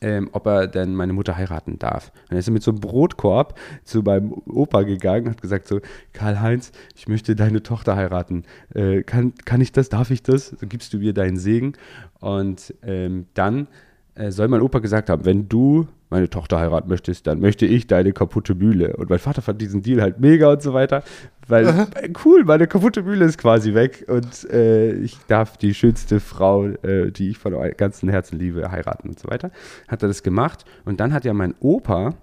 ähm, 0.00 0.28
ob 0.32 0.46
er 0.46 0.66
denn 0.66 0.94
meine 0.94 1.12
Mutter 1.12 1.36
heiraten 1.36 1.78
darf. 1.78 2.12
Dann 2.28 2.38
ist 2.38 2.48
er 2.48 2.52
mit 2.52 2.62
so 2.62 2.70
einem 2.70 2.80
Brotkorb 2.80 3.58
zu 3.84 4.02
meinem 4.02 4.32
Opa 4.32 4.82
gegangen, 4.82 5.30
hat 5.30 5.42
gesagt 5.42 5.68
so, 5.68 5.80
Karl-Heinz, 6.12 6.72
ich 6.94 7.08
möchte 7.08 7.34
deine 7.34 7.62
Tochter 7.62 7.96
heiraten. 7.96 8.44
Äh, 8.74 9.02
kann, 9.02 9.34
kann 9.44 9.60
ich 9.60 9.72
das? 9.72 9.88
Darf 9.88 10.10
ich 10.10 10.22
das? 10.22 10.48
So 10.48 10.66
gibst 10.66 10.92
du 10.92 10.98
mir 10.98 11.12
deinen 11.12 11.36
Segen. 11.36 11.74
Und 12.20 12.74
ähm, 12.82 13.26
dann 13.34 13.68
äh, 14.14 14.30
soll 14.30 14.48
mein 14.48 14.62
Opa 14.62 14.78
gesagt 14.80 15.10
haben, 15.10 15.24
wenn 15.24 15.48
du 15.48 15.86
meine 16.12 16.30
Tochter 16.30 16.60
heiraten 16.60 16.88
möchtest, 16.88 17.26
dann 17.26 17.40
möchte 17.40 17.66
ich 17.66 17.88
deine 17.88 18.12
kaputte 18.12 18.54
Mühle. 18.54 18.96
Und 18.96 19.10
mein 19.10 19.18
Vater 19.18 19.42
fand 19.42 19.60
diesen 19.60 19.82
Deal 19.82 20.00
halt 20.00 20.20
mega 20.20 20.52
und 20.52 20.62
so 20.62 20.72
weiter, 20.72 21.02
weil 21.48 21.66
äh, 21.66 22.12
cool, 22.24 22.44
meine 22.44 22.68
kaputte 22.68 23.02
Mühle 23.02 23.24
ist 23.24 23.38
quasi 23.38 23.74
weg 23.74 24.04
und 24.08 24.48
äh, 24.50 24.92
ich 24.92 25.18
darf 25.26 25.56
die 25.56 25.74
schönste 25.74 26.20
Frau, 26.20 26.66
äh, 26.66 27.10
die 27.10 27.30
ich 27.30 27.38
von 27.38 27.54
ganzem 27.76 28.08
Herzen 28.08 28.38
liebe, 28.38 28.70
heiraten 28.70 29.08
und 29.08 29.18
so 29.18 29.28
weiter. 29.28 29.50
Hat 29.88 30.02
er 30.02 30.08
das 30.08 30.22
gemacht 30.22 30.64
und 30.84 31.00
dann 31.00 31.12
hat 31.12 31.24
ja 31.24 31.34
mein 31.34 31.54
Opa, 31.58 32.14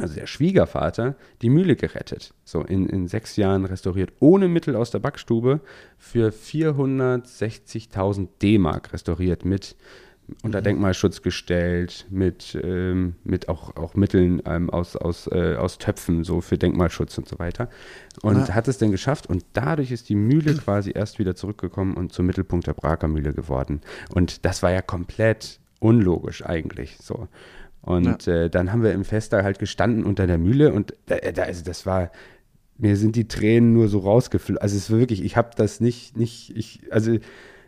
also 0.00 0.14
der 0.14 0.26
Schwiegervater, 0.26 1.16
die 1.42 1.50
Mühle 1.50 1.76
gerettet. 1.76 2.32
So 2.44 2.62
in, 2.62 2.86
in 2.88 3.08
sechs 3.08 3.36
Jahren 3.36 3.64
restauriert, 3.64 4.12
ohne 4.20 4.48
Mittel 4.48 4.76
aus 4.76 4.90
der 4.90 5.00
Backstube, 5.00 5.60
für 5.98 6.30
460.000 6.30 8.28
D-Mark 8.40 8.92
restauriert 8.92 9.44
mit 9.44 9.76
unter 10.42 10.60
mhm. 10.60 10.64
Denkmalschutz 10.64 11.22
gestellt, 11.22 12.06
mit, 12.10 12.58
ähm, 12.62 13.14
mit 13.24 13.48
auch, 13.48 13.76
auch 13.76 13.94
Mitteln 13.94 14.42
ähm, 14.46 14.70
aus, 14.70 14.96
aus, 14.96 15.26
äh, 15.26 15.56
aus 15.56 15.78
Töpfen, 15.78 16.24
so 16.24 16.40
für 16.40 16.58
Denkmalschutz 16.58 17.18
und 17.18 17.28
so 17.28 17.38
weiter. 17.38 17.68
Und 18.22 18.50
ah. 18.50 18.54
hat 18.54 18.68
es 18.68 18.78
dann 18.78 18.90
geschafft 18.90 19.28
und 19.28 19.44
dadurch 19.52 19.90
ist 19.90 20.08
die 20.08 20.14
Mühle 20.14 20.54
quasi 20.64 20.92
erst 20.94 21.18
wieder 21.18 21.34
zurückgekommen 21.34 21.94
und 21.94 22.12
zum 22.12 22.26
Mittelpunkt 22.26 22.66
der 22.66 22.74
Braker 22.74 23.08
Mühle 23.08 23.32
geworden. 23.32 23.80
Und 24.14 24.44
das 24.44 24.62
war 24.62 24.70
ja 24.70 24.82
komplett 24.82 25.60
unlogisch 25.80 26.44
eigentlich 26.44 26.96
so. 27.00 27.28
Und 27.82 28.26
ja. 28.26 28.44
äh, 28.44 28.50
dann 28.50 28.72
haben 28.72 28.82
wir 28.82 28.92
im 28.92 29.04
Fest 29.04 29.32
da 29.32 29.42
halt 29.42 29.58
gestanden 29.58 30.04
unter 30.04 30.26
der 30.26 30.38
Mühle 30.38 30.72
und 30.72 30.94
da, 31.06 31.16
da, 31.16 31.42
also 31.42 31.64
das 31.64 31.84
war, 31.84 32.12
mir 32.78 32.96
sind 32.96 33.16
die 33.16 33.26
Tränen 33.26 33.72
nur 33.72 33.88
so 33.88 33.98
rausgeflogen. 33.98 34.62
Also 34.62 34.76
es 34.76 34.90
war 34.90 34.98
wirklich, 35.00 35.24
ich 35.24 35.36
habe 35.36 35.50
das 35.56 35.80
nicht, 35.80 36.16
nicht, 36.16 36.56
ich, 36.56 36.80
also 36.90 37.18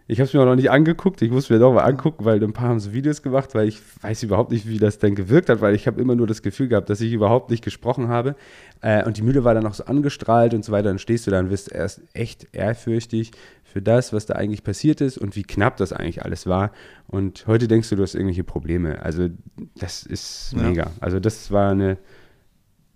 ich 0.06 0.18
habe 0.18 0.26
es 0.26 0.34
mir 0.34 0.40
auch 0.40 0.46
noch 0.46 0.56
nicht 0.56 0.70
angeguckt. 0.70 1.22
Ich 1.22 1.30
muss 1.30 1.48
mir 1.48 1.58
doch 1.58 1.72
mal 1.72 1.84
angucken, 1.84 2.26
weil 2.26 2.42
ein 2.42 2.52
paar 2.52 2.68
haben 2.68 2.80
so 2.80 2.92
Videos 2.92 3.22
gemacht, 3.22 3.54
weil 3.54 3.68
ich 3.68 3.80
weiß 4.02 4.22
überhaupt 4.22 4.50
nicht, 4.50 4.68
wie 4.68 4.78
das 4.78 4.98
denn 4.98 5.14
gewirkt 5.14 5.48
hat, 5.48 5.62
weil 5.62 5.74
ich 5.74 5.86
habe 5.86 5.98
immer 6.00 6.14
nur 6.14 6.26
das 6.26 6.42
Gefühl 6.42 6.68
gehabt, 6.68 6.90
dass 6.90 7.00
ich 7.00 7.12
überhaupt 7.12 7.50
nicht 7.50 7.64
gesprochen 7.64 8.08
habe. 8.08 8.36
Äh, 8.82 9.04
und 9.06 9.16
die 9.16 9.22
Mühle 9.22 9.44
war 9.44 9.54
dann 9.54 9.66
auch 9.66 9.72
so 9.72 9.84
angestrahlt 9.84 10.52
und 10.52 10.62
so 10.62 10.72
weiter. 10.72 10.88
Dann 10.88 10.98
stehst 10.98 11.26
du 11.26 11.30
da 11.30 11.40
und 11.40 11.48
wirst 11.48 11.72
erst 11.72 12.02
echt 12.12 12.48
ehrfürchtig 12.52 13.30
für 13.62 13.80
das, 13.80 14.12
was 14.12 14.26
da 14.26 14.34
eigentlich 14.34 14.62
passiert 14.62 15.00
ist 15.00 15.16
und 15.16 15.36
wie 15.36 15.42
knapp 15.42 15.78
das 15.78 15.94
eigentlich 15.94 16.22
alles 16.22 16.46
war. 16.46 16.70
Und 17.08 17.46
heute 17.46 17.66
denkst 17.66 17.88
du, 17.88 17.96
du 17.96 18.02
hast 18.02 18.14
irgendwelche 18.14 18.44
Probleme. 18.44 19.00
Also 19.02 19.30
das 19.76 20.02
ist 20.02 20.52
ja. 20.54 20.62
mega. 20.68 20.90
Also 21.00 21.18
das 21.18 21.50
war 21.50 21.70
eine 21.70 21.96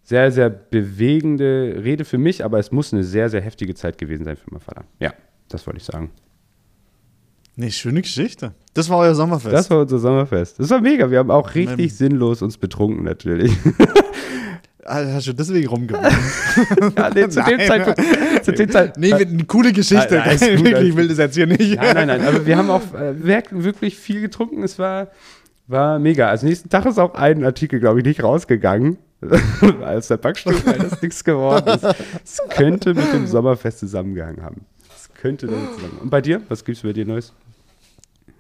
sehr, 0.03 0.31
sehr 0.31 0.51
bewegende 0.51 1.81
Rede 1.83 2.05
für 2.05 2.19
mich, 2.19 2.45
aber 2.45 2.59
es 2.59 2.71
muss 2.71 2.93
eine 2.93 3.03
sehr, 3.03 3.31
sehr 3.31 3.41
heftige 3.41 3.75
Zeit 3.75 3.97
gewesen 3.97 4.25
sein 4.25 4.37
für 4.37 4.51
meinen 4.51 4.61
Vater. 4.61 4.85
Ja, 5.01 5.15
das 5.49 5.67
wollte 5.67 5.79
ich 5.79 5.85
sagen. 5.85 6.11
Nee, 7.61 7.73
schöne 7.73 8.03
Geschichte. 8.03 8.53
Das 8.73 8.89
war 8.89 8.99
euer 8.99 9.17
Sommerfest. 9.17 9.53
Das 9.53 9.69
war 9.69 9.81
unser 9.81 9.99
Sommerfest. 9.99 10.61
Das 10.61 10.71
war 10.71 10.81
mega. 10.81 11.11
Wir 11.11 11.19
haben 11.19 11.33
auch 11.33 11.57
richtig 11.57 11.93
sinnlos 11.97 12.41
uns 12.41 12.57
betrunken, 12.57 13.05
natürlich. 13.05 13.53
Ah, 14.91 15.05
Hast 15.13 15.27
du 15.27 15.35
deswegen 15.35 15.69
rumgewonnen? 15.69 16.11
Ja, 16.97 17.11
nee, 17.11 17.29
zu 17.29 17.43
dem 17.45 17.59
Nein. 17.59 17.67
Zeitpunkt. 17.67 18.01
Zu 18.43 18.53
dem 18.53 18.71
Zeitpunkt 18.71 18.99
nee, 18.99 19.13
mit, 19.13 19.29
eine 19.29 19.45
coole 19.45 19.71
Geschichte. 19.75 20.15
Nein, 20.15 20.23
alles 20.41 20.41
gut, 20.41 20.67
ich 20.79 20.97
will 20.97 21.09
das 21.09 21.19
jetzt 21.19 21.35
hier 21.35 21.47
nicht. 21.47 21.77
Nein, 21.77 21.95
nein, 21.95 22.07
nein. 22.07 22.23
Aber 22.27 22.47
wir 22.47 22.57
haben 22.57 22.71
auch 22.71 22.81
äh, 22.95 23.13
wirk- 23.23 23.51
wirklich 23.53 23.99
viel 23.99 24.23
getrunken. 24.23 24.63
Es 24.63 24.79
war, 24.79 25.09
war 25.67 25.99
mega. 25.99 26.31
Also 26.31 26.47
nächsten 26.47 26.71
Tag 26.71 26.87
ist 26.87 26.97
auch 26.99 27.13
ein 27.17 27.45
Artikel, 27.45 27.81
glaube 27.81 27.99
ich, 28.01 28.07
nicht 28.07 28.23
rausgegangen. 28.23 28.97
Aus 29.85 30.09
der 30.09 30.17
Backstube, 30.17 30.57
weil 30.65 30.79
das 30.79 31.03
nichts 31.03 31.23
geworden 31.23 31.69
ist. 31.69 31.85
Es 32.25 32.39
könnte 32.49 32.95
mit 32.95 33.13
dem 33.13 33.27
Sommerfest 33.27 33.81
zusammengehangen 33.81 34.43
haben. 34.43 34.65
Es 34.97 35.11
könnte 35.21 35.49
damit 35.49 35.67
zusammenhängen. 35.75 36.03
Und 36.05 36.09
bei 36.11 36.23
dir? 36.23 36.41
Was 36.49 36.65
gibt's 36.65 36.81
bei 36.81 36.95
dir 36.95 37.05
Neues? 37.05 37.35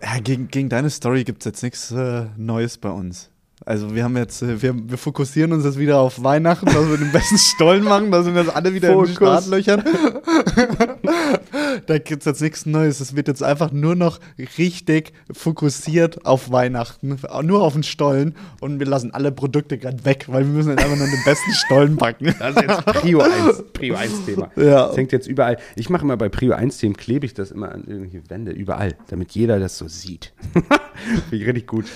Ja, 0.02 0.20
gegen, 0.20 0.48
gegen 0.48 0.68
deine 0.68 0.90
Story 0.90 1.24
gibt 1.24 1.42
es 1.42 1.44
jetzt 1.46 1.62
nichts 1.62 1.90
äh, 1.90 2.26
Neues 2.36 2.78
bei 2.78 2.90
uns. 2.90 3.30
Also 3.64 3.94
wir 3.94 4.04
haben 4.04 4.16
jetzt, 4.16 4.42
äh, 4.42 4.62
wir, 4.62 4.74
wir 4.74 4.98
fokussieren 4.98 5.52
uns 5.52 5.64
jetzt 5.64 5.78
wieder 5.78 5.98
auf 5.98 6.22
Weihnachten, 6.22 6.66
dass 6.66 6.88
wir 6.88 6.96
den 6.96 7.12
besten 7.12 7.38
Stollen 7.56 7.84
machen, 7.84 8.10
da 8.10 8.22
sind 8.22 8.36
jetzt 8.36 8.54
alle 8.54 8.72
wieder 8.72 8.90
in 8.90 8.98
den 8.98 9.06
Fokus. 9.06 9.16
Startlöchern. 9.16 9.82
da 11.86 11.98
gibt 11.98 12.22
es 12.22 12.26
jetzt 12.26 12.42
nichts 12.42 12.66
Neues. 12.66 13.00
Es 13.00 13.16
wird 13.16 13.28
jetzt 13.28 13.42
einfach 13.42 13.72
nur 13.72 13.94
noch 13.94 14.20
richtig 14.58 15.12
fokussiert 15.32 16.24
auf 16.26 16.50
Weihnachten, 16.50 17.18
nur 17.42 17.62
auf 17.62 17.72
den 17.74 17.82
Stollen 17.82 18.34
und 18.60 18.78
wir 18.78 18.86
lassen 18.86 19.12
alle 19.12 19.32
Produkte 19.32 19.78
gerade 19.78 20.04
weg, 20.04 20.26
weil 20.28 20.44
wir 20.44 20.52
müssen 20.52 20.70
jetzt 20.70 20.84
einfach 20.84 20.96
nur 20.96 21.06
den 21.06 21.24
besten 21.24 21.52
Stollen 21.52 21.96
backen. 21.96 22.34
Das 22.38 22.54
ist 22.54 22.62
jetzt 22.62 22.86
Prio 22.86 23.20
1, 23.20 23.64
Prio 23.72 23.94
1 23.96 24.24
Thema. 24.24 24.50
Ja. 24.56 24.86
Das 24.88 24.96
hängt 24.96 25.12
jetzt 25.12 25.26
überall. 25.26 25.58
Ich 25.76 25.90
mache 25.90 26.02
immer 26.02 26.16
bei 26.16 26.28
Prio 26.28 26.52
1 26.52 26.78
Themen, 26.78 26.96
klebe 26.96 27.26
ich 27.26 27.34
das 27.34 27.50
immer 27.50 27.72
an 27.72 27.84
irgendwelche 27.86 28.28
Wände, 28.30 28.52
überall, 28.52 28.94
damit 29.08 29.32
jeder 29.32 29.58
das 29.58 29.76
so 29.76 29.88
sieht. 29.88 30.32
Finde 30.52 31.36
ich 31.36 31.46
richtig 31.46 31.66
gut. 31.66 31.86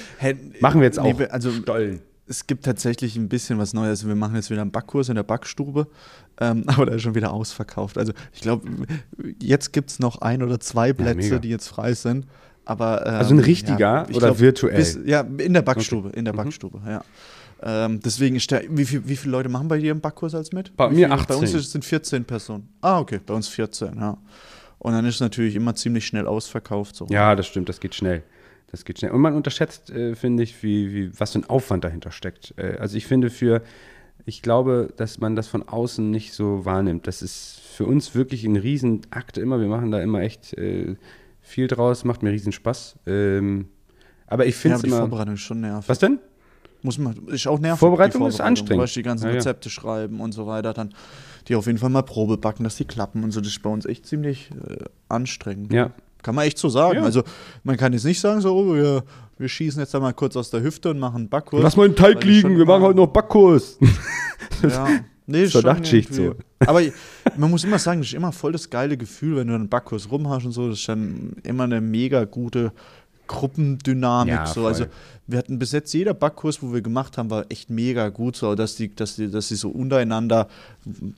Machen 0.61 0.81
wir 0.81 0.87
jetzt 0.87 0.99
auch. 0.99 1.19
nee, 1.19 1.27
also 1.27 1.51
Stollen. 1.53 2.01
Es 2.33 2.47
gibt 2.47 2.65
tatsächlich 2.65 3.17
ein 3.17 3.29
bisschen 3.29 3.59
was 3.59 3.75
Neues. 3.75 4.01
Also 4.01 4.09
Wir 4.09 4.15
machen 4.15 4.37
jetzt 4.37 4.51
wieder 4.51 4.63
einen 4.63 4.71
Backkurs 4.71 5.11
in 5.11 5.17
der 5.17 5.23
Backstube, 5.23 5.87
ähm, 6.41 6.65
aber 6.67 6.87
der 6.87 6.95
ist 6.95 7.03
schon 7.03 7.15
wieder 7.15 7.31
ausverkauft. 7.31 7.99
Also 7.99 8.15
ich 8.33 8.41
glaube, 8.41 8.67
jetzt 9.39 9.75
gibt 9.75 9.91
es 9.91 9.99
noch 9.99 10.23
ein 10.23 10.43
oder 10.43 10.59
zwei 10.59 10.95
Plätze, 10.95 11.17
mega. 11.17 11.39
die 11.39 11.51
jetzt 11.51 11.69
frei 11.69 11.93
sind. 11.93 12.27
Aber, 12.65 13.07
ähm, 13.07 13.15
Also 13.17 13.35
ein 13.35 13.41
richtiger 13.41 14.07
ich 14.09 14.17
oder 14.17 14.39
virtuell? 14.39 14.77
Bis, 14.77 14.99
ja, 15.05 15.21
in 15.21 15.53
der 15.53 15.61
Backstube, 15.61 16.09
in 16.11 16.25
der 16.25 16.33
Backstube, 16.33 16.81
ja. 16.87 17.05
Ähm, 17.65 18.01
deswegen 18.01 18.39
der, 18.51 18.63
wie, 18.71 18.87
viel, 18.87 19.07
wie 19.07 19.17
viele 19.17 19.33
Leute 19.33 19.51
machen 19.51 19.69
bei 19.69 19.79
dir 19.79 19.93
im 19.93 20.01
Backkurs 20.01 20.35
als 20.35 20.53
mit? 20.53 20.75
Bei 20.75 20.89
mir 20.89 21.09
viele? 21.09 21.11
18. 21.11 21.27
Bei 21.27 21.35
uns 21.37 21.73
sind 21.73 21.85
14 21.85 22.25
Personen. 22.25 22.67
Ah, 22.81 22.99
okay, 22.99 23.21
bei 23.25 23.35
uns 23.35 23.49
14, 23.49 23.95
ja. 23.99 24.17
Und 24.79 24.93
dann 24.95 25.05
ist 25.05 25.17
es 25.17 25.21
natürlich 25.21 25.55
immer 25.55 25.75
ziemlich 25.75 26.07
schnell 26.07 26.27
ausverkauft. 26.27 26.97
So. 26.97 27.07
Ja, 27.11 27.37
das 27.37 27.47
stimmt, 27.47 27.69
das 27.69 27.79
geht 27.79 27.95
schnell. 27.95 28.25
Das 28.73 28.87
geht 28.87 28.99
schnell. 28.99 29.13
Und 29.13 29.21
man 29.21 29.35
unterschätzt, 29.35 29.91
äh, 29.91 30.15
finde 30.15 30.43
ich, 30.43 30.63
wie, 30.63 30.93
wie, 30.95 31.21
was 31.21 31.33
für 31.33 31.41
ein 31.41 31.45
Aufwand 31.49 31.85
dahinter 31.85 32.11
steckt. 32.11 32.55
Äh, 32.57 32.79
also 32.79 32.97
ich 32.97 33.07
finde 33.07 33.29
für, 33.29 33.63
ich 34.25 34.41
glaube, 34.41 34.93
dass 34.97 35.21
man 35.21 35.37
das 35.37 35.47
von 35.47 35.69
außen 35.69 36.11
nicht 36.11 36.33
so 36.33 36.65
wahrnimmt. 36.65 37.07
Das 37.07 37.21
ist 37.21 37.61
für 37.61 37.85
uns 37.85 38.15
wirklich 38.15 38.45
ein 38.45 38.57
Riesenakt 38.57 39.37
immer. 39.37 39.61
Wir 39.61 39.69
machen 39.69 39.91
da 39.91 40.01
immer 40.01 40.23
echt 40.23 40.55
äh, 40.55 40.97
viel 41.43 41.67
draus, 41.69 42.05
macht 42.05 42.23
mir 42.23 42.31
riesen 42.31 42.53
Spaß. 42.53 42.99
Ähm, 43.07 43.69
aber 44.27 44.47
ich 44.47 44.55
ja, 44.55 44.61
finde 44.61 44.75
aber 44.77 44.79
es 44.79 44.83
die 44.83 44.89
immer. 44.89 44.99
Vorbereitung 45.01 45.35
ist 45.35 45.41
schon 45.41 45.61
nervig. 45.61 45.89
Was 45.89 45.99
denn? 45.99 46.19
Muss 46.81 46.99
man, 46.99 47.29
ist 47.29 47.47
auch 47.47 47.61
nervig. 47.61 47.79
Vorbereitung 47.79 48.23
die 48.23 48.29
ist 48.29 48.41
anstrengend. 48.41 48.81
Musst 48.81 48.97
die 48.97 49.03
ganzen 49.03 49.25
Ja, 49.27 49.31
ja. 49.33 49.37
Rezepte 49.37 49.69
schreiben 49.71 50.21
und 50.21 50.33
so 50.33 50.47
weiter. 50.47 50.73
Dann 50.73 50.95
die 51.47 51.55
auf 51.55 51.67
jeden 51.67 51.79
Fall 51.79 51.91
mal 51.91 52.03
Probe 52.03 52.39
backen, 52.39 52.65
dass 52.65 52.77
die 52.77 52.87
klappen 52.87 53.23
und 53.23 53.33
so. 53.33 53.41
Das 53.41 53.51
ist 53.51 53.63
bei 53.63 53.71
uns 53.71 53.85
echt 53.85 54.07
ziemlich 54.07 54.51
äh, 54.51 54.85
anstrengend. 55.09 55.73
Ja. 55.73 55.93
Kann 56.23 56.35
man 56.35 56.47
echt 56.47 56.59
so 56.59 56.69
sagen. 56.69 56.99
Ja. 56.99 57.05
Also 57.05 57.23
man 57.65 57.77
kann 57.77 57.93
jetzt 57.93 58.05
nicht 58.05 58.21
sagen, 58.21 58.41
so, 58.41 58.55
oh, 58.55 58.75
wir, 58.75 59.05
wir 59.39 59.49
schießen 59.49 59.81
jetzt 59.81 59.95
einmal 59.95 60.15
kurz 60.15 60.37
aus 60.37 60.51
der 60.51 60.63
Hüfte 60.63 60.91
und 60.91 60.99
machen 60.99 61.17
einen 61.17 61.29
Backkurs. 61.29 61.63
Lass 61.63 61.77
mal 61.77 61.89
den 61.89 61.97
Teig 61.97 62.25
liegen, 62.25 62.57
wir 62.57 62.65
machen 62.65 62.83
heute 62.83 62.97
noch 62.97 63.09
Backkurs. 63.09 63.79
Ja. 64.63 64.87
Nee, 65.27 65.47
Zur 65.47 65.63
Nachtschicht 65.63 66.11
irgendwie. 66.11 66.43
Aber 66.59 66.83
man 67.37 67.51
muss 67.51 67.63
immer 67.63 67.79
sagen, 67.79 68.01
das 68.01 68.09
ist 68.09 68.15
immer 68.15 68.33
voll 68.33 68.53
das 68.53 68.69
geile 68.69 68.97
Gefühl, 68.97 69.37
wenn 69.37 69.47
du 69.47 69.55
einen 69.55 69.69
Backkurs 69.69 70.11
rum 70.11 70.29
hast 70.29 70.45
und 70.45 70.53
so. 70.53 70.69
Das 70.69 70.81
ist 70.81 70.89
dann 70.89 71.37
immer 71.45 71.65
eine 71.65 71.81
mega 71.81 72.25
gute 72.25 72.73
Gruppendynamik. 73.33 74.35
Ja, 74.35 74.47
so. 74.47 74.67
Also 74.67 74.87
wir 75.27 75.39
hatten 75.39 75.59
bis 75.59 75.73
jetzt 75.73 75.93
jeder 75.95 76.15
Backkurs, 76.15 76.63
wo 76.63 76.73
wir 76.73 76.83
gemacht 76.83 77.17
haben, 77.19 77.31
war 77.31 77.45
echt 77.49 77.71
mega 77.71 78.09
gut, 78.09 78.37
so 78.37 78.55
dass 78.55 78.75
die, 78.77 78.95
dass 78.95 79.17
die, 79.17 79.31
dass 79.31 79.49
sie 79.49 79.57
so 79.57 79.71
untereinander 79.71 80.49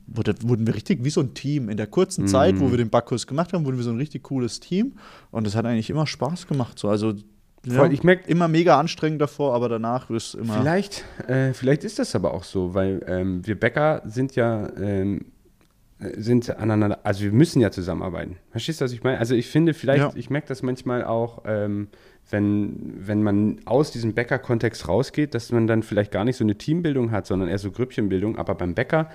wurde, 0.07 0.35
wurden 0.41 0.65
wir 0.67 0.75
richtig 0.75 1.03
wie 1.03 1.09
so 1.09 1.21
ein 1.21 1.33
Team. 1.33 1.69
In 1.69 1.77
der 1.77 1.87
kurzen 1.87 2.27
Zeit, 2.27 2.55
Mhm. 2.55 2.59
wo 2.61 2.71
wir 2.71 2.77
den 2.77 2.89
Backkurs 2.89 3.27
gemacht 3.27 3.53
haben, 3.53 3.65
wurden 3.65 3.77
wir 3.77 3.83
so 3.83 3.91
ein 3.91 3.97
richtig 3.97 4.23
cooles 4.23 4.59
Team. 4.59 4.93
Und 5.31 5.45
das 5.45 5.55
hat 5.55 5.65
eigentlich 5.65 5.89
immer 5.89 6.07
Spaß 6.07 6.47
gemacht. 6.47 6.79
So. 6.79 6.89
Also 6.89 7.13
Voll, 7.67 7.93
ich 7.93 8.03
merk- 8.03 8.27
immer 8.27 8.47
mega 8.47 8.79
anstrengend 8.79 9.19
davor, 9.21 9.55
aber 9.55 9.67
danach 9.69 10.11
ist 10.11 10.35
immer. 10.35 10.59
Vielleicht, 10.59 11.03
äh, 11.27 11.51
vielleicht 11.53 11.83
ist 11.83 11.97
das 11.97 12.13
aber 12.13 12.31
auch 12.35 12.43
so, 12.43 12.75
weil 12.75 13.03
ähm, 13.07 13.41
wir 13.45 13.59
Bäcker 13.59 14.03
sind 14.05 14.35
ja 14.35 14.69
ähm, 14.79 15.21
äh, 15.21 15.23
sind 16.17 16.49
aneinander, 16.57 16.99
also 17.03 17.23
wir 17.23 17.31
müssen 17.31 17.61
ja 17.61 17.71
zusammenarbeiten. 17.71 18.37
Verstehst 18.51 18.81
du, 18.81 18.85
was 18.85 18.91
ich 18.91 19.03
meine? 19.03 19.17
Also 19.17 19.33
ich 19.33 19.47
finde 19.47 19.73
vielleicht, 19.73 19.99
Ja. 20.03 20.11
ich 20.15 20.29
merke 20.29 20.47
das 20.47 20.61
manchmal 20.61 21.05
auch, 21.05 21.43
ähm, 21.45 21.87
wenn, 22.29 22.95
wenn 23.07 23.23
man 23.23 23.59
aus 23.65 23.91
diesem 23.91 24.13
Bäcker-Kontext 24.13 24.87
rausgeht, 24.87 25.33
dass 25.35 25.51
man 25.51 25.67
dann 25.67 25.83
vielleicht 25.83 26.11
gar 26.11 26.25
nicht 26.25 26.35
so 26.37 26.43
eine 26.43 26.57
Teambildung 26.57 27.11
hat, 27.11 27.27
sondern 27.27 27.47
eher 27.49 27.59
so 27.59 27.71
Grüppchenbildung. 27.71 28.37
Aber 28.37 28.55
beim 28.55 28.73
Bäcker, 28.73 29.09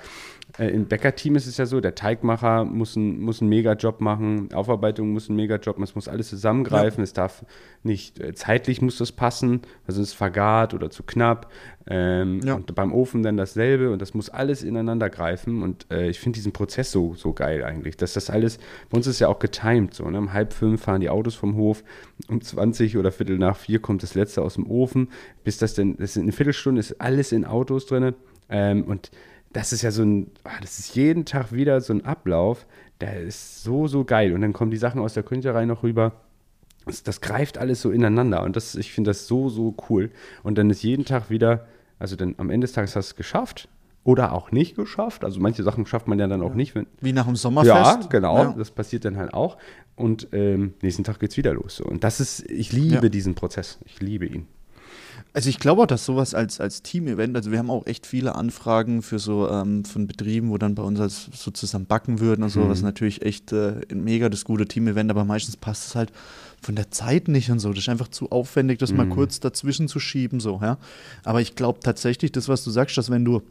äh, 0.58 0.68
im 0.68 0.86
Bäckerteam 0.86 1.36
ist 1.36 1.46
es 1.46 1.56
ja 1.56 1.66
so, 1.66 1.80
der 1.80 1.94
Teigmacher 1.94 2.64
muss, 2.64 2.96
ein, 2.96 3.20
muss 3.20 3.40
einen 3.40 3.50
Mega-Job 3.50 4.00
machen, 4.00 4.52
Aufarbeitung 4.52 5.12
muss 5.12 5.28
einen 5.28 5.36
Mega-Job 5.36 5.78
machen, 5.78 5.88
es 5.88 5.94
muss 5.94 6.08
alles 6.08 6.28
zusammengreifen, 6.28 7.02
es 7.02 7.12
darf 7.12 7.44
nicht, 7.82 8.20
äh, 8.20 8.34
zeitlich 8.34 8.82
muss 8.82 8.98
das 8.98 9.12
passen, 9.12 9.62
also 9.86 10.00
es 10.02 10.08
ist 10.08 10.14
vergart 10.14 10.74
oder 10.74 10.90
zu 10.90 11.02
knapp. 11.02 11.50
Ähm, 11.86 12.40
Ja. 12.44 12.54
Und 12.54 12.74
beim 12.74 12.92
Ofen 12.92 13.22
dann 13.22 13.36
dasselbe 13.36 13.90
und 13.90 14.02
das 14.02 14.14
muss 14.14 14.28
alles 14.28 14.62
ineinander 14.62 15.10
greifen. 15.10 15.62
Und 15.62 15.86
äh, 15.90 16.08
ich 16.08 16.20
finde 16.20 16.36
diesen 16.36 16.52
Prozess 16.52 16.92
so, 16.92 17.14
so 17.14 17.32
geil 17.32 17.64
eigentlich, 17.64 17.96
dass 17.96 18.12
das 18.12 18.30
alles, 18.30 18.58
bei 18.90 18.96
uns 18.96 19.06
ist 19.06 19.18
ja 19.18 19.28
auch 19.28 19.38
getimed 19.38 19.94
so. 19.94 20.08
Ne? 20.08 20.18
Um 20.18 20.32
halb 20.32 20.52
fünf 20.52 20.82
fahren 20.82 21.00
die 21.00 21.10
Autos 21.10 21.34
vom 21.34 21.56
Hof, 21.56 21.82
um 22.28 22.40
20 22.40 22.96
oder 22.96 23.12
Viertel 23.12 23.38
nach 23.38 23.56
vier 23.56 23.80
kommt 23.80 24.02
das 24.02 24.14
letzte 24.14 24.42
aus 24.42 24.54
dem 24.54 24.70
Ofen, 24.70 25.08
bis 25.44 25.58
das 25.58 25.74
dann, 25.74 25.96
das 25.96 26.16
ist 26.16 26.22
eine 26.22 26.32
Viertelstunde 26.32 26.80
ist 26.80 27.00
alles 27.00 27.32
in 27.32 27.44
Autos 27.44 27.86
drin. 27.86 28.14
Ähm, 28.48 28.84
und 28.84 29.10
das 29.52 29.72
ist 29.72 29.82
ja 29.82 29.90
so 29.90 30.02
ein, 30.02 30.30
ah, 30.44 30.50
das 30.60 30.78
ist 30.78 30.94
jeden 30.94 31.24
Tag 31.24 31.52
wieder 31.52 31.80
so 31.80 31.92
ein 31.92 32.04
Ablauf, 32.04 32.66
der 33.00 33.20
ist 33.22 33.62
so, 33.62 33.86
so 33.86 34.04
geil. 34.04 34.32
Und 34.32 34.42
dann 34.42 34.52
kommen 34.52 34.70
die 34.70 34.76
Sachen 34.76 35.00
aus 35.00 35.14
der 35.14 35.22
Künchenreihe 35.22 35.66
noch 35.66 35.82
rüber. 35.82 36.12
Das, 36.86 37.02
das 37.02 37.20
greift 37.20 37.58
alles 37.58 37.82
so 37.82 37.90
ineinander 37.90 38.42
und 38.42 38.56
das, 38.56 38.74
ich 38.74 38.92
finde 38.92 39.10
das 39.10 39.26
so, 39.26 39.48
so 39.48 39.74
cool. 39.88 40.10
Und 40.42 40.56
dann 40.56 40.70
ist 40.70 40.82
jeden 40.82 41.04
Tag 41.04 41.30
wieder, 41.30 41.66
also 41.98 42.16
dann 42.16 42.34
am 42.38 42.50
Ende 42.50 42.66
des 42.66 42.72
Tages 42.72 42.96
hast 42.96 43.08
du 43.10 43.12
es 43.12 43.16
geschafft 43.16 43.68
oder 44.02 44.32
auch 44.32 44.50
nicht 44.50 44.76
geschafft. 44.76 45.24
Also 45.24 45.40
manche 45.40 45.62
Sachen 45.62 45.84
schafft 45.84 46.08
man 46.08 46.18
ja 46.18 46.26
dann 46.26 46.42
auch 46.42 46.54
nicht, 46.54 46.74
wenn, 46.74 46.86
Wie 47.00 47.12
nach 47.12 47.26
dem 47.26 47.36
Sommerfest. 47.36 47.74
ja, 48.02 48.08
genau. 48.08 48.36
Ja. 48.38 48.54
Das 48.56 48.70
passiert 48.70 49.04
dann 49.04 49.18
halt 49.18 49.34
auch. 49.34 49.58
Und 49.94 50.28
ähm, 50.32 50.72
nächsten 50.80 51.04
Tag 51.04 51.20
geht's 51.20 51.36
wieder 51.36 51.52
los. 51.52 51.76
So. 51.76 51.84
Und 51.84 52.02
das 52.02 52.18
ist, 52.20 52.50
ich 52.50 52.72
liebe 52.72 52.94
Ja. 53.02 53.08
diesen 53.10 53.34
Prozess. 53.34 53.78
Ich 53.84 54.00
liebe 54.00 54.24
ihn. 54.26 54.46
Also 55.32 55.48
ich 55.48 55.58
glaube 55.58 55.82
auch, 55.82 55.86
dass 55.86 56.04
sowas 56.04 56.34
als, 56.34 56.60
als 56.60 56.82
Team-Event, 56.82 57.36
also 57.36 57.52
wir 57.52 57.58
haben 57.58 57.70
auch 57.70 57.86
echt 57.86 58.06
viele 58.06 58.34
Anfragen 58.34 59.02
für 59.02 59.18
so 59.18 59.48
ähm, 59.48 59.84
von 59.84 60.06
Betrieben, 60.06 60.50
wo 60.50 60.58
dann 60.58 60.74
bei 60.74 60.82
uns 60.82 61.00
als 61.00 61.28
so 61.34 61.50
zusammen 61.50 61.86
backen 61.86 62.20
würden 62.20 62.42
und 62.42 62.50
so, 62.50 62.68
was 62.68 62.82
natürlich 62.82 63.22
echt 63.22 63.52
äh, 63.52 63.74
mega 63.94 64.28
das 64.28 64.44
gute 64.44 64.66
Team-Event, 64.66 65.10
aber 65.10 65.24
meistens 65.24 65.56
passt 65.56 65.86
es 65.86 65.94
halt 65.94 66.12
von 66.62 66.74
der 66.74 66.90
Zeit 66.90 67.28
nicht 67.28 67.50
und 67.50 67.58
so. 67.58 67.70
Das 67.70 67.84
ist 67.84 67.88
einfach 67.88 68.08
zu 68.08 68.30
aufwendig, 68.30 68.78
das 68.78 68.92
mal 68.92 69.08
kurz 69.08 69.40
dazwischen 69.40 69.88
zu 69.88 70.00
schieben, 70.00 70.40
so, 70.40 70.60
ja. 70.62 70.78
Aber 71.24 71.40
ich 71.40 71.54
glaube 71.54 71.80
tatsächlich, 71.80 72.32
das, 72.32 72.48
was 72.48 72.64
du 72.64 72.70
sagst, 72.70 72.98
dass 72.98 73.10
wenn 73.10 73.24
du 73.24 73.42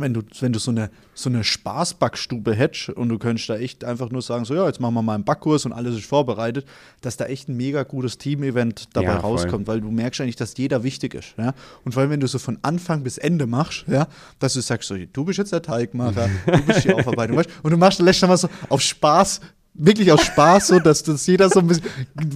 wenn 0.00 0.14
du, 0.14 0.22
wenn 0.40 0.52
du 0.52 0.58
so 0.58 0.70
eine, 0.70 0.90
so 1.14 1.28
eine 1.28 1.44
Spaßbackstube 1.44 2.54
hättest 2.54 2.90
und 2.90 3.08
du 3.08 3.18
könntest 3.18 3.48
da 3.48 3.56
echt 3.56 3.84
einfach 3.84 4.10
nur 4.10 4.22
sagen, 4.22 4.44
so 4.44 4.54
ja, 4.54 4.66
jetzt 4.66 4.80
machen 4.80 4.94
wir 4.94 5.02
mal 5.02 5.14
einen 5.14 5.24
Backkurs 5.24 5.64
und 5.66 5.72
alles 5.72 5.96
ist 5.96 6.06
vorbereitet, 6.06 6.66
dass 7.00 7.16
da 7.16 7.26
echt 7.26 7.48
ein 7.48 7.56
mega 7.56 7.82
gutes 7.82 8.18
Team-Event 8.18 8.88
dabei 8.92 9.06
Ja, 9.06 9.16
rauskommt, 9.18 9.66
weil 9.66 9.80
du 9.80 9.90
merkst 9.90 10.20
eigentlich, 10.20 10.36
dass 10.36 10.56
jeder 10.56 10.82
wichtig 10.82 11.14
ist. 11.14 11.34
Ja? 11.38 11.54
Und 11.84 11.92
vor 11.92 12.02
allem, 12.02 12.10
wenn 12.10 12.20
du 12.20 12.26
so 12.26 12.38
von 12.38 12.58
Anfang 12.62 13.02
bis 13.02 13.18
Ende 13.18 13.46
machst, 13.46 13.84
ja, 13.88 14.08
dass 14.38 14.54
du 14.54 14.60
sagst, 14.60 14.88
so, 14.88 14.96
du 14.96 15.24
bist 15.24 15.38
jetzt 15.38 15.52
der 15.52 15.62
Teigmacher, 15.62 16.28
du 16.46 16.62
bist 16.62 16.84
die 16.84 16.92
Aufarbeitung, 16.94 17.36
weißt? 17.36 17.50
und 17.62 17.70
du 17.70 17.76
machst, 17.76 17.98
lässt 18.00 18.22
dann 18.22 18.30
mal 18.30 18.36
so 18.36 18.48
auf 18.68 18.80
Spaß 18.80 19.40
wirklich 19.78 20.10
aus 20.12 20.22
Spaß 20.22 20.68
so, 20.68 20.78
dass 20.78 21.02
das 21.02 21.26
jeder 21.26 21.48
so 21.50 21.60
ein 21.60 21.66
bisschen, 21.66 21.84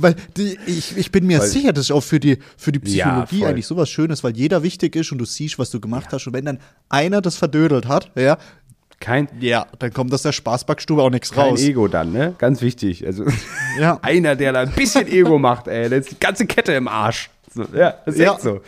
weil 0.01 0.15
die, 0.37 0.59
ich, 0.67 0.97
ich 0.97 1.11
bin 1.13 1.27
mir 1.27 1.41
Weil- 1.41 1.47
sicher, 1.49 1.73
das 1.73 1.85
ist 1.87 1.91
auch 1.91 2.03
für 2.03 2.21
die, 2.21 2.39
für 2.57 2.73
die 2.73 2.79
Ja, 2.97 3.07
Psychologie 3.25 3.39
voll. 3.41 3.49
eigentlich 3.49 3.67
sowas 3.67 3.89
Schönes, 3.89 4.23
weil 4.25 4.37
jeder 4.37 4.63
wichtig 4.63 4.97
ist 4.97 5.11
und 5.13 5.19
du 5.19 5.25
siehst, 5.25 5.59
was 5.59 5.71
du 5.71 5.81
gemacht 5.81 6.09
hast 6.13 6.27
und 6.27 6.33
wenn 6.35 6.45
dann 6.45 6.59
einer 6.89 7.21
das 7.21 7.37
verdödelt 7.37 7.89
hat, 7.89 8.11
ja, 8.15 8.39
Kein, 9.01 9.29
ja, 9.41 9.67
dann 9.79 9.93
kommt 9.95 10.13
aus 10.13 10.23
der 10.23 10.33
Spaßbackstube 10.33 11.03
auch 11.03 11.09
nichts 11.11 11.31
kein 11.33 11.51
raus. 11.51 11.61
Ego 11.63 11.89
dann, 11.89 12.13
ne? 12.13 12.35
Ganz 12.37 12.61
wichtig. 12.61 13.07
Also 13.07 13.25
Ja. 13.79 13.99
einer, 14.03 14.37
der 14.37 14.53
da 14.53 14.61
ein 14.61 14.73
bisschen 14.73 15.07
Ego 15.09 15.39
macht, 15.39 15.69
ey, 15.69 15.89
der 15.89 16.01
ist 16.01 16.11
die 16.11 16.21
ganze 16.21 16.45
Kette 16.47 16.73
im 16.75 16.87
Arsch. 16.87 17.31
So, 17.55 17.65
ja, 17.75 17.95
das 18.05 18.15
ist 18.17 18.21
Ja. 18.21 18.33
echt 18.35 18.43
so. 18.43 18.61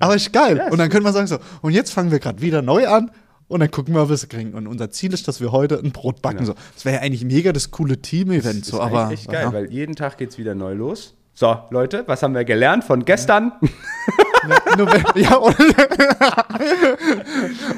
Aber 0.00 0.16
ist 0.16 0.32
geil. 0.32 0.56
Ja, 0.56 0.70
und 0.72 0.78
dann 0.78 0.88
können 0.88 1.04
wir 1.04 1.12
sagen 1.12 1.26
so, 1.28 1.38
und 1.62 1.72
jetzt 1.72 1.92
fangen 1.92 2.10
wir 2.10 2.18
gerade 2.18 2.40
wieder 2.42 2.62
neu 2.62 2.88
an 2.88 3.10
und 3.50 3.58
dann 3.58 3.70
gucken 3.70 3.94
wir, 3.94 4.08
was 4.08 4.22
wir 4.22 4.28
kriegen. 4.28 4.54
Und 4.54 4.68
unser 4.68 4.90
Ziel 4.90 5.12
ist, 5.12 5.26
dass 5.26 5.40
wir 5.40 5.50
heute 5.50 5.80
ein 5.82 5.90
Brot 5.90 6.22
backen. 6.22 6.38
Genau. 6.38 6.52
So. 6.52 6.54
Das 6.72 6.84
wäre 6.84 6.96
ja 6.96 7.02
eigentlich 7.02 7.24
mega 7.24 7.52
das 7.52 7.72
coole 7.72 8.00
Team-Event. 8.00 8.64
So, 8.64 8.76
ist 8.76 8.82
aber 8.82 9.10
echt 9.10 9.28
geil, 9.28 9.46
ja. 9.46 9.52
weil 9.52 9.72
jeden 9.72 9.96
Tag 9.96 10.18
geht's 10.18 10.38
wieder 10.38 10.54
neu 10.54 10.74
los. 10.74 11.16
So, 11.34 11.58
Leute, 11.70 12.04
was 12.06 12.22
haben 12.22 12.34
wir 12.34 12.44
gelernt 12.44 12.84
von 12.84 13.04
gestern? 13.04 13.52
November, 14.76 15.18
ja, 15.18 15.38
oder, 15.38 15.56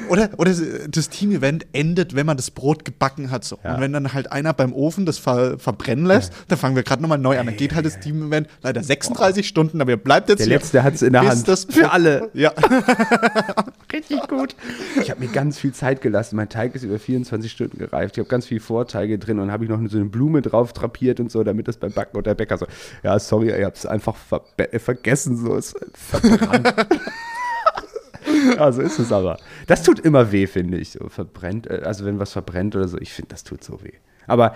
oder, 0.09 0.29
oder 0.37 0.53
das 0.87 1.09
Team-Event 1.09 1.65
endet, 1.73 2.15
wenn 2.15 2.25
man 2.25 2.37
das 2.37 2.51
Brot 2.51 2.85
gebacken 2.85 3.31
hat. 3.31 3.43
So. 3.43 3.57
Ja. 3.63 3.75
Und 3.75 3.81
wenn 3.81 3.93
dann 3.93 4.13
halt 4.13 4.31
einer 4.31 4.53
beim 4.53 4.73
Ofen 4.73 5.05
das 5.05 5.17
ver 5.17 5.57
verbrennen 5.59 6.05
lässt, 6.05 6.33
dann 6.47 6.57
fangen 6.57 6.75
wir 6.75 6.83
gerade 6.83 7.01
nochmal 7.01 7.17
neu 7.17 7.39
an. 7.39 7.45
Dann 7.45 7.57
geht 7.57 7.75
halt 7.75 7.85
das 7.85 7.99
Team-Event 7.99 8.47
leider 8.61 8.83
36 8.83 9.47
Stunden, 9.47 9.81
aber 9.81 9.91
ihr 9.91 9.97
bleibt 9.97 10.29
jetzt 10.29 10.39
Der 10.39 10.47
hier, 10.47 10.57
Letzte 10.57 10.83
hat's 10.83 11.01
in 11.01 11.13
der 11.13 11.27
Hand. 11.27 11.47
Das 11.47 11.65
Für 11.65 11.91
alle. 11.91 12.29
Ja. 12.33 12.53
Richtig 13.93 14.27
gut. 14.27 14.55
Ich 15.01 15.11
habe 15.11 15.19
mir 15.19 15.31
ganz 15.31 15.59
viel 15.59 15.73
Zeit 15.73 16.01
gelassen. 16.01 16.35
Mein 16.35 16.49
Teig 16.49 16.73
ist 16.75 16.83
über 16.83 16.97
24 16.97 17.51
Stunden 17.51 17.77
gereift. 17.77 18.15
Ich 18.17 18.19
habe 18.19 18.29
ganz 18.29 18.45
viel 18.45 18.59
Vorteige 18.59 19.19
drin 19.19 19.39
und 19.39 19.51
habe 19.51 19.65
ich 19.65 19.69
noch 19.69 19.79
so 19.87 19.97
eine 19.97 20.05
Blume 20.05 20.41
drauf 20.41 20.73
drapiert 20.73 21.19
und 21.19 21.31
so, 21.31 21.43
damit 21.43 21.67
das 21.67 21.77
beim 21.77 21.91
Backen 21.91 22.17
und 22.17 22.25
der 22.25 22.35
Bäcker 22.35 22.57
so, 22.57 22.65
ja, 23.03 23.19
sorry, 23.19 23.51
ich 23.51 23.63
habe 23.63 23.75
es 23.75 23.85
einfach 23.85 24.15
ver 24.15 24.41
äh, 24.57 24.79
vergessen, 24.79 25.37
so 25.37 25.55
ist 25.55 25.75
verbrannt. 25.93 26.52
ja, 28.57 28.71
so 28.71 28.81
ist 28.81 28.99
es 28.99 29.11
aber. 29.11 29.37
Das 29.67 29.83
tut 29.83 29.99
immer 29.99 30.31
weh, 30.31 30.47
finde 30.47 30.77
ich. 30.77 30.91
So 30.91 31.09
verbrennt, 31.09 31.67
äh, 31.67 31.81
also 31.83 32.05
wenn 32.05 32.19
was 32.19 32.31
verbrennt 32.31 32.75
oder 32.75 32.87
so, 32.87 32.97
ich 32.99 33.11
finde, 33.13 33.29
das 33.29 33.43
tut 33.43 33.63
so 33.63 33.81
weh. 33.83 33.93
Aber 34.27 34.55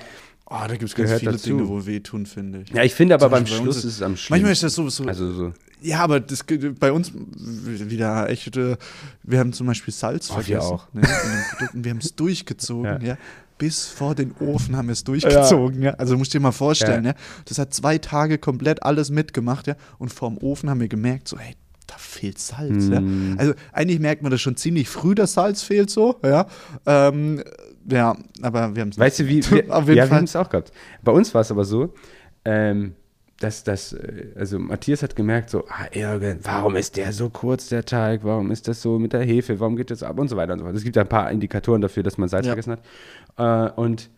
Oh, 0.50 0.56
da 0.66 0.78
gibt 0.78 0.84
es 0.84 0.95
ganz 0.95 1.12
viele 1.20 1.34
dazu. 1.34 1.50
Dinge, 1.50 1.68
wo 1.68 1.86
wehtun, 1.86 2.26
finde 2.26 2.62
ich. 2.62 2.70
ja, 2.70 2.82
ich 2.82 2.93
finde 2.95 3.16
aber 3.16 3.26
Zum 3.26 3.32
beim 3.32 3.43
Beispiel 3.43 3.58
bei 3.60 3.64
Schluss 3.66 3.78
ist 3.80 3.84
es 3.95 4.02
am 4.02 4.16
schlimmsten. 4.16 4.32
Manchmal 4.34 4.52
ist 4.54 4.64
das 4.64 4.76
so, 4.76 4.88
so 4.89 5.04
also 5.04 5.34
so. 5.34 5.54
Ja, 5.82 6.00
aber 6.00 6.22
das 6.22 6.45
bei 6.80 6.91
uns 6.93 7.12
wieder 7.14 8.30
echt. 8.30 8.56
äh, 8.56 8.78
Wir 9.24 9.39
haben 9.39 9.52
zum 9.52 9.68
Beispiel 9.68 9.93
Salz 9.93 10.32
Oh, 10.32 10.38
wir 10.38 10.43
vergessen. 10.43 10.72
auch. 10.72 10.88
Ne. 10.93 11.02
Wir 11.74 11.91
haben 11.91 11.98
es 12.02 12.16
durchgezogen, 12.16 12.86
Ja. 13.02 13.08
ja. 13.10 13.18
Bis 13.58 13.88
vor 13.88 14.16
den 14.16 14.34
Ofen 14.39 14.78
haben 14.78 14.88
wir 14.88 14.93
es 14.93 15.04
durchgezogen, 15.04 15.82
ja. 15.82 15.95
Also 15.95 16.16
musst 16.18 16.34
dir 16.34 16.39
mal 16.39 16.54
vorstellen, 16.54 17.04
Ja. 17.04 17.12
ja. 17.12 17.18
Das 17.43 17.60
hat 17.60 17.74
zwei 17.74 17.98
Tage 17.98 18.38
komplett 18.38 18.84
alles 18.84 19.10
mitgemacht, 19.10 19.68
ja. 19.68 19.76
Und 19.98 20.14
vorm 20.14 20.38
Ofen 20.38 20.70
haben 20.70 20.80
wir 20.80 20.88
gemerkt, 20.88 21.28
so, 21.28 21.38
hey, 21.38 21.56
da 21.88 21.96
fehlt 21.98 22.38
Salz, 22.40 22.86
Mm. 22.88 22.94
ja. 22.94 23.36
Also 23.38 23.54
eigentlich 23.72 24.00
merkt 24.00 24.22
man 24.22 24.32
das 24.32 24.42
schon 24.42 24.56
ziemlich 24.58 24.90
früh, 24.90 25.16
dass 25.16 25.34
Salz 25.34 25.64
fehlt, 25.64 25.90
so, 25.90 26.18
ja. 26.24 26.46
Ähm, 26.86 27.44
ja, 27.90 28.18
aber 28.42 28.76
wir 28.76 28.82
haben 28.82 28.90
es 28.90 29.00
Weißt 29.00 29.20
du, 29.20 29.28
wie 29.28 29.44
wir, 29.50 29.66
ja, 29.68 29.88
wir 29.88 30.08
Fall. 30.08 30.18
haben 30.18 30.24
es 30.26 30.36
auch 30.36 30.50
gehabt. 30.50 30.72
Bei 31.04 31.12
uns 31.14 31.34
war 31.34 31.42
es 31.42 31.52
aber 31.52 31.64
so, 31.66 31.94
ähm, 32.46 32.94
dass 33.40 33.64
das, 33.64 33.94
äh, 33.94 34.34
also 34.36 34.60
Matthias 34.60 35.04
hat 35.04 35.16
gemerkt, 35.16 35.50
so, 35.50 35.64
ah, 35.70 35.86
irgend, 35.92 36.44
warum 36.46 36.76
ist 36.76 36.98
der 36.98 37.14
so 37.14 37.30
kurz, 37.30 37.70
der 37.70 37.86
Teig? 37.86 38.22
Warum 38.24 38.52
ist 38.52 38.68
das 38.68 38.82
so 38.82 39.00
mit 39.00 39.14
der 39.14 39.22
Hefe? 39.24 39.60
Warum 39.60 39.76
geht 39.78 39.92
das 39.92 40.04
ab? 40.04 40.20
Und 40.20 40.28
so 40.28 40.36
weiter 40.38 40.54
und 40.54 40.60
so 40.60 40.66
fort. 40.66 40.76
Es 40.76 40.84
gibt 40.84 40.96
ja 40.96 41.04
ein 41.04 41.08
paar 41.10 41.32
Indikatoren 41.32 41.82
dafür, 41.82 42.04
dass 42.04 42.18
man 42.18 42.28
Salz 42.30 42.46
Ja. 42.48 42.52
vergessen 42.56 42.74
hat. 43.38 43.70
Äh, 43.70 43.80
und 43.80 44.10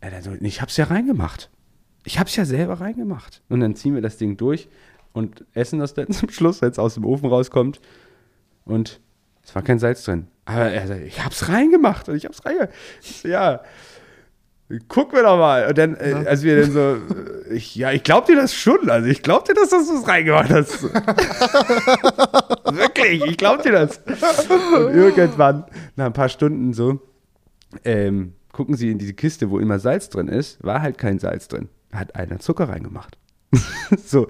er 0.00 0.10
dann 0.10 0.22
so, 0.22 0.30
ich 0.40 0.60
hab's 0.62 0.76
ja 0.76 0.84
reingemacht. 0.84 1.50
Ich 2.04 2.18
hab's 2.18 2.36
ja 2.36 2.44
selber 2.44 2.80
reingemacht. 2.80 3.42
Und 3.48 3.60
dann 3.60 3.74
ziehen 3.74 3.94
wir 3.94 4.02
das 4.02 4.16
Ding 4.18 4.36
durch 4.36 4.68
und 5.12 5.44
essen 5.54 5.78
das 5.78 5.94
dann 5.94 6.08
zum 6.10 6.30
Schluss, 6.30 6.62
wenn 6.62 6.70
es 6.70 6.78
aus 6.78 6.94
dem 6.94 7.04
Ofen 7.04 7.28
rauskommt. 7.28 7.80
Und 8.64 9.00
es 9.42 9.54
war 9.54 9.62
kein 9.62 9.78
Salz 9.78 10.04
drin. 10.04 10.28
Aber 10.44 10.70
er 10.70 10.86
sagt, 10.86 11.02
ich 11.02 11.24
hab's 11.24 11.48
reingemacht 11.48 12.08
und 12.08 12.16
ich 12.16 12.24
hab's 12.24 12.44
reingemacht. 12.44 12.74
So, 13.00 13.28
ja, 13.28 13.62
guck 14.88 15.12
mir 15.12 15.22
doch 15.22 15.38
mal. 15.38 15.68
Und 15.68 15.78
dann, 15.78 15.96
äh, 15.96 16.24
als 16.26 16.42
wir 16.42 16.60
dann 16.60 16.72
so, 16.72 16.96
ich, 17.50 17.74
ja, 17.74 17.92
ich 17.92 18.02
glaub 18.02 18.26
dir 18.26 18.36
das 18.36 18.54
schon. 18.54 18.88
Also 18.90 19.08
ich 19.08 19.22
glaub 19.22 19.44
dir, 19.44 19.54
dass 19.54 19.70
du 19.70 19.76
es 19.76 20.06
reingemacht 20.06 20.50
hast. 20.50 20.82
Wirklich, 22.72 23.24
ich 23.24 23.36
glaub 23.36 23.62
dir 23.62 23.72
das. 23.72 23.98
Und 23.98 24.94
irgendwann, 24.94 25.64
nach 25.96 26.06
ein 26.06 26.12
paar 26.12 26.28
Stunden 26.28 26.72
so, 26.72 27.00
ähm, 27.84 28.34
gucken 28.52 28.76
sie 28.76 28.90
in 28.90 28.98
diese 28.98 29.14
Kiste, 29.14 29.50
wo 29.50 29.58
immer 29.58 29.78
Salz 29.78 30.08
drin 30.08 30.28
ist, 30.28 30.62
war 30.64 30.82
halt 30.82 30.98
kein 30.98 31.18
Salz 31.18 31.48
drin. 31.48 31.68
Hat 31.92 32.14
einer 32.14 32.38
Zucker 32.38 32.68
reingemacht. 32.68 33.16
so, 34.06 34.28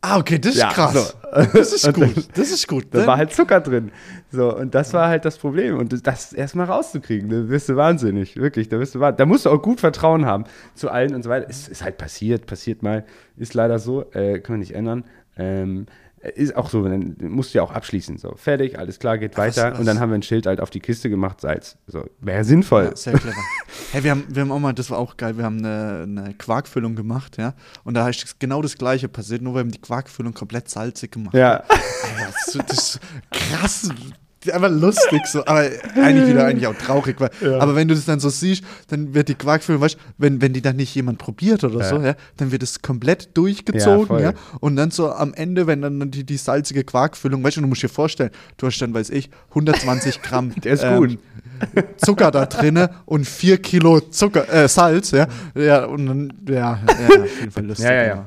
Ah, 0.00 0.18
okay, 0.18 0.38
das 0.38 0.52
ist 0.54 0.60
Ja, 0.60 0.68
krass. 0.72 0.94
so. 0.94 1.42
Das 1.58 1.72
ist 1.72 1.92
gut. 1.94 2.28
Das 2.34 2.50
ist 2.52 2.68
gut. 2.68 2.86
da 2.92 3.04
war 3.06 3.16
halt 3.16 3.32
Zucker 3.32 3.60
drin. 3.60 3.90
So, 4.30 4.56
und 4.56 4.74
das 4.74 4.92
war 4.92 5.08
halt 5.08 5.24
das 5.24 5.38
Problem. 5.38 5.76
Und 5.76 6.06
das 6.06 6.32
erstmal 6.32 6.66
rauszukriegen, 6.66 7.28
da 7.28 7.48
wirst 7.48 7.68
du 7.68 7.74
wahnsinnig. 7.76 8.36
Wirklich, 8.36 8.68
da 8.68 8.78
wirst 8.78 8.94
du 8.94 9.00
wahnsinnig. 9.00 9.18
Da 9.18 9.26
musst 9.26 9.46
du 9.46 9.50
auch 9.50 9.60
gut 9.60 9.80
Vertrauen 9.80 10.24
haben 10.24 10.44
zu 10.74 10.88
allen 10.90 11.14
und 11.14 11.24
so 11.24 11.30
weiter. 11.30 11.46
Es 11.50 11.66
ist 11.66 11.82
halt 11.82 11.98
passiert, 11.98 12.46
passiert 12.46 12.82
mal. 12.82 13.04
Ist 13.36 13.54
leider 13.54 13.78
so, 13.80 14.02
äh, 14.12 14.38
können 14.38 14.58
wir 14.58 14.66
nicht 14.66 14.74
ändern. 14.74 15.04
Ähm, 15.36 15.86
ist 16.34 16.56
auch 16.56 16.68
so, 16.70 16.82
dann 16.82 17.16
musst 17.20 17.54
du 17.54 17.58
ja 17.58 17.62
auch 17.64 17.72
abschließen. 17.72 18.18
So, 18.18 18.34
fertig, 18.36 18.78
alles 18.78 18.98
klar, 18.98 19.18
geht 19.18 19.36
Was- 19.36 19.56
weiter. 19.56 19.72
was- 19.72 19.78
Und 19.80 19.86
dann 19.86 20.00
haben 20.00 20.10
wir 20.10 20.14
ein 20.16 20.22
Schild 20.22 20.46
halt 20.46 20.60
auf 20.60 20.70
die 20.70 20.80
Kiste 20.80 21.08
gemacht, 21.10 21.40
Salz. 21.40 21.76
So, 21.86 22.04
wäre 22.20 22.44
sinnvoll. 22.44 22.84
Ja, 22.86 22.96
sehr 22.96 23.12
clever. 23.14 23.36
hey, 23.92 24.04
wir 24.04 24.10
haben, 24.10 24.24
wir 24.28 24.42
haben 24.42 24.52
auch 24.52 24.58
mal, 24.58 24.72
das 24.72 24.90
war 24.90 24.98
auch 24.98 25.16
geil, 25.16 25.36
wir 25.36 25.44
haben 25.44 25.58
eine, 25.58 26.02
eine 26.02 26.34
Quarkfüllung 26.34 26.96
gemacht, 26.96 27.36
ja. 27.38 27.54
Und 27.84 27.94
da 27.94 28.08
ist 28.08 28.40
genau 28.40 28.62
das 28.62 28.76
Gleiche 28.76 29.08
passiert, 29.08 29.42
nur 29.42 29.54
wir 29.54 29.60
haben 29.60 29.70
die 29.70 29.80
Quarkfüllung 29.80 30.34
komplett 30.34 30.68
salzig 30.68 31.12
gemacht. 31.12 31.34
Ja. 31.34 31.62
Alter, 31.68 32.32
das, 32.44 32.58
das 32.66 32.78
ist 32.78 33.00
krass. 33.30 33.88
Einfach 34.52 34.70
lustig 34.70 35.26
so, 35.26 35.40
aber 35.46 35.68
eigentlich 35.96 36.28
wieder 36.28 36.44
eigentlich 36.46 36.66
auch 36.66 36.74
traurig, 36.74 37.20
weil, 37.20 37.30
aber 37.60 37.74
wenn 37.74 37.88
du 37.88 37.94
das 37.94 38.04
dann 38.04 38.20
so 38.20 38.28
siehst, 38.28 38.62
dann 38.88 39.14
wird 39.14 39.28
die 39.28 39.34
Quarkfüllung, 39.34 39.80
weißt 39.80 39.96
wenn, 40.18 40.40
wenn 40.40 40.52
die 40.52 40.62
dann 40.62 40.76
nicht 40.76 40.94
jemand 40.94 41.18
probiert 41.18 41.64
oder 41.64 41.84
so, 41.84 42.00
ja, 42.00 42.14
dann 42.36 42.50
wird 42.52 42.62
es 42.62 42.82
komplett 42.82 43.24
Ja, 43.24 43.28
durchgezogen, 43.34 44.18
ja, 44.20 44.32
und 44.60 44.76
dann 44.76 44.90
so 44.90 45.10
am 45.12 45.34
Ende, 45.34 45.66
wenn 45.66 45.82
dann 45.82 46.10
die, 46.10 46.24
die 46.24 46.36
salzige 46.36 46.84
Quarkfüllung, 46.84 47.42
weißt 47.44 47.56
du, 47.58 47.60
du 47.62 47.66
musst 47.66 47.82
dir 47.82 47.88
vorstellen, 47.88 48.30
du 48.56 48.66
hast 48.66 48.78
dann, 48.78 48.94
weiß 48.94 49.10
ich, 49.10 49.30
120 49.50 50.22
Gramm 50.22 50.52
Der 50.64 50.72
ist 50.74 50.86
gut. 50.86 51.18
Zucker 51.96 52.30
da 52.30 52.46
drinne 52.46 52.90
und 53.04 53.26
4 53.26 53.58
Kilo 53.58 54.00
Zucker, 54.00 54.48
äh, 54.52 54.68
Salz, 54.68 55.10
ja, 55.10 55.26
ja, 55.54 55.84
und 55.84 56.06
dann, 56.06 56.32
ja, 56.48 56.54
ja, 56.54 57.22
auf 57.22 57.40
jeden 57.40 57.50
Fall 57.50 57.64
lustig. 57.66 57.86
Ja, 57.86 57.92
ja, 57.94 58.06
ja. 58.06 58.26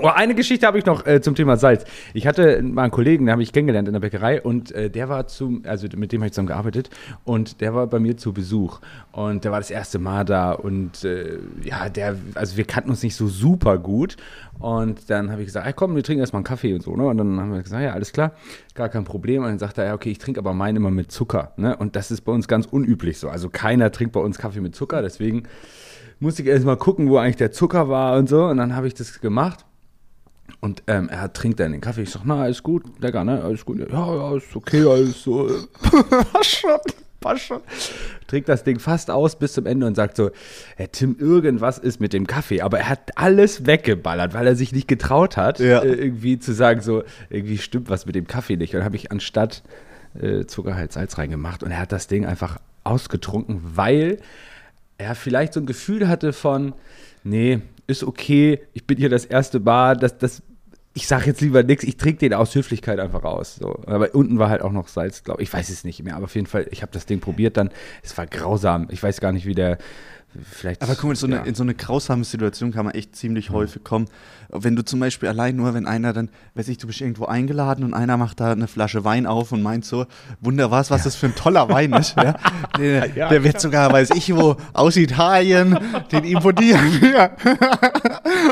Oh, 0.00 0.06
eine 0.06 0.36
Geschichte 0.36 0.64
habe 0.66 0.78
ich 0.78 0.86
noch 0.86 1.06
äh, 1.06 1.20
zum 1.20 1.34
Thema 1.34 1.56
Salz. 1.56 1.84
Ich 2.14 2.26
hatte 2.26 2.62
mal 2.62 2.82
einen 2.82 2.92
Kollegen, 2.92 3.26
den 3.26 3.32
habe 3.32 3.42
ich 3.42 3.52
kennengelernt 3.52 3.88
in 3.88 3.94
der 3.94 4.00
Bäckerei 4.00 4.40
und 4.40 4.70
äh, 4.70 4.90
der 4.90 5.08
war 5.08 5.26
zum, 5.26 5.62
also 5.66 5.88
mit 5.96 6.12
dem 6.12 6.20
habe 6.20 6.26
ich 6.28 6.32
zusammen 6.32 6.48
gearbeitet 6.48 6.88
und 7.24 7.60
der 7.60 7.74
war 7.74 7.86
bei 7.88 7.98
mir 7.98 8.16
zu 8.16 8.32
Besuch 8.32 8.78
und 9.10 9.44
der 9.44 9.50
war 9.50 9.58
das 9.58 9.70
erste 9.70 9.98
Mal 9.98 10.24
da 10.24 10.52
und 10.52 11.02
äh, 11.02 11.38
ja, 11.64 11.88
der, 11.88 12.16
also 12.34 12.56
wir 12.56 12.64
kannten 12.64 12.90
uns 12.90 13.02
nicht 13.02 13.16
so 13.16 13.26
super 13.26 13.78
gut 13.78 14.16
und 14.60 15.10
dann 15.10 15.32
habe 15.32 15.42
ich 15.42 15.46
gesagt, 15.46 15.66
ey, 15.66 15.72
komm, 15.72 15.96
wir 15.96 16.04
trinken 16.04 16.20
erstmal 16.20 16.38
einen 16.38 16.44
Kaffee 16.44 16.74
und 16.74 16.82
so, 16.82 16.94
ne? 16.94 17.04
Und 17.06 17.18
dann 17.18 17.40
haben 17.40 17.52
wir 17.52 17.62
gesagt, 17.62 17.82
ja, 17.82 17.92
alles 17.92 18.12
klar, 18.12 18.32
gar 18.74 18.88
kein 18.88 19.04
Problem. 19.04 19.42
Und 19.42 19.48
dann 19.48 19.58
sagt 19.58 19.78
er, 19.78 19.86
ja, 19.86 19.94
okay, 19.94 20.10
ich 20.10 20.18
trinke 20.18 20.38
aber 20.38 20.52
meinen 20.54 20.76
immer 20.76 20.90
mit 20.90 21.10
Zucker, 21.10 21.52
ne? 21.56 21.76
Und 21.76 21.96
das 21.96 22.10
ist 22.10 22.20
bei 22.22 22.32
uns 22.32 22.46
ganz 22.46 22.66
unüblich 22.66 23.18
so. 23.18 23.28
Also 23.28 23.48
keiner 23.48 23.90
trinkt 23.90 24.12
bei 24.12 24.20
uns 24.20 24.38
Kaffee 24.38 24.60
mit 24.60 24.74
Zucker, 24.74 25.02
deswegen 25.02 25.44
musste 26.20 26.42
ich 26.42 26.48
erst 26.48 26.66
mal 26.66 26.76
gucken, 26.76 27.08
wo 27.08 27.18
eigentlich 27.18 27.36
der 27.36 27.52
Zucker 27.52 27.88
war 27.88 28.16
und 28.18 28.28
so. 28.28 28.46
Und 28.46 28.56
dann 28.56 28.74
habe 28.74 28.86
ich 28.86 28.94
das 28.94 29.20
gemacht. 29.20 29.64
Und 30.60 30.82
ähm, 30.86 31.08
er 31.08 31.20
hat, 31.22 31.34
trinkt 31.34 31.60
dann 31.60 31.72
den 31.72 31.80
Kaffee. 31.80 32.02
Ich 32.02 32.10
sag, 32.10 32.22
na, 32.24 32.42
alles 32.42 32.62
gut, 32.62 32.82
lecker, 33.00 33.24
ne? 33.24 33.42
Alles 33.42 33.64
gut. 33.64 33.78
Ja, 33.78 33.86
ja, 34.14 34.36
ist 34.36 34.54
okay, 34.56 34.84
alles 34.84 35.22
so. 35.22 35.48
passt 36.32 36.56
schon, 36.56 36.70
passt 37.20 37.42
schon. 37.44 37.60
Trinkt 38.26 38.48
das 38.48 38.64
Ding 38.64 38.78
fast 38.80 39.10
aus 39.10 39.36
bis 39.38 39.52
zum 39.52 39.66
Ende 39.66 39.86
und 39.86 39.94
sagt 39.94 40.16
so, 40.16 40.30
Herr 40.76 40.90
Tim, 40.90 41.16
irgendwas 41.18 41.78
ist 41.78 42.00
mit 42.00 42.12
dem 42.12 42.26
Kaffee. 42.26 42.60
Aber 42.62 42.78
er 42.78 42.88
hat 42.88 43.16
alles 43.16 43.66
weggeballert, 43.66 44.34
weil 44.34 44.46
er 44.46 44.56
sich 44.56 44.72
nicht 44.72 44.88
getraut 44.88 45.36
hat, 45.36 45.60
Ja. 45.60 45.80
äh, 45.80 45.92
irgendwie 45.94 46.38
zu 46.38 46.52
sagen, 46.52 46.80
so, 46.80 47.04
irgendwie 47.30 47.58
stimmt 47.58 47.88
was 47.88 48.04
mit 48.06 48.14
dem 48.14 48.26
Kaffee 48.26 48.56
nicht. 48.56 48.74
Und 48.74 48.78
dann 48.80 48.84
habe 48.86 48.96
ich 48.96 49.12
anstatt 49.12 49.62
äh, 50.20 50.44
Zucker 50.46 50.74
halt 50.74 50.92
Salz 50.92 51.18
reingemacht. 51.18 51.62
Und 51.62 51.70
er 51.70 51.78
hat 51.78 51.92
das 51.92 52.06
Ding 52.08 52.26
einfach 52.26 52.58
ausgetrunken, 52.84 53.60
weil 53.74 54.18
er 54.96 55.14
vielleicht 55.14 55.52
so 55.52 55.60
ein 55.60 55.66
Gefühl 55.66 56.08
hatte 56.08 56.32
von, 56.32 56.72
nee, 57.22 57.60
ist 57.88 58.04
okay, 58.04 58.60
ich 58.74 58.86
bin 58.86 58.98
hier 58.98 59.08
das 59.08 59.24
erste 59.24 59.58
Mal, 59.58 59.96
das, 59.96 60.18
das, 60.18 60.42
ich 60.94 61.08
sag 61.08 61.26
jetzt 61.26 61.40
lieber 61.40 61.62
nichts, 61.62 61.84
ich 61.84 61.96
trinke 61.96 62.20
den 62.20 62.34
aus 62.34 62.54
Höflichkeit 62.54 63.00
einfach 63.00 63.24
aus. 63.24 63.56
So. 63.56 63.80
Aber 63.86 64.14
unten 64.14 64.38
war 64.38 64.50
halt 64.50 64.62
auch 64.62 64.72
noch 64.72 64.88
Salz, 64.88 65.24
glaube 65.24 65.42
ich. 65.42 65.48
Ich 65.48 65.54
weiß 65.54 65.70
es 65.70 65.84
nicht 65.84 66.04
mehr, 66.04 66.14
aber 66.14 66.24
auf 66.24 66.34
jeden 66.34 66.46
Fall, 66.46 66.66
ich 66.70 66.82
habe 66.82 66.92
das 66.92 67.06
Ding 67.06 67.20
probiert 67.20 67.56
dann. 67.56 67.70
Es 68.02 68.16
war 68.18 68.26
grausam. 68.26 68.88
Ich 68.90 69.02
weiß 69.02 69.20
gar 69.20 69.32
nicht, 69.32 69.46
wie 69.46 69.54
der. 69.54 69.78
Vielleicht. 70.50 70.82
Aber 70.82 70.94
guck 70.94 71.04
mal, 71.04 71.10
in 71.10 71.16
so, 71.16 71.26
eine, 71.26 71.36
ja. 71.36 71.42
in 71.42 71.54
so 71.54 71.62
eine 71.62 71.74
grausame 71.74 72.22
Situation 72.22 72.70
kann 72.70 72.84
man 72.84 72.94
echt 72.94 73.16
ziemlich 73.16 73.50
häufig 73.50 73.82
kommen. 73.82 74.08
Wenn 74.50 74.76
du 74.76 74.84
zum 74.84 75.00
Beispiel 75.00 75.28
allein 75.28 75.56
nur, 75.56 75.74
wenn 75.74 75.86
einer 75.86 76.12
dann, 76.12 76.30
weiß 76.54 76.68
ich, 76.68 76.78
du 76.78 76.86
bist 76.86 77.00
irgendwo 77.00 77.24
eingeladen 77.24 77.82
und 77.84 77.94
einer 77.94 78.16
macht 78.16 78.40
da 78.40 78.52
eine 78.52 78.68
Flasche 78.68 79.04
Wein 79.04 79.26
auf 79.26 79.52
und 79.52 79.62
meint 79.62 79.84
so, 79.84 80.06
Wunder 80.40 80.70
was, 80.70 80.90
was 80.90 81.04
das 81.04 81.16
für 81.16 81.26
ein 81.26 81.34
toller 81.34 81.68
Wein 81.68 81.92
ist. 81.94 82.16
Ja? 82.16 82.34
Der, 82.78 83.08
Ja, 83.14 83.28
der 83.28 83.42
wird 83.42 83.60
sogar, 83.60 83.92
weiß 83.92 84.10
ich 84.10 84.34
wo, 84.34 84.56
aus 84.72 84.96
Italien, 84.96 85.76
den 86.12 86.24
importieren 86.24 86.92
wir. 87.00 87.30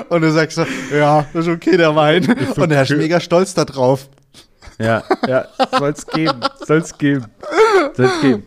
Und 0.08 0.22
du 0.22 0.32
sagst 0.32 0.56
so, 0.56 0.66
ja, 0.94 1.26
das 1.32 1.46
ist 1.46 1.52
okay, 1.52 1.76
der 1.76 1.94
Wein. 1.94 2.26
Und 2.56 2.68
der 2.70 2.82
ist 2.82 2.90
mega 2.90 3.20
stolz 3.20 3.54
da 3.54 3.64
drauf. 3.64 4.08
Ja, 4.78 5.02
ja, 5.26 5.46
soll's 5.78 6.06
geben, 6.06 6.40
soll's 6.64 6.96
geben, 6.98 7.26
soll's 7.94 8.20
geben. 8.20 8.42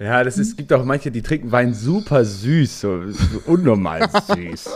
Ja, 0.00 0.22
das 0.22 0.38
ist, 0.38 0.48
es 0.48 0.56
gibt 0.56 0.72
auch 0.72 0.84
manche, 0.84 1.10
die 1.10 1.22
trinken 1.22 1.50
Wein 1.50 1.74
super 1.74 2.24
süß, 2.24 2.80
so, 2.80 3.10
so 3.10 3.42
unnormal 3.46 4.08
süß. 4.28 4.70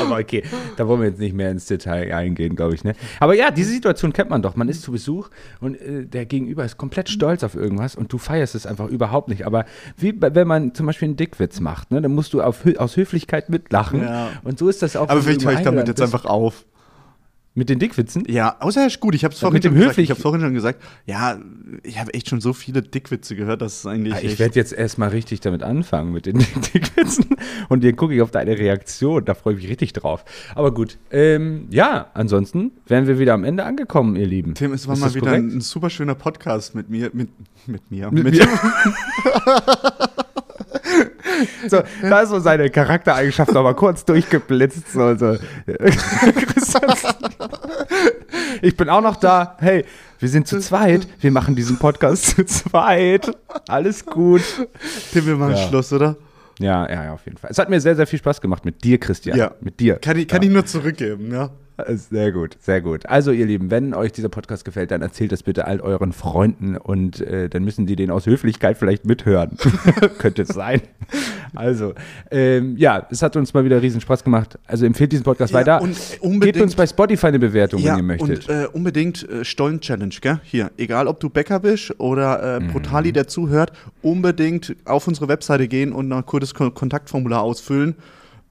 Aber 0.00 0.18
okay, 0.18 0.42
da 0.76 0.86
wollen 0.86 1.00
wir 1.00 1.08
jetzt 1.08 1.18
nicht 1.18 1.34
mehr 1.34 1.50
ins 1.50 1.66
Detail 1.66 2.12
eingehen, 2.14 2.56
glaube 2.56 2.74
ich. 2.74 2.84
Ne? 2.84 2.94
Aber 3.20 3.34
ja, 3.34 3.50
diese 3.50 3.70
Situation 3.70 4.12
kennt 4.12 4.30
man 4.30 4.42
doch. 4.42 4.56
Man 4.56 4.68
ist 4.68 4.82
zu 4.82 4.92
Besuch 4.92 5.30
und 5.60 5.80
äh, 5.80 6.04
der 6.04 6.26
Gegenüber 6.26 6.64
ist 6.64 6.76
komplett 6.76 7.08
stolz 7.08 7.42
auf 7.44 7.54
irgendwas 7.54 7.94
und 7.94 8.12
du 8.12 8.18
feierst 8.18 8.54
es 8.54 8.66
einfach 8.66 8.88
überhaupt 8.88 9.28
nicht. 9.28 9.46
Aber 9.46 9.64
wie 9.96 10.14
wenn 10.18 10.46
man 10.48 10.74
zum 10.74 10.86
Beispiel 10.86 11.08
einen 11.08 11.16
Dickwitz 11.16 11.60
macht, 11.60 11.90
ne, 11.90 12.00
dann 12.00 12.14
musst 12.14 12.32
du 12.34 12.42
auf, 12.42 12.64
aus 12.76 12.96
Höflichkeit 12.96 13.50
mitlachen. 13.50 14.02
Ja. 14.02 14.30
Und 14.44 14.58
so 14.58 14.68
ist 14.68 14.82
das 14.82 14.96
auch. 14.96 15.08
Aber 15.08 15.22
vielleicht 15.22 15.44
höre 15.44 15.54
ich 15.54 15.60
damit 15.60 15.88
jetzt 15.88 16.02
einfach 16.02 16.24
auf. 16.24 16.64
Mit 17.54 17.68
den 17.68 17.78
Dickwitzen? 17.78 18.24
Ja, 18.28 18.56
außer 18.60 18.80
er 18.80 18.86
ist 18.86 18.98
gut. 18.98 19.14
Ich 19.14 19.24
habe 19.24 19.34
es 19.34 19.40
vorhin 19.40 19.52
mit 19.54 19.64
dem 19.64 19.72
schon 19.72 19.80
gesagt. 19.80 19.98
Ich 19.98 20.10
habe 20.10 20.20
vorhin 20.20 20.40
schon 20.40 20.54
gesagt. 20.54 20.82
Ja, 21.04 21.38
ich 21.82 22.00
habe 22.00 22.14
echt 22.14 22.30
schon 22.30 22.40
so 22.40 22.54
viele 22.54 22.80
Dickwitze 22.80 23.36
gehört, 23.36 23.60
dass 23.60 23.80
es 23.80 23.86
eigentlich. 23.86 24.14
Ja, 24.14 24.20
ich 24.20 24.24
echt- 24.32 24.38
werde 24.38 24.54
jetzt 24.54 24.72
erstmal 24.72 25.10
richtig 25.10 25.40
damit 25.40 25.62
anfangen 25.62 26.12
mit 26.12 26.24
den 26.24 26.38
Dickwitzen 26.74 27.26
und 27.68 27.84
dann 27.84 27.94
gucke 27.94 28.14
ich 28.14 28.22
auf 28.22 28.30
deine 28.30 28.56
Reaktion. 28.56 29.26
Da 29.26 29.34
freue 29.34 29.52
ich 29.54 29.60
mich 29.60 29.70
richtig 29.70 29.92
drauf. 29.92 30.24
Aber 30.54 30.72
gut, 30.72 30.96
ähm, 31.10 31.66
ja, 31.70 32.06
ansonsten 32.14 32.72
wären 32.86 33.06
wir 33.06 33.18
wieder 33.18 33.34
am 33.34 33.44
Ende 33.44 33.64
angekommen, 33.64 34.16
ihr 34.16 34.26
Lieben. 34.26 34.54
Tim, 34.54 34.72
es 34.72 34.88
war 34.88 34.94
Ist 34.94 35.00
mal 35.00 35.12
wieder 35.14 35.26
korrekt? 35.26 35.52
ein, 35.52 35.60
super 35.60 35.90
schöner 35.90 36.14
Podcast 36.14 36.74
mit 36.74 36.88
mir, 36.88 37.10
mit, 37.12 37.28
mit 37.66 37.90
mir, 37.90 38.10
Mit 38.10 38.24
mit, 38.24 38.34
mir. 38.34 38.48
So, 41.68 41.82
da 42.02 42.20
ist 42.20 42.28
so 42.30 42.38
seine 42.40 42.68
Charaktereigenschaft 42.70 43.56
aber 43.56 43.74
kurz 43.74 44.04
durchgeblitzt. 44.04 44.92
So, 44.92 45.16
so. 45.16 45.36
Christian, 45.66 46.94
ich 48.62 48.76
bin 48.76 48.88
auch 48.88 49.02
noch 49.02 49.16
da. 49.16 49.56
Hey, 49.60 49.84
wir 50.18 50.28
sind 50.28 50.46
zu 50.46 50.58
zweit. 50.60 51.06
Wir 51.20 51.30
machen 51.30 51.54
diesen 51.54 51.78
Podcast 51.78 52.26
zu 52.36 52.46
zweit. 52.46 53.36
Alles 53.68 54.06
gut. 54.06 54.42
Tim, 55.12 55.26
wir 55.26 55.36
machen 55.36 55.56
Ja. 55.56 55.68
Schluss, 55.68 55.92
oder? 55.92 56.16
Ja, 56.58 56.88
ja, 56.88 57.04
ja, 57.04 57.12
auf 57.12 57.24
jeden 57.24 57.38
Fall. 57.38 57.50
Es 57.50 57.58
hat 57.58 57.68
mir 57.68 57.80
sehr, 57.80 57.96
sehr 57.96 58.06
viel 58.06 58.18
Spaß 58.20 58.40
gemacht 58.40 58.64
mit 58.64 58.84
dir, 58.84 58.98
Christian. 58.98 59.36
Ja. 59.36 59.52
Mit 59.60 59.80
dir. 59.80 59.96
Kann 59.96 60.16
ich, 60.16 60.28
kann 60.28 60.42
ja. 60.42 60.48
ich 60.48 60.54
nur 60.54 60.64
zurückgeben, 60.64 61.32
ja. 61.32 61.50
Sehr 61.88 62.32
gut, 62.32 62.56
sehr 62.60 62.80
gut. 62.80 63.06
Also, 63.06 63.30
ihr 63.32 63.46
Lieben, 63.46 63.70
wenn 63.70 63.94
euch 63.94 64.12
dieser 64.12 64.28
Podcast 64.28 64.64
gefällt, 64.64 64.90
dann 64.90 65.02
erzählt 65.02 65.32
das 65.32 65.42
bitte 65.42 65.66
all 65.66 65.80
euren 65.80 66.12
Freunden 66.12 66.76
und 66.76 67.20
äh, 67.20 67.48
dann 67.48 67.64
müssen 67.64 67.86
die 67.86 67.96
den 67.96 68.10
aus 68.10 68.26
Höflichkeit 68.26 68.78
vielleicht 68.78 69.04
mithören. 69.04 69.56
Könnte 70.18 70.42
es 70.42 70.48
sein. 70.48 70.80
Also, 71.54 71.92
ähm, 72.30 72.76
ja, 72.78 73.06
es 73.10 73.22
hat 73.22 73.36
uns 73.36 73.52
mal 73.52 73.64
wieder 73.64 73.82
riesen 73.82 74.00
Spaß 74.00 74.24
gemacht. 74.24 74.58
Also 74.66 74.86
empfehlt 74.86 75.12
diesen 75.12 75.24
Podcast 75.24 75.52
Ja, 75.52 75.60
weiter. 75.60 75.82
und 75.82 75.94
Gebt 75.94 76.22
unbedingt- 76.22 76.62
uns 76.62 76.74
bei 76.74 76.86
Spotify 76.86 77.26
eine 77.26 77.38
Bewertung, 77.38 77.80
ja, 77.80 77.92
wenn 77.92 77.98
ihr 77.98 78.02
möchtet. 78.04 78.48
und 78.48 78.54
äh, 78.54 78.66
unbedingt 78.72 79.28
äh, 79.28 79.44
Stollen-Challenge, 79.44 80.14
gell? 80.20 80.40
Hier, 80.44 80.70
egal 80.78 81.08
ob 81.08 81.20
du 81.20 81.28
Bäcker 81.28 81.60
bist 81.60 81.98
oder 82.00 82.56
äh, 82.56 82.60
Mhm. 82.60 82.68
Brutali, 82.68 83.12
der 83.12 83.26
zuhört, 83.26 83.72
unbedingt 84.02 84.76
auf 84.84 85.06
unsere 85.08 85.28
Webseite 85.28 85.68
gehen 85.68 85.92
und 85.92 86.10
ein 86.12 86.24
kurzes 86.26 86.54
Kon 86.54 86.72
Kontaktformular 86.72 87.42
ausfüllen, 87.42 87.96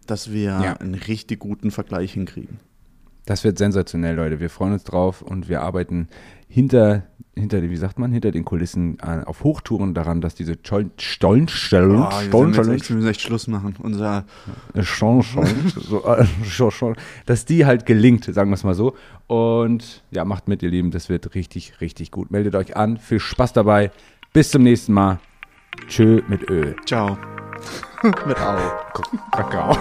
dass 0.07 0.31
wir 0.31 0.41
Ja. 0.43 0.73
einen 0.79 0.95
richtig 0.95 1.39
guten 1.39 1.71
Vergleich 1.71 2.13
hinkriegen. 2.13 2.59
Das 3.25 3.43
wird 3.43 3.57
sensationell, 3.57 4.15
Leute. 4.15 4.39
Wir 4.39 4.49
freuen 4.49 4.73
uns 4.73 4.83
drauf 4.83 5.21
und 5.21 5.47
wir 5.47 5.61
arbeiten 5.61 6.07
hinter, 6.47 7.03
hinter 7.35 7.61
wie 7.61 7.77
sagt 7.77 7.99
man, 7.99 8.11
hinter 8.11 8.31
den 8.31 8.43
Kulissen 8.43 8.97
äh, 8.99 9.23
auf 9.25 9.43
Hochtouren 9.43 9.93
daran, 9.93 10.21
dass 10.21 10.35
diese 10.35 10.57
Stollenstellung, 10.97 12.07
Oh, 12.07 12.11
Stollenstellung, 12.27 12.81
wir 12.89 12.95
müssen 12.95 13.09
echt 13.09 13.21
Schluss 13.21 13.47
machen. 13.47 13.75
Unser 13.79 14.25
Äh, 14.73 14.83
so, 15.79 16.03
äh, 16.05 16.95
dass 17.25 17.45
die 17.45 17.65
halt 17.65 17.85
gelingt, 17.85 18.25
sagen 18.25 18.49
wir 18.49 18.55
es 18.55 18.63
mal 18.63 18.73
so. 18.73 18.95
Und 19.27 20.03
ja, 20.11 20.25
macht 20.25 20.47
mit, 20.47 20.63
ihr 20.63 20.69
Lieben, 20.69 20.91
das 20.91 21.07
wird 21.07 21.35
richtig, 21.35 21.79
richtig 21.79 22.11
gut. 22.11 22.31
Meldet 22.31 22.55
euch 22.55 22.75
an, 22.75 22.97
viel 22.97 23.19
Spaß 23.19 23.53
dabei. 23.53 23.91
Bis 24.33 24.49
zum 24.49 24.63
nächsten 24.63 24.93
Mal. 24.93 25.19
Tschö 25.87 26.21
mit 26.27 26.49
Ö. 26.49 26.73
Ciao. 26.85 27.17
Mit 28.25 28.39
Au. 28.39 28.57
Kakao. 29.31 29.77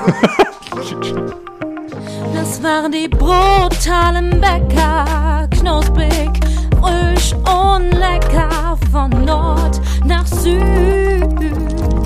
Das 2.40 2.62
waren 2.62 2.90
die 2.90 3.06
brutalen 3.06 4.40
Bäcker, 4.40 5.46
knusprig, 5.50 6.30
frisch 6.80 7.34
und 7.34 7.90
lecker 7.92 8.78
von 8.90 9.10
Nord 9.26 9.78
nach 10.06 10.26
Süd. 10.26 11.99